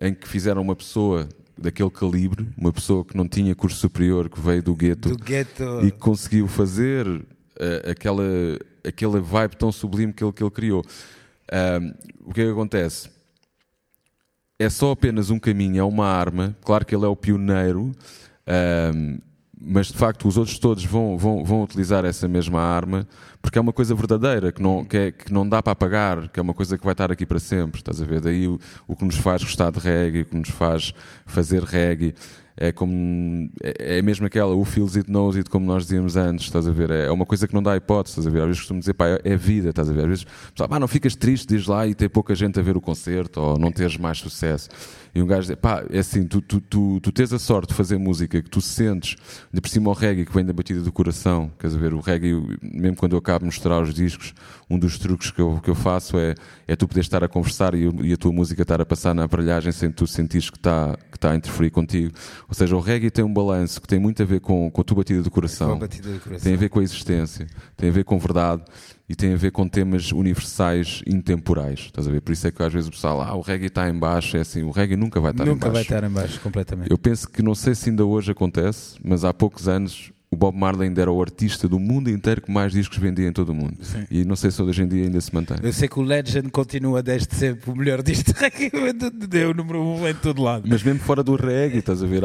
em 0.00 0.12
que 0.12 0.26
fizeram 0.26 0.60
uma 0.60 0.74
pessoa 0.74 1.28
daquele 1.58 1.90
calibre, 1.90 2.48
uma 2.56 2.72
pessoa 2.72 3.04
que 3.04 3.16
não 3.16 3.28
tinha 3.28 3.54
curso 3.54 3.76
superior, 3.76 4.28
que 4.28 4.40
veio 4.40 4.62
do 4.62 4.74
gueto, 4.74 5.08
do 5.10 5.24
e 5.86 5.90
que 5.90 5.98
conseguiu 5.98 6.46
fazer 6.46 7.06
uh, 7.06 7.90
aquela, 7.90 8.24
aquela 8.86 9.20
vibe 9.20 9.56
tão 9.56 9.72
sublime 9.72 10.12
que 10.12 10.22
ele, 10.22 10.32
que 10.32 10.42
ele 10.42 10.50
criou. 10.50 10.84
Um, 11.52 11.94
o 12.26 12.32
que 12.32 12.40
é 12.40 12.44
que 12.44 12.50
acontece? 12.50 13.10
É 14.58 14.68
só 14.68 14.90
apenas 14.90 15.30
um 15.30 15.38
caminho, 15.38 15.80
é 15.80 15.84
uma 15.84 16.06
arma. 16.06 16.56
Claro 16.62 16.84
que 16.84 16.94
ele 16.94 17.04
é 17.04 17.08
o 17.08 17.16
pioneiro, 17.16 17.92
um, 18.94 19.18
mas 19.60 19.88
de 19.88 19.94
facto 19.94 20.28
os 20.28 20.36
outros 20.36 20.58
todos 20.58 20.84
vão, 20.84 21.18
vão, 21.18 21.44
vão 21.44 21.62
utilizar 21.62 22.04
essa 22.04 22.28
mesma 22.28 22.60
arma 22.60 23.06
porque 23.40 23.58
é 23.58 23.60
uma 23.60 23.72
coisa 23.72 23.94
verdadeira 23.94 24.52
que 24.52 24.62
não, 24.62 24.84
que, 24.84 24.96
é, 24.96 25.12
que 25.12 25.32
não 25.32 25.48
dá 25.48 25.62
para 25.62 25.72
apagar, 25.72 26.28
que 26.28 26.38
é 26.38 26.42
uma 26.42 26.54
coisa 26.54 26.76
que 26.76 26.84
vai 26.84 26.92
estar 26.92 27.10
aqui 27.10 27.24
para 27.24 27.38
sempre. 27.38 27.80
Estás 27.80 28.02
a 28.02 28.04
ver? 28.04 28.20
Daí 28.20 28.48
o, 28.48 28.58
o 28.86 28.96
que 28.96 29.04
nos 29.04 29.16
faz 29.16 29.42
gostar 29.42 29.70
de 29.70 29.78
reggae, 29.78 30.22
o 30.22 30.26
que 30.26 30.36
nos 30.36 30.50
faz 30.50 30.92
fazer 31.24 31.62
reggae 31.62 32.14
é 32.60 32.72
como 32.72 33.48
é, 33.62 33.98
é 33.98 34.02
mesmo 34.02 34.26
aquela 34.26 34.52
o 34.52 34.64
feels 34.64 34.96
it 34.96 35.08
knows 35.08 35.36
it 35.36 35.48
como 35.48 35.64
nós 35.64 35.84
dizíamos 35.84 36.16
antes 36.16 36.46
estás 36.46 36.66
a 36.66 36.72
ver 36.72 36.90
é 36.90 37.10
uma 37.10 37.24
coisa 37.24 37.46
que 37.46 37.54
não 37.54 37.62
dá 37.62 37.76
hipótese 37.76 38.18
estás 38.18 38.26
a 38.26 38.30
ver 38.30 38.40
às 38.40 38.46
vezes 38.46 38.60
costumo 38.60 38.80
dizer 38.80 38.94
pá 38.94 39.06
é 39.22 39.36
vida 39.36 39.70
estás 39.70 39.88
a 39.88 39.92
ver 39.92 40.02
às 40.02 40.08
vezes 40.08 40.26
pá, 40.68 40.80
não 40.80 40.88
ficas 40.88 41.14
triste 41.14 41.46
diz 41.54 41.68
lá 41.68 41.86
e 41.86 41.94
ter 41.94 42.08
pouca 42.08 42.34
gente 42.34 42.58
a 42.58 42.62
ver 42.62 42.76
o 42.76 42.80
concerto 42.80 43.40
ou 43.40 43.58
não 43.58 43.70
teres 43.70 43.96
mais 43.96 44.18
sucesso 44.18 44.68
e 45.18 45.22
um 45.22 45.26
gajo 45.26 45.48
diz, 45.48 45.56
pá, 45.56 45.84
é 45.90 45.98
assim, 45.98 46.24
tu, 46.24 46.40
tu, 46.40 46.60
tu, 46.60 47.00
tu 47.00 47.10
tens 47.12 47.32
a 47.32 47.38
sorte 47.40 47.70
de 47.70 47.74
fazer 47.74 47.98
música 47.98 48.40
que 48.40 48.48
tu 48.48 48.60
sentes, 48.60 49.16
de 49.52 49.60
por 49.60 49.68
cima 49.68 49.90
o 49.90 49.92
reggae 49.92 50.24
que 50.24 50.32
vem 50.32 50.44
da 50.44 50.52
batida 50.52 50.80
do 50.80 50.92
coração, 50.92 51.50
quer 51.58 51.66
dizer, 51.66 51.92
o 51.92 51.98
reggae, 51.98 52.34
mesmo 52.62 52.96
quando 52.96 53.14
eu 53.14 53.18
acabo 53.18 53.40
de 53.40 53.46
mostrar 53.46 53.82
os 53.82 53.92
discos, 53.92 54.32
um 54.70 54.78
dos 54.78 54.96
truques 54.96 55.32
que 55.32 55.40
eu, 55.40 55.60
que 55.60 55.68
eu 55.68 55.74
faço 55.74 56.16
é, 56.18 56.34
é 56.68 56.76
tu 56.76 56.86
poderes 56.86 57.06
estar 57.06 57.24
a 57.24 57.28
conversar 57.28 57.74
e, 57.74 57.90
e 58.02 58.12
a 58.12 58.16
tua 58.16 58.32
música 58.32 58.62
estar 58.62 58.80
a 58.80 58.86
passar 58.86 59.12
na 59.12 59.24
aparelhagem 59.24 59.72
sem 59.72 59.90
tu 59.90 60.06
sentires 60.06 60.50
que 60.50 60.56
está 60.56 60.96
que 61.10 61.18
tá 61.18 61.32
a 61.32 61.36
interferir 61.36 61.70
contigo. 61.70 62.12
Ou 62.48 62.54
seja, 62.54 62.76
o 62.76 62.80
reggae 62.80 63.10
tem 63.10 63.24
um 63.24 63.32
balanço 63.32 63.80
que 63.80 63.88
tem 63.88 63.98
muito 63.98 64.22
a 64.22 64.26
ver 64.26 64.40
com, 64.40 64.70
com 64.70 64.80
a 64.80 64.84
tua 64.84 64.98
batida 64.98 65.20
do 65.20 65.30
coração, 65.30 65.70
Com 65.70 65.74
a 65.74 65.78
batida 65.80 66.12
do 66.12 66.20
coração. 66.20 66.44
tem 66.44 66.54
a 66.54 66.56
ver 66.56 66.68
com 66.68 66.78
a 66.78 66.82
existência, 66.82 67.46
tem 67.76 67.88
a 67.88 67.92
ver 67.92 68.04
com 68.04 68.18
verdade 68.18 68.62
e 69.08 69.14
tem 69.16 69.32
a 69.32 69.36
ver 69.36 69.50
com 69.52 69.66
temas 69.66 70.12
universais 70.12 71.02
intemporais. 71.06 71.80
Estás 71.86 72.06
a 72.06 72.10
ver? 72.10 72.20
Por 72.20 72.32
isso 72.32 72.46
é 72.46 72.50
que 72.50 72.62
às 72.62 72.72
vezes 72.72 72.88
o 72.88 72.90
pessoal, 72.90 73.22
ah, 73.22 73.34
o 73.34 73.40
reggae 73.40 73.66
está 73.66 73.88
em 73.88 73.98
baixo, 73.98 74.36
é 74.36 74.40
assim, 74.40 74.62
o 74.62 74.70
reggae 74.70 74.96
nunca 74.96 75.18
vai 75.20 75.30
estar 75.30 75.44
em 75.44 75.48
Nunca 75.48 75.70
baixo. 75.70 75.72
vai 75.72 75.82
estar 75.82 76.04
em 76.04 76.10
baixo, 76.12 76.40
completamente. 76.40 76.90
Eu 76.90 76.98
penso 76.98 77.28
que 77.28 77.40
não 77.42 77.54
sei 77.54 77.74
se 77.74 77.88
ainda 77.90 78.04
hoje 78.04 78.30
acontece, 78.32 78.98
mas 79.02 79.24
há 79.24 79.32
poucos 79.32 79.66
anos 79.66 80.12
o 80.30 80.36
Bob 80.36 80.56
Marley 80.56 80.88
ainda 80.88 81.00
era 81.00 81.10
o 81.10 81.20
artista 81.22 81.66
do 81.66 81.78
mundo 81.78 82.10
inteiro 82.10 82.42
que 82.42 82.50
mais 82.50 82.72
discos 82.72 82.98
vendia 82.98 83.26
em 83.26 83.32
todo 83.32 83.48
o 83.50 83.54
mundo. 83.54 83.76
Sim. 83.80 84.04
E 84.10 84.24
não 84.24 84.36
sei 84.36 84.50
se 84.50 84.60
hoje 84.60 84.82
em 84.82 84.88
dia 84.88 85.04
ainda 85.04 85.20
se 85.20 85.34
mantém. 85.34 85.56
Eu 85.62 85.72
sei 85.72 85.88
que 85.88 85.98
o 85.98 86.02
Legend 86.02 86.50
continua 86.50 87.02
desde 87.02 87.34
sempre 87.34 87.70
o 87.70 87.74
melhor 87.76 88.02
disco 88.02 88.32
de 88.32 88.38
reggae, 88.38 88.70
é 89.40 89.46
o 89.46 89.54
número 89.54 89.80
um 89.82 90.06
em 90.06 90.14
todo 90.14 90.42
lado. 90.42 90.64
Mas 90.68 90.82
mesmo 90.82 91.00
fora 91.00 91.22
do 91.22 91.34
reggae, 91.34 91.78
estás 91.78 92.02
a 92.02 92.06
ver? 92.06 92.22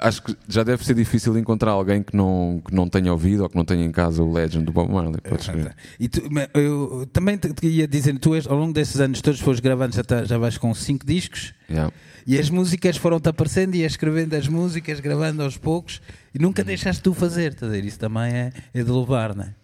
acho 0.00 0.22
que 0.22 0.36
já 0.48 0.62
deve 0.62 0.84
ser 0.84 0.94
difícil 0.94 1.36
encontrar 1.36 1.72
alguém 1.72 2.02
que 2.02 2.16
não, 2.16 2.62
que 2.64 2.74
não 2.74 2.88
tenha 2.88 3.10
ouvido 3.12 3.42
ou 3.42 3.48
que 3.48 3.56
não 3.56 3.64
tenha 3.64 3.84
em 3.84 3.90
casa 3.92 4.22
o 4.22 4.32
Legend 4.32 4.64
do 4.64 4.72
Bob 4.72 4.92
Marley. 4.92 5.20
Podes 5.28 5.48
crer. 5.48 5.74
E 5.98 6.08
tu, 6.08 6.22
eu 6.54 7.08
também 7.12 7.36
te, 7.36 7.52
te 7.52 7.66
ia 7.66 7.88
dizer, 7.88 8.16
tu 8.18 8.34
és, 8.34 8.46
ao 8.46 8.56
longo 8.56 8.72
desses 8.72 9.00
anos 9.00 9.20
todos 9.20 9.40
foste 9.40 9.60
gravando, 9.62 9.94
já, 9.96 10.04
tá- 10.04 10.24
já 10.24 10.38
vais 10.38 10.56
com 10.58 10.72
cinco 10.74 11.04
discos 11.04 11.54
Yeah. 11.70 11.90
E 12.26 12.38
as 12.38 12.50
músicas 12.50 12.96
foram-te 12.96 13.28
aparecendo 13.28 13.74
e 13.74 13.82
escrevendo 13.82 14.34
as 14.34 14.48
músicas, 14.48 15.00
gravando 15.00 15.42
aos 15.42 15.56
poucos 15.56 16.00
e 16.34 16.38
nunca 16.38 16.62
deixaste 16.64 17.02
tu 17.02 17.14
fazer, 17.14 17.54
ver? 17.54 17.84
Isso 17.84 17.98
também 17.98 18.32
é, 18.32 18.52
é 18.72 18.82
de 18.82 18.90
louvar, 18.90 19.34
não 19.34 19.44
é? 19.44 19.54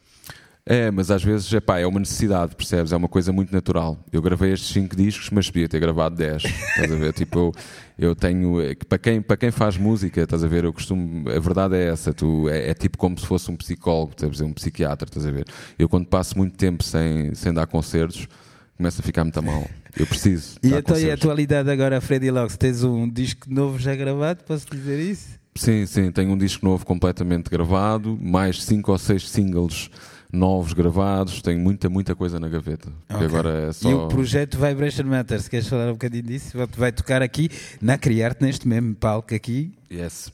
É, 0.70 0.90
mas 0.90 1.10
às 1.10 1.24
vezes 1.24 1.50
epá, 1.50 1.78
é 1.78 1.86
uma 1.86 1.98
necessidade, 1.98 2.54
percebes? 2.54 2.92
É 2.92 2.96
uma 2.96 3.08
coisa 3.08 3.32
muito 3.32 3.50
natural. 3.50 3.98
Eu 4.12 4.20
gravei 4.20 4.52
estes 4.52 4.68
5 4.74 4.94
discos, 4.94 5.30
mas 5.30 5.50
podia 5.50 5.66
ter 5.66 5.80
gravado 5.80 6.14
10. 6.14 6.44
Estás 6.44 6.92
a 6.92 6.94
ver? 6.94 7.12
Tipo, 7.16 7.38
eu, 7.38 8.08
eu 8.10 8.14
tenho. 8.14 8.60
é 8.60 8.74
Para 8.74 8.98
quem, 8.98 9.22
para 9.22 9.38
quem 9.38 9.50
faz 9.50 9.78
música, 9.78 10.20
estás 10.20 10.44
a 10.44 10.46
ver? 10.46 10.64
Eu 10.64 10.72
costumo. 10.74 11.26
A 11.30 11.40
verdade 11.40 11.74
é 11.74 11.88
essa. 11.88 12.12
Tu, 12.12 12.50
é, 12.50 12.68
é 12.68 12.74
tipo 12.74 12.98
como 12.98 13.18
se 13.18 13.26
fosse 13.26 13.50
um 13.50 13.56
psicólogo, 13.56 14.12
estás 14.12 14.28
a? 14.28 14.44
Um 14.44 14.52
psiquiatra, 14.52 15.08
estás 15.08 15.24
a 15.24 15.30
ver? 15.30 15.46
Eu, 15.78 15.88
quando 15.88 16.06
passo 16.06 16.36
muito 16.36 16.54
tempo 16.54 16.84
sem, 16.84 17.34
sem 17.34 17.50
dar 17.50 17.66
concertos, 17.66 18.28
começo 18.76 19.00
a 19.00 19.02
ficar 19.02 19.24
muito 19.24 19.40
mal. 19.40 19.66
Eu 19.98 20.06
preciso. 20.06 20.56
E 20.62 20.68
então, 20.68 20.78
a 20.78 20.82
concertos. 20.82 21.12
atualidade 21.24 21.70
agora, 21.70 22.00
Freddy 22.00 22.30
Locks? 22.30 22.56
Tens 22.56 22.84
um 22.84 23.08
disco 23.08 23.46
novo 23.52 23.78
já 23.78 23.94
gravado, 23.96 24.44
posso 24.44 24.66
dizer 24.70 24.98
isso? 25.00 25.38
Sim, 25.56 25.86
sim, 25.86 26.12
tenho 26.12 26.30
um 26.32 26.38
disco 26.38 26.64
novo 26.64 26.86
completamente 26.86 27.50
gravado, 27.50 28.16
mais 28.20 28.62
cinco 28.62 28.92
ou 28.92 28.98
seis 28.98 29.28
singles 29.28 29.90
novos 30.32 30.72
gravados, 30.72 31.40
tenho 31.42 31.58
muita, 31.58 31.88
muita 31.88 32.14
coisa 32.14 32.38
na 32.38 32.48
gaveta. 32.48 32.92
Porque 33.08 33.24
Ok. 33.24 33.26
agora 33.38 33.68
é 33.68 33.72
só. 33.72 33.90
E 33.90 33.94
o 33.94 34.06
projeto 34.08 34.56
Vibration 34.58 35.04
Matters, 35.04 35.48
queres 35.48 35.66
falar 35.66 35.88
um 35.88 35.92
bocadinho 35.92 36.22
disso? 36.22 36.56
Vai- 36.56 36.68
Vai 36.76 36.92
tocar 36.92 37.22
aqui 37.22 37.48
na 37.80 37.96
Criarte, 37.98 38.42
neste 38.44 38.68
mesmo 38.68 38.94
palco 38.94 39.34
aqui. 39.34 39.72
Yes. 39.90 40.30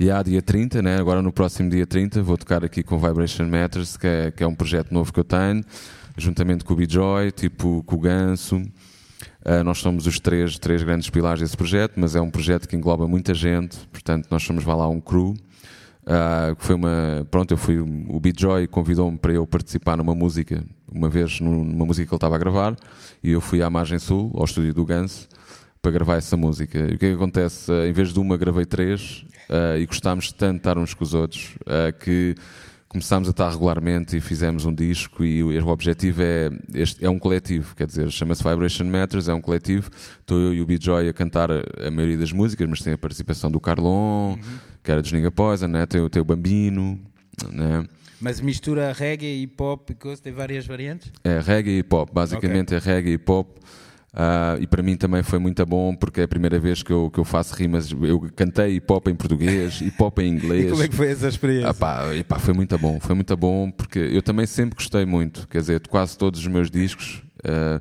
E 0.00 0.10
há 0.10 0.22
dia 0.22 0.40
30, 0.42 0.80
né? 0.82 0.96
agora 0.96 1.20
no 1.22 1.32
próximo 1.32 1.68
dia 1.70 1.86
30, 1.86 2.22
vou 2.22 2.38
tocar 2.38 2.64
aqui 2.64 2.82
com 2.82 2.98
Vibration 2.98 3.46
Matters, 3.46 3.96
que 3.96 4.06
é, 4.06 4.30
que 4.30 4.42
é 4.42 4.46
um 4.46 4.54
projeto 4.54 4.92
novo 4.92 5.12
que 5.12 5.20
eu 5.20 5.24
tenho, 5.24 5.62
juntamente 6.16 6.64
com 6.64 6.72
o 6.72 6.76
B-Joy, 6.76 7.30
tipo 7.30 7.82
com 7.84 7.96
o 7.96 7.98
Ganso. 8.00 8.60
Ah, 9.44 9.62
nós 9.62 9.78
somos 9.78 10.06
os 10.06 10.18
três, 10.18 10.58
três 10.58 10.82
grandes 10.82 11.10
pilares 11.10 11.40
desse 11.40 11.56
projeto, 11.56 11.94
mas 11.96 12.16
é 12.16 12.20
um 12.20 12.30
projeto 12.30 12.66
que 12.66 12.74
engloba 12.74 13.06
muita 13.06 13.34
gente, 13.34 13.76
portanto, 13.92 14.26
nós 14.30 14.42
somos, 14.42 14.64
vá 14.64 14.74
lá, 14.74 14.88
um 14.88 15.00
crew. 15.00 15.34
Que 16.58 16.66
foi 16.66 16.74
uma. 16.74 17.26
Pronto, 17.30 17.50
eu 17.50 17.56
fui. 17.56 17.78
O 17.78 18.20
B-Joy 18.20 18.66
convidou-me 18.66 19.16
para 19.16 19.32
eu 19.32 19.46
participar 19.46 19.96
numa 19.96 20.14
música, 20.14 20.62
uma 20.92 21.08
vez 21.08 21.40
numa 21.40 21.86
música 21.86 22.06
que 22.06 22.12
ele 22.12 22.16
estava 22.18 22.34
a 22.34 22.38
gravar, 22.38 22.76
e 23.22 23.30
eu 23.30 23.40
fui 23.40 23.62
à 23.62 23.70
Margem 23.70 23.98
Sul, 23.98 24.30
ao 24.34 24.44
estúdio 24.44 24.74
do 24.74 24.84
Ganso, 24.84 25.26
para 25.80 25.90
gravar 25.90 26.16
essa 26.16 26.36
música. 26.36 26.78
E 26.78 26.94
o 26.94 26.98
que 26.98 27.06
é 27.06 27.08
que 27.08 27.14
acontece? 27.14 27.72
Ah, 27.72 27.88
em 27.88 27.92
vez 27.92 28.12
de 28.12 28.20
uma, 28.20 28.36
gravei 28.36 28.66
três, 28.66 29.24
ah, 29.48 29.78
e 29.78 29.86
gostámos 29.86 30.30
tanto 30.30 30.74
de 30.74 30.78
uns 30.78 30.92
com 30.92 31.04
os 31.04 31.14
outros, 31.14 31.56
que 32.00 32.34
começámos 32.94 33.26
a 33.26 33.32
estar 33.32 33.50
regularmente 33.50 34.16
e 34.16 34.20
fizemos 34.20 34.64
um 34.64 34.72
disco 34.72 35.24
e 35.24 35.42
o 35.42 35.66
objetivo 35.66 36.22
é, 36.22 36.48
este, 36.74 37.04
é 37.04 37.10
um 37.10 37.18
coletivo, 37.18 37.74
quer 37.74 37.88
dizer, 37.88 38.08
chama-se 38.12 38.40
Vibration 38.44 38.84
Matters, 38.84 39.26
é 39.26 39.34
um 39.34 39.40
coletivo, 39.40 39.90
estou 40.20 40.38
eu 40.38 40.54
e 40.54 40.60
o 40.60 40.64
B-Joy 40.66 41.08
a 41.08 41.12
cantar 41.12 41.50
a, 41.50 41.60
a 41.88 41.90
maioria 41.90 42.16
das 42.16 42.30
músicas, 42.30 42.68
mas 42.68 42.80
tem 42.82 42.92
a 42.92 42.98
participação 42.98 43.50
do 43.50 43.58
Carlon, 43.58 44.36
que 44.80 44.92
era 44.92 45.02
dos 45.02 45.10
Nigga 45.10 45.32
Poison, 45.32 45.66
né? 45.66 45.84
tem, 45.86 46.00
o- 46.00 46.08
tem 46.08 46.22
o 46.22 46.24
Bambino, 46.24 47.00
né? 47.50 47.84
Mas 48.20 48.40
mistura 48.40 48.92
reggae 48.92 49.42
e 49.42 49.46
pop 49.48 49.92
e 49.92 50.16
tem 50.22 50.32
várias 50.32 50.64
variantes? 50.64 51.10
é 51.24 51.40
reggae 51.40 51.78
e 51.78 51.82
pop, 51.82 52.12
basicamente 52.14 52.76
é 52.76 52.78
reggae 52.78 53.14
e 53.14 53.18
pop. 53.18 53.50
Ah, 54.16 54.56
e 54.60 54.66
para 54.66 54.80
mim 54.80 54.96
também 54.96 55.24
foi 55.24 55.40
muito 55.40 55.64
bom 55.66 55.94
porque 55.94 56.20
é 56.20 56.24
a 56.24 56.28
primeira 56.28 56.58
vez 56.60 56.84
que 56.84 56.92
eu, 56.92 57.10
que 57.10 57.18
eu 57.18 57.24
faço 57.24 57.54
rimas. 57.56 57.90
Eu 57.90 58.20
cantei 58.36 58.76
hip 58.76 58.92
hop 58.92 59.08
em 59.08 59.14
português, 59.14 59.80
hip 59.80 60.00
hop 60.00 60.20
em 60.20 60.28
inglês. 60.34 60.66
E 60.66 60.70
como 60.70 60.82
é 60.84 60.88
que 60.88 60.94
foi 60.94 61.10
essa 61.10 61.26
experiência? 61.28 61.70
Ah 61.70 61.74
pá, 61.74 62.14
e 62.14 62.22
pá, 62.22 62.38
foi 62.38 62.54
muito 62.54 62.78
bom, 62.78 63.00
foi 63.00 63.14
muito 63.16 63.36
bom 63.36 63.70
porque 63.72 63.98
eu 63.98 64.22
também 64.22 64.46
sempre 64.46 64.76
gostei 64.76 65.04
muito, 65.04 65.48
quer 65.48 65.58
dizer, 65.58 65.80
de 65.80 65.88
quase 65.88 66.16
todos 66.16 66.38
os 66.38 66.46
meus 66.46 66.70
discos, 66.70 67.22
ah, 67.44 67.80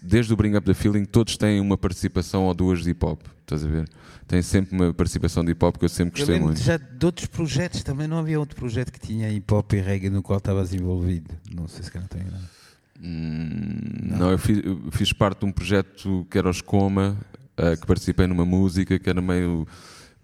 desde 0.00 0.32
o 0.32 0.36
Bring 0.36 0.54
Up 0.56 0.64
the 0.64 0.74
Feeling, 0.74 1.04
todos 1.04 1.36
têm 1.36 1.60
uma 1.60 1.76
participação 1.76 2.44
ou 2.44 2.54
duas 2.54 2.84
de 2.84 2.90
hip 2.90 3.04
hop, 3.04 3.20
estás 3.40 3.64
a 3.64 3.68
ver? 3.68 3.88
Tem 4.28 4.42
sempre 4.42 4.76
uma 4.76 4.92
participação 4.94 5.44
de 5.44 5.52
hip 5.52 5.64
hop 5.64 5.76
que 5.76 5.86
eu 5.86 5.88
sempre 5.88 6.20
eu 6.20 6.26
gostei 6.26 6.34
lembro 6.34 6.48
muito. 6.48 6.62
já 6.62 6.76
de 6.76 7.04
outros 7.04 7.26
projetos, 7.26 7.82
também 7.82 8.06
não 8.06 8.18
havia 8.18 8.38
outro 8.38 8.54
projeto 8.54 8.92
que 8.92 9.00
tinha 9.00 9.28
hip 9.30 9.52
hop 9.52 9.72
e 9.72 9.80
reggae 9.80 10.08
no 10.10 10.22
qual 10.22 10.38
estavas 10.38 10.72
envolvido. 10.72 11.34
Não 11.52 11.66
sei 11.66 11.82
se 11.82 11.98
não 11.98 12.06
tenho 12.06 12.26
nada. 12.30 12.57
Hum, 13.02 13.80
não, 14.18 14.30
eu 14.30 14.38
fiz, 14.38 14.60
eu 14.64 14.80
fiz 14.90 15.12
parte 15.12 15.40
de 15.40 15.46
um 15.46 15.52
projeto 15.52 16.26
que 16.30 16.36
era 16.38 16.48
os 16.50 16.60
Coma, 16.60 17.16
ah, 17.56 17.76
que 17.76 17.86
participei 17.86 18.26
numa 18.26 18.44
música 18.44 18.98
que 18.98 19.08
era 19.08 19.20
meio. 19.22 19.66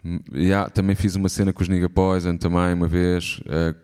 hum, 0.05 0.19
yeah, 0.33 0.69
também 0.71 0.97
fiz 0.97 1.15
uma 1.15 1.29
cena 1.29 1.53
com 1.53 1.63
os 1.63 1.69
Nigga 1.69 1.89
Poison 1.89 2.37
também 2.37 2.75
uma 2.75 2.89
vez. 2.89 3.41
ah, 3.49 3.75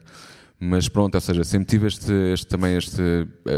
mas 0.62 0.88
pronto, 0.90 1.14
ou 1.14 1.20
seja, 1.22 1.42
sempre 1.42 1.68
tive 1.68 1.87
este, 1.87 2.12
este- 2.35 2.46
também 2.46 2.76
este 2.76 3.00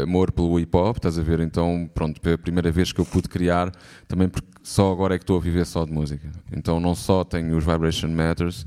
amor 0.03 0.31
pelo 0.31 0.57
hip 0.57 0.73
hop, 0.77 0.95
estás 0.95 1.19
a 1.19 1.21
ver? 1.21 1.41
Então, 1.41 1.89
pronto, 1.93 2.17
foi 2.23 2.31
a 2.33 2.37
primeira 2.37 2.71
vez 2.71 2.93
que 2.93 3.01
eu 3.01 3.05
pude 3.05 3.27
criar, 3.27 3.73
também 4.07 4.29
porque 4.29 4.47
só 4.63 4.89
agora 4.89 5.15
é 5.15 5.17
que 5.17 5.23
estou 5.25 5.37
a 5.37 5.41
viver 5.41 5.65
só 5.65 5.83
de 5.83 5.91
música. 5.91 6.31
Então, 6.55 6.79
não 6.79 6.95
só 6.95 7.25
tenho 7.25 7.57
os 7.57 7.65
Vibration 7.65 8.07
Matters, 8.07 8.65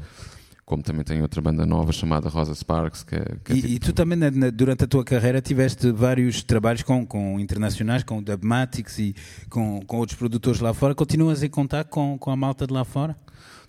como 0.66 0.82
também 0.82 1.04
tenho 1.04 1.22
outra 1.22 1.40
banda 1.40 1.64
nova 1.64 1.92
chamada 1.92 2.28
Rosa 2.28 2.52
Sparks, 2.52 3.04
que 3.04 3.14
é, 3.14 3.24
que 3.44 3.52
é 3.52 3.54
E, 3.56 3.60
tipo- 3.62 3.72
e 3.74 3.78
tu 3.78 3.92
também, 3.92 4.18
na- 4.18 4.50
durante 4.50 4.82
a 4.82 4.86
tua 4.88 5.04
carreira, 5.04 5.40
tiveste 5.40 5.92
vários 5.92 6.42
trabalhos 6.42 6.82
com, 6.82 7.06
com 7.06 7.38
internacionais, 7.38 8.02
com 8.02 8.18
o 8.18 8.22
Dubmatics 8.22 8.98
e 8.98 9.14
com, 9.48 9.80
com 9.86 9.98
outros 9.98 10.18
produtores 10.18 10.60
lá 10.60 10.74
fora. 10.74 10.92
Continuas 10.92 11.44
em 11.44 11.48
contato 11.48 11.88
com, 11.88 12.18
com 12.18 12.30
a 12.32 12.36
malta 12.36 12.66
de 12.66 12.72
lá 12.72 12.84
fora? 12.84 13.16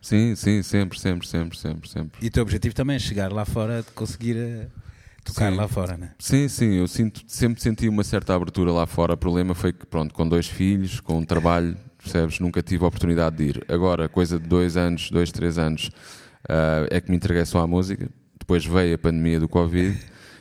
Sim, 0.02 0.36
sim, 0.36 0.64
sempre, 0.64 1.00
sempre, 1.00 1.28
sempre, 1.28 1.56
sempre, 1.58 1.88
sempre. 1.88 2.18
E 2.20 2.28
o 2.28 2.32
teu 2.32 2.42
objetivo 2.42 2.74
também 2.74 2.96
é 2.96 3.00
chegar 3.00 3.32
lá 3.32 3.46
fora, 3.46 3.84
de 3.84 3.92
conseguir 3.92 4.36
eh, 4.36 4.68
tocar 5.24 5.52
Sim. 5.52 5.58
lá 5.58 5.68
fora, 5.68 5.98
né? 5.98 6.12
Sim, 6.18 6.48
sim, 6.48 6.74
eu 6.78 6.88
sinto, 6.88 7.22
sempre 7.28 7.62
senti 7.62 7.88
uma 7.88 8.04
certa 8.04 8.34
abertura 8.34 8.72
lá 8.72 8.88
fora. 8.88 9.14
O 9.14 9.18
problema 9.18 9.54
foi 9.54 9.72
que, 9.72 9.86
pronto, 9.86 10.16
com 10.16 10.28
dois 10.28 10.48
filhos, 10.48 11.00
com 11.00 11.20
um 11.20 11.24
trabalho, 11.26 11.78
percebes, 12.02 12.40
nunca 12.40 12.64
tive 12.64 12.84
a 12.84 12.88
oportunidade 12.88 13.36
de 13.38 13.44
ir. 13.44 13.66
Agora, 13.68 14.10
coisa 14.10 14.40
de 14.40 14.48
dois 14.48 14.76
anos, 14.78 15.12
dois, 15.12 15.32
três 15.32 15.58
anos, 15.60 15.92
ah, 16.48 16.88
é 16.90 17.02
que 17.02 17.10
me 17.10 17.18
entreguei 17.18 17.46
só 17.46 17.60
à 17.60 17.68
música. 17.68 18.10
Depois 18.40 18.66
veio 18.66 18.96
a 18.96 18.98
pandemia 18.98 19.40
do 19.40 19.48
Covid. 19.50 19.98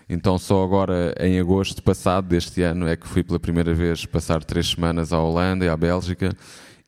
Então, 0.09 0.39
só 0.39 0.63
agora, 0.63 1.13
em 1.19 1.41
agosto 1.41 1.83
passado 1.83 2.29
deste 2.29 2.63
ano, 2.63 2.87
é 2.87 2.97
que 2.97 3.09
fui 3.09 3.25
pela 3.25 3.41
primeira 3.41 3.75
vez 3.75 4.07
passar 4.07 4.45
três 4.45 4.69
semanas 4.69 5.13
à 5.13 5.19
Holanda 5.21 5.65
e 5.65 5.69
à 5.69 5.77
Bélgica. 5.77 6.31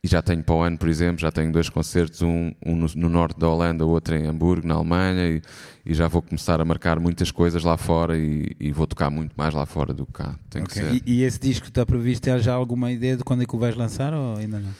E 0.04 0.06
já 0.06 0.22
tenho 0.22 0.44
para 0.44 0.54
o 0.54 0.62
ano, 0.62 0.78
por 0.78 0.88
exemplo, 0.88 1.20
já 1.20 1.32
tenho 1.32 1.50
dois 1.50 1.68
concertos, 1.68 2.22
um, 2.22 2.52
um 2.64 2.76
no, 2.76 2.86
no 2.94 3.08
norte 3.08 3.36
da 3.40 3.48
Holanda, 3.48 3.84
outro 3.84 4.14
em 4.14 4.28
Hamburgo, 4.28 4.64
na 4.64 4.74
Alemanha, 4.74 5.26
e, 5.28 5.42
e 5.84 5.92
já 5.92 6.06
vou 6.06 6.22
começar 6.22 6.60
a 6.60 6.64
marcar 6.64 7.00
muitas 7.00 7.32
coisas 7.32 7.64
lá 7.64 7.76
fora 7.76 8.16
e, 8.16 8.54
e 8.60 8.70
vou 8.70 8.86
tocar 8.86 9.10
muito 9.10 9.32
mais 9.36 9.52
lá 9.52 9.66
fora 9.66 9.92
do 9.92 10.06
que 10.06 10.12
cá. 10.12 10.36
Tem 10.48 10.62
que 10.62 10.78
Ok. 10.78 10.82
ser. 11.00 11.02
E, 11.04 11.14
e 11.14 11.22
esse 11.24 11.40
disco 11.40 11.66
está 11.66 11.84
previsto, 11.84 12.22
tens 12.22 12.44
já 12.44 12.54
alguma 12.54 12.92
ideia 12.92 13.16
de 13.16 13.24
quando 13.24 13.42
é 13.42 13.46
que 13.46 13.56
o 13.56 13.58
vais 13.58 13.74
lançar 13.74 14.14
ou 14.14 14.36
ainda 14.36 14.60
não? 14.60 14.70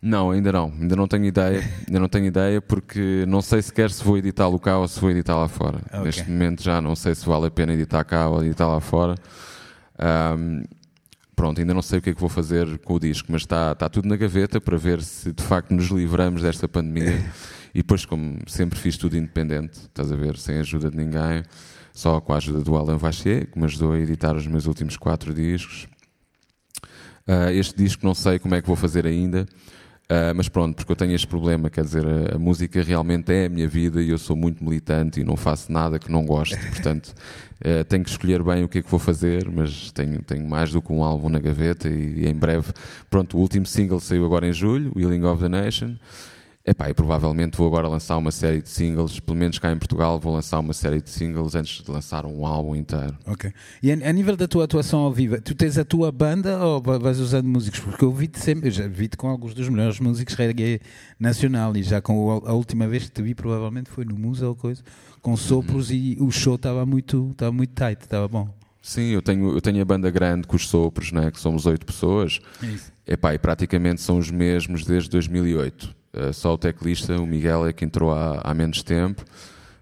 Não, 0.00 0.30
ainda 0.30 0.52
não, 0.52 0.72
ainda 0.80 0.94
não 0.94 1.08
tenho 1.08 1.24
ideia, 1.24 1.68
ainda 1.86 1.98
não 1.98 2.08
tenho 2.08 2.26
ideia 2.26 2.62
porque 2.62 3.24
não 3.26 3.42
sei 3.42 3.60
sequer 3.60 3.90
se 3.90 4.04
vou 4.04 4.16
editá-lo 4.16 4.58
cá 4.58 4.78
ou 4.78 4.86
se 4.86 5.00
vou 5.00 5.10
editar 5.10 5.36
lá 5.36 5.48
fora. 5.48 5.78
Ok. 5.88 6.00
Neste 6.04 6.30
momento 6.30 6.62
já 6.62 6.80
não 6.80 6.94
sei 6.94 7.14
se 7.16 7.26
vale 7.26 7.46
a 7.46 7.50
pena 7.50 7.72
editar 7.72 8.04
cá 8.04 8.28
ou 8.28 8.44
editar 8.44 8.68
lá 8.68 8.80
fora. 8.80 9.16
Ahm, 9.98 10.62
pronto, 11.34 11.60
ainda 11.60 11.74
não 11.74 11.82
sei 11.82 11.98
o 11.98 12.02
que 12.02 12.10
é 12.10 12.14
que 12.14 12.20
vou 12.20 12.28
fazer 12.28 12.78
com 12.78 12.94
o 12.94 13.00
disco, 13.00 13.26
mas 13.32 13.42
está, 13.42 13.72
está 13.72 13.88
tudo 13.88 14.08
na 14.08 14.16
gaveta 14.16 14.60
para 14.60 14.76
ver 14.76 15.02
se 15.02 15.32
de 15.32 15.42
facto 15.42 15.72
nos 15.74 15.86
livramos 15.88 16.42
desta 16.42 16.68
pandemia. 16.68 17.24
E 17.74 17.80
depois, 17.80 18.04
como 18.04 18.38
sempre 18.46 18.78
fiz 18.78 18.96
tudo 18.96 19.16
independente, 19.16 19.78
estás 19.78 20.10
a 20.10 20.16
ver, 20.16 20.36
sem 20.38 20.58
ajuda 20.58 20.90
de 20.90 20.96
ninguém, 20.96 21.44
só 21.92 22.18
com 22.18 22.32
a 22.32 22.38
ajuda 22.38 22.60
do 22.60 22.74
Alain 22.74 22.96
Vachier, 22.96 23.46
que 23.46 23.58
me 23.58 23.66
ajudou 23.66 23.92
a 23.92 23.98
editar 23.98 24.34
os 24.34 24.46
meus 24.46 24.66
últimos 24.66 24.96
quatro 24.96 25.34
discos. 25.34 25.86
Ah, 27.26 27.52
este 27.52 27.76
disco 27.76 28.06
não 28.06 28.14
sei 28.14 28.38
como 28.38 28.54
é 28.54 28.62
que 28.62 28.66
vou 28.66 28.74
fazer 28.74 29.06
ainda, 29.06 29.46
ah, 30.10 30.32
mas 30.34 30.48
pronto, 30.48 30.76
porque 30.76 30.92
eu 30.92 30.96
tenho 30.96 31.14
este 31.14 31.26
problema, 31.26 31.68
quer 31.68 31.84
dizer, 31.84 32.04
a, 32.06 32.36
a 32.36 32.38
música 32.38 32.82
realmente 32.82 33.30
é 33.30 33.46
a 33.46 33.48
minha 33.48 33.68
vida 33.68 34.02
e 34.02 34.08
eu 34.08 34.18
sou 34.18 34.34
muito 34.34 34.64
militante 34.64 35.20
e 35.20 35.24
não 35.24 35.36
faço 35.36 35.70
nada 35.70 35.98
que 35.98 36.10
não 36.10 36.24
goste, 36.24 36.56
portanto 36.56 37.14
ah, 37.62 37.84
tenho 37.84 38.02
que 38.04 38.10
escolher 38.10 38.42
bem 38.42 38.64
o 38.64 38.68
que 38.68 38.78
é 38.78 38.82
que 38.82 38.90
vou 38.90 38.98
fazer, 38.98 39.50
mas 39.50 39.92
tenho, 39.92 40.22
tenho 40.22 40.48
mais 40.48 40.72
do 40.72 40.80
que 40.80 40.92
um 40.92 41.04
álbum 41.04 41.28
na 41.28 41.38
gaveta 41.38 41.88
e, 41.88 42.24
e 42.24 42.28
em 42.28 42.34
breve, 42.34 42.72
pronto, 43.10 43.36
o 43.36 43.40
último 43.40 43.66
single 43.66 44.00
saiu 44.00 44.24
agora 44.24 44.48
em 44.48 44.52
julho, 44.52 44.92
Healing 44.96 45.24
of 45.24 45.42
the 45.42 45.48
Nation, 45.48 45.96
Epá, 46.68 46.90
e 46.90 46.92
provavelmente 46.92 47.56
vou 47.56 47.66
agora 47.66 47.88
lançar 47.88 48.18
uma 48.18 48.30
série 48.30 48.60
de 48.60 48.68
singles, 48.68 49.18
pelo 49.20 49.38
menos 49.38 49.58
cá 49.58 49.72
em 49.72 49.78
Portugal, 49.78 50.20
vou 50.20 50.34
lançar 50.34 50.58
uma 50.58 50.74
série 50.74 51.00
de 51.00 51.08
singles 51.08 51.54
antes 51.54 51.82
de 51.82 51.90
lançar 51.90 52.26
um 52.26 52.44
álbum 52.44 52.76
inteiro. 52.76 53.16
Ok. 53.24 53.50
E 53.82 53.90
a, 53.90 54.12
nível 54.12 54.36
da 54.36 54.46
tua 54.46 54.64
atuação 54.64 55.00
ao 55.00 55.10
vivo, 55.10 55.40
tu 55.40 55.54
tens 55.54 55.78
a 55.78 55.84
tua 55.84 56.12
banda 56.12 56.62
ou 56.62 56.82
vais 56.82 57.20
usando 57.20 57.46
músicos? 57.48 57.80
Porque 57.80 58.04
eu 58.04 58.12
vi-te 58.12 58.38
sempre, 58.38 58.68
eu 58.68 58.70
já 58.70 58.86
vi-te 58.86 59.16
com 59.16 59.28
alguns 59.28 59.54
dos 59.54 59.66
melhores 59.70 59.98
músicos 59.98 60.34
reggae 60.34 60.78
nacional 61.18 61.74
e 61.74 61.82
já 61.82 62.02
com 62.02 62.42
a, 62.44 62.50
a 62.50 62.52
última 62.52 62.86
vez 62.86 63.04
que 63.04 63.12
te 63.12 63.22
vi 63.22 63.34
provavelmente 63.34 63.88
foi 63.88 64.04
no 64.04 64.14
Musa 64.14 64.46
ou 64.46 64.54
coisa, 64.54 64.82
com 65.22 65.34
sopros 65.38 65.88
uhum. 65.88 65.96
e 65.96 66.18
o 66.20 66.30
show 66.30 66.56
estava 66.56 66.84
muito, 66.84 67.30
estava 67.30 67.50
muito 67.50 67.70
tight, 67.70 68.02
estava 68.02 68.28
bom. 68.28 68.46
Sim, 68.82 69.06
eu 69.06 69.22
tenho, 69.22 69.54
eu 69.54 69.60
tenho 69.62 69.80
a 69.80 69.84
banda 69.86 70.10
grande 70.10 70.46
com 70.46 70.54
os 70.54 70.68
sopros, 70.68 71.12
né, 71.12 71.30
que 71.30 71.40
somos 71.40 71.64
oito 71.64 71.86
pessoas. 71.86 72.40
É 72.62 72.66
isso. 72.66 72.92
Epá, 73.06 73.32
e 73.32 73.38
praticamente 73.38 74.02
são 74.02 74.18
os 74.18 74.30
mesmos 74.30 74.84
desde 74.84 75.08
2008. 75.08 75.96
Uh, 76.12 76.32
só 76.32 76.54
o 76.54 76.58
teclista, 76.58 77.20
o 77.20 77.26
Miguel, 77.26 77.66
é 77.66 77.72
que 77.72 77.84
entrou 77.84 78.10
há, 78.12 78.40
há 78.42 78.54
menos 78.54 78.82
tempo, 78.82 79.24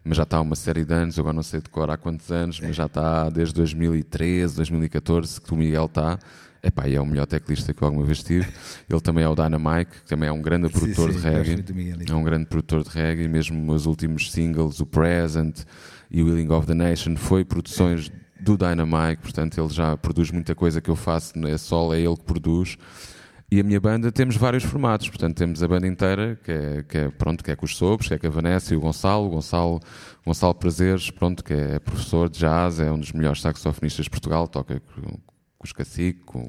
mas 0.04 0.16
já 0.16 0.24
está 0.24 0.38
há 0.38 0.40
uma 0.40 0.56
série 0.56 0.84
de 0.84 0.92
anos. 0.92 1.18
agora 1.18 1.34
não 1.34 1.42
sei 1.42 1.60
decorar 1.60 1.94
há 1.94 1.96
quantos 1.96 2.30
anos, 2.30 2.60
mas 2.60 2.74
já 2.74 2.86
está 2.86 3.28
desde 3.30 3.54
2013, 3.54 4.56
2014 4.56 5.40
que 5.40 5.52
o 5.52 5.56
Miguel 5.56 5.86
está. 5.86 6.18
Epá, 6.62 6.88
e 6.88 6.96
é 6.96 7.00
o 7.00 7.06
melhor 7.06 7.26
teclista 7.26 7.72
que 7.72 7.80
eu 7.80 7.86
alguma 7.86 8.04
vez 8.04 8.24
tive. 8.24 8.46
Ele 8.90 9.00
também 9.00 9.22
é 9.22 9.28
o 9.28 9.36
Dynamite, 9.36 9.90
que 10.02 10.08
também 10.08 10.28
é 10.28 10.32
um 10.32 10.42
grande 10.42 10.68
produtor 10.68 11.12
sim, 11.12 11.18
sim, 11.18 11.22
de 11.22 11.28
reggae. 11.28 12.10
É 12.10 12.14
um 12.14 12.24
grande 12.24 12.46
produtor 12.46 12.82
de 12.82 12.90
reggae, 12.90 13.28
mesmo 13.28 13.72
os 13.72 13.86
últimos 13.86 14.32
singles, 14.32 14.80
o 14.80 14.86
Present 14.86 15.60
e 16.10 16.22
o 16.22 16.26
Willing 16.26 16.50
of 16.52 16.66
the 16.66 16.74
Nation, 16.74 17.16
foi 17.16 17.44
produções 17.44 18.10
do 18.40 18.56
Dynamite, 18.56 19.22
portanto 19.22 19.60
ele 19.60 19.72
já 19.72 19.96
produz 19.96 20.30
muita 20.30 20.54
coisa 20.54 20.80
que 20.80 20.90
eu 20.90 20.96
faço, 20.96 21.34
é 21.46 21.56
solo, 21.56 21.94
é 21.94 22.00
ele 22.00 22.16
que 22.16 22.24
produz. 22.24 22.76
E 23.50 23.60
a 23.60 23.62
minha 23.62 23.78
banda 23.78 24.10
temos 24.10 24.36
vários 24.36 24.64
formatos, 24.64 25.08
portanto 25.08 25.36
temos 25.36 25.62
a 25.62 25.68
banda 25.68 25.86
inteira, 25.86 26.38
que 26.42 26.50
é, 26.50 26.82
que 26.82 26.98
é 26.98 27.08
pronto, 27.10 27.44
que 27.44 27.50
é 27.50 27.56
com 27.56 27.64
os 27.64 27.76
Sobres, 27.76 28.08
que 28.08 28.14
é 28.14 28.18
com 28.18 28.26
a 28.26 28.30
Vanessa 28.30 28.74
e 28.74 28.76
o 28.76 28.80
Gonçalo, 28.80 29.26
o 29.26 29.30
Gonçalo, 29.30 29.80
Gonçalo 30.24 30.54
Prazeres, 30.54 31.10
pronto, 31.10 31.44
que 31.44 31.52
é 31.52 31.78
professor 31.78 32.28
de 32.28 32.40
jazz, 32.40 32.80
é 32.80 32.90
um 32.90 32.98
dos 32.98 33.12
melhores 33.12 33.40
saxofonistas 33.40 34.06
de 34.06 34.10
Portugal, 34.10 34.48
toca 34.48 34.80
com, 34.80 35.02
com 35.02 35.20
os 35.64 35.72
Cacique, 35.72 36.20
com, 36.24 36.48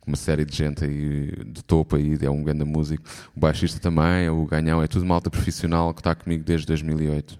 com, 0.00 0.10
uma 0.10 0.16
série 0.16 0.44
de 0.44 0.56
gente 0.56 0.84
aí 0.84 1.30
de 1.46 1.62
topo 1.62 1.94
aí, 1.94 2.18
é 2.20 2.30
um 2.30 2.42
grande 2.42 2.64
músico. 2.64 3.04
O 3.36 3.38
baixista 3.38 3.78
também, 3.78 4.28
o 4.28 4.44
Ganhão, 4.44 4.82
é 4.82 4.88
tudo 4.88 5.06
malta 5.06 5.30
profissional 5.30 5.94
que 5.94 6.00
está 6.00 6.16
comigo 6.16 6.42
desde 6.42 6.66
2008. 6.66 7.38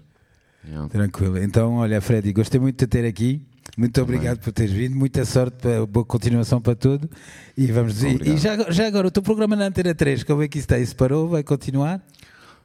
Yeah. 0.67 0.89
Tranquilo. 0.89 1.37
Então, 1.37 1.75
olha, 1.75 1.99
Freddy, 2.01 2.31
gostei 2.31 2.59
muito 2.59 2.77
de 2.77 2.87
ter 2.87 3.05
aqui. 3.05 3.45
Muito 3.77 4.01
obrigado 4.01 4.39
por 4.39 4.53
teres 4.53 4.71
vindo, 4.71 4.95
muita 4.95 5.25
sorte, 5.25 5.67
boa 5.89 6.05
continuação 6.05 6.61
para 6.61 6.75
tudo. 6.75 7.09
E 7.57 7.67
vamos 7.67 7.95
dizer, 7.95 8.25
e 8.25 8.37
já, 8.37 8.71
já 8.71 8.87
agora, 8.87 9.07
o 9.07 9.11
teu 9.11 9.21
programa 9.21 9.55
na 9.55 9.65
Antena 9.65 9.93
3, 9.93 10.23
como 10.23 10.41
é 10.41 10.47
que 10.47 10.57
isso 10.57 10.65
está? 10.65 10.79
Isso 10.79 10.95
parou? 10.95 11.27
Vai 11.27 11.43
continuar? 11.43 12.01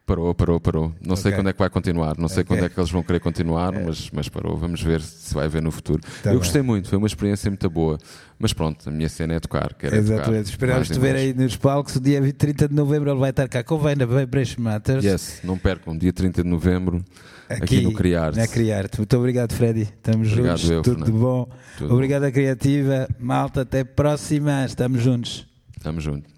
Parou, 0.07 0.35
parou, 0.35 0.59
parou. 0.59 0.93
Não 1.01 1.13
okay. 1.13 1.23
sei 1.23 1.33
quando 1.33 1.49
é 1.51 1.53
que 1.53 1.59
vai 1.59 1.71
continuar, 1.71 2.19
não 2.19 2.27
sei 2.27 2.43
okay. 2.43 2.57
quando 2.57 2.65
é 2.65 2.69
que 2.69 2.81
eles 2.81 2.91
vão 2.91 3.03
querer 3.03 3.21
continuar, 3.21 3.75
é. 3.75 3.85
mas, 3.85 4.11
mas 4.11 4.29
parou. 4.29 4.57
Vamos 4.57 4.83
ver 4.83 5.01
se 5.01 5.33
vai 5.35 5.45
haver 5.45 5.63
no 5.63 5.71
futuro. 5.71 6.01
Tá 6.01 6.31
eu 6.31 6.33
bem. 6.33 6.39
gostei 6.39 6.63
muito, 6.63 6.89
foi 6.89 6.99
uma 6.99 7.07
experiência 7.07 7.51
muito 7.51 7.71
boa. 7.71 7.99
Mas 8.39 8.53
pronto, 8.53 8.89
a 8.89 8.93
minha 8.93 9.09
cena 9.09 9.35
é 9.35 9.41
tocar. 9.41 9.75
Quero 9.75 9.95
Exatamente. 9.95 10.49
É 10.49 10.51
Esperamos 10.51 10.89
te 10.89 10.99
ver 10.99 11.15
aí 11.15 11.35
nos 11.35 11.57
palcos. 11.57 11.95
O 11.97 12.01
dia 12.01 12.21
30 12.33 12.69
de 12.69 12.75
novembro 12.75 13.11
ele 13.11 13.21
vai 13.21 13.31
estar 13.31 13.49
cá 13.49 13.63
com 13.63 13.79
Venda 13.79 14.07
Vibration 14.07 14.61
Matters. 14.63 15.05
Yes, 15.05 15.41
não 15.45 15.57
percam. 15.57 15.97
Dia 15.97 16.13
30 16.13 16.43
de 16.43 16.49
novembro 16.49 17.05
aqui, 17.51 17.77
aqui 17.77 17.81
no 17.83 17.93
Criar. 17.93 18.35
Na 18.35 18.47
Criar. 18.47 18.89
Muito 18.97 19.17
obrigado, 19.17 19.53
Freddy. 19.55 19.83
Estamos 19.83 20.33
obrigado 20.33 20.59
juntos. 20.59 20.71
Eu, 20.71 20.83
Tudo 20.83 21.05
de 21.05 21.11
bom. 21.13 21.49
Tudo 21.79 21.95
obrigado, 21.95 22.25
a 22.25 22.33
Criativa. 22.33 23.09
Malta, 23.19 23.63
até 23.63 23.85
próxima. 23.85 24.65
Estamos 24.65 25.03
juntos. 25.03 25.47
Estamos 25.77 26.05
juntos. 26.05 26.31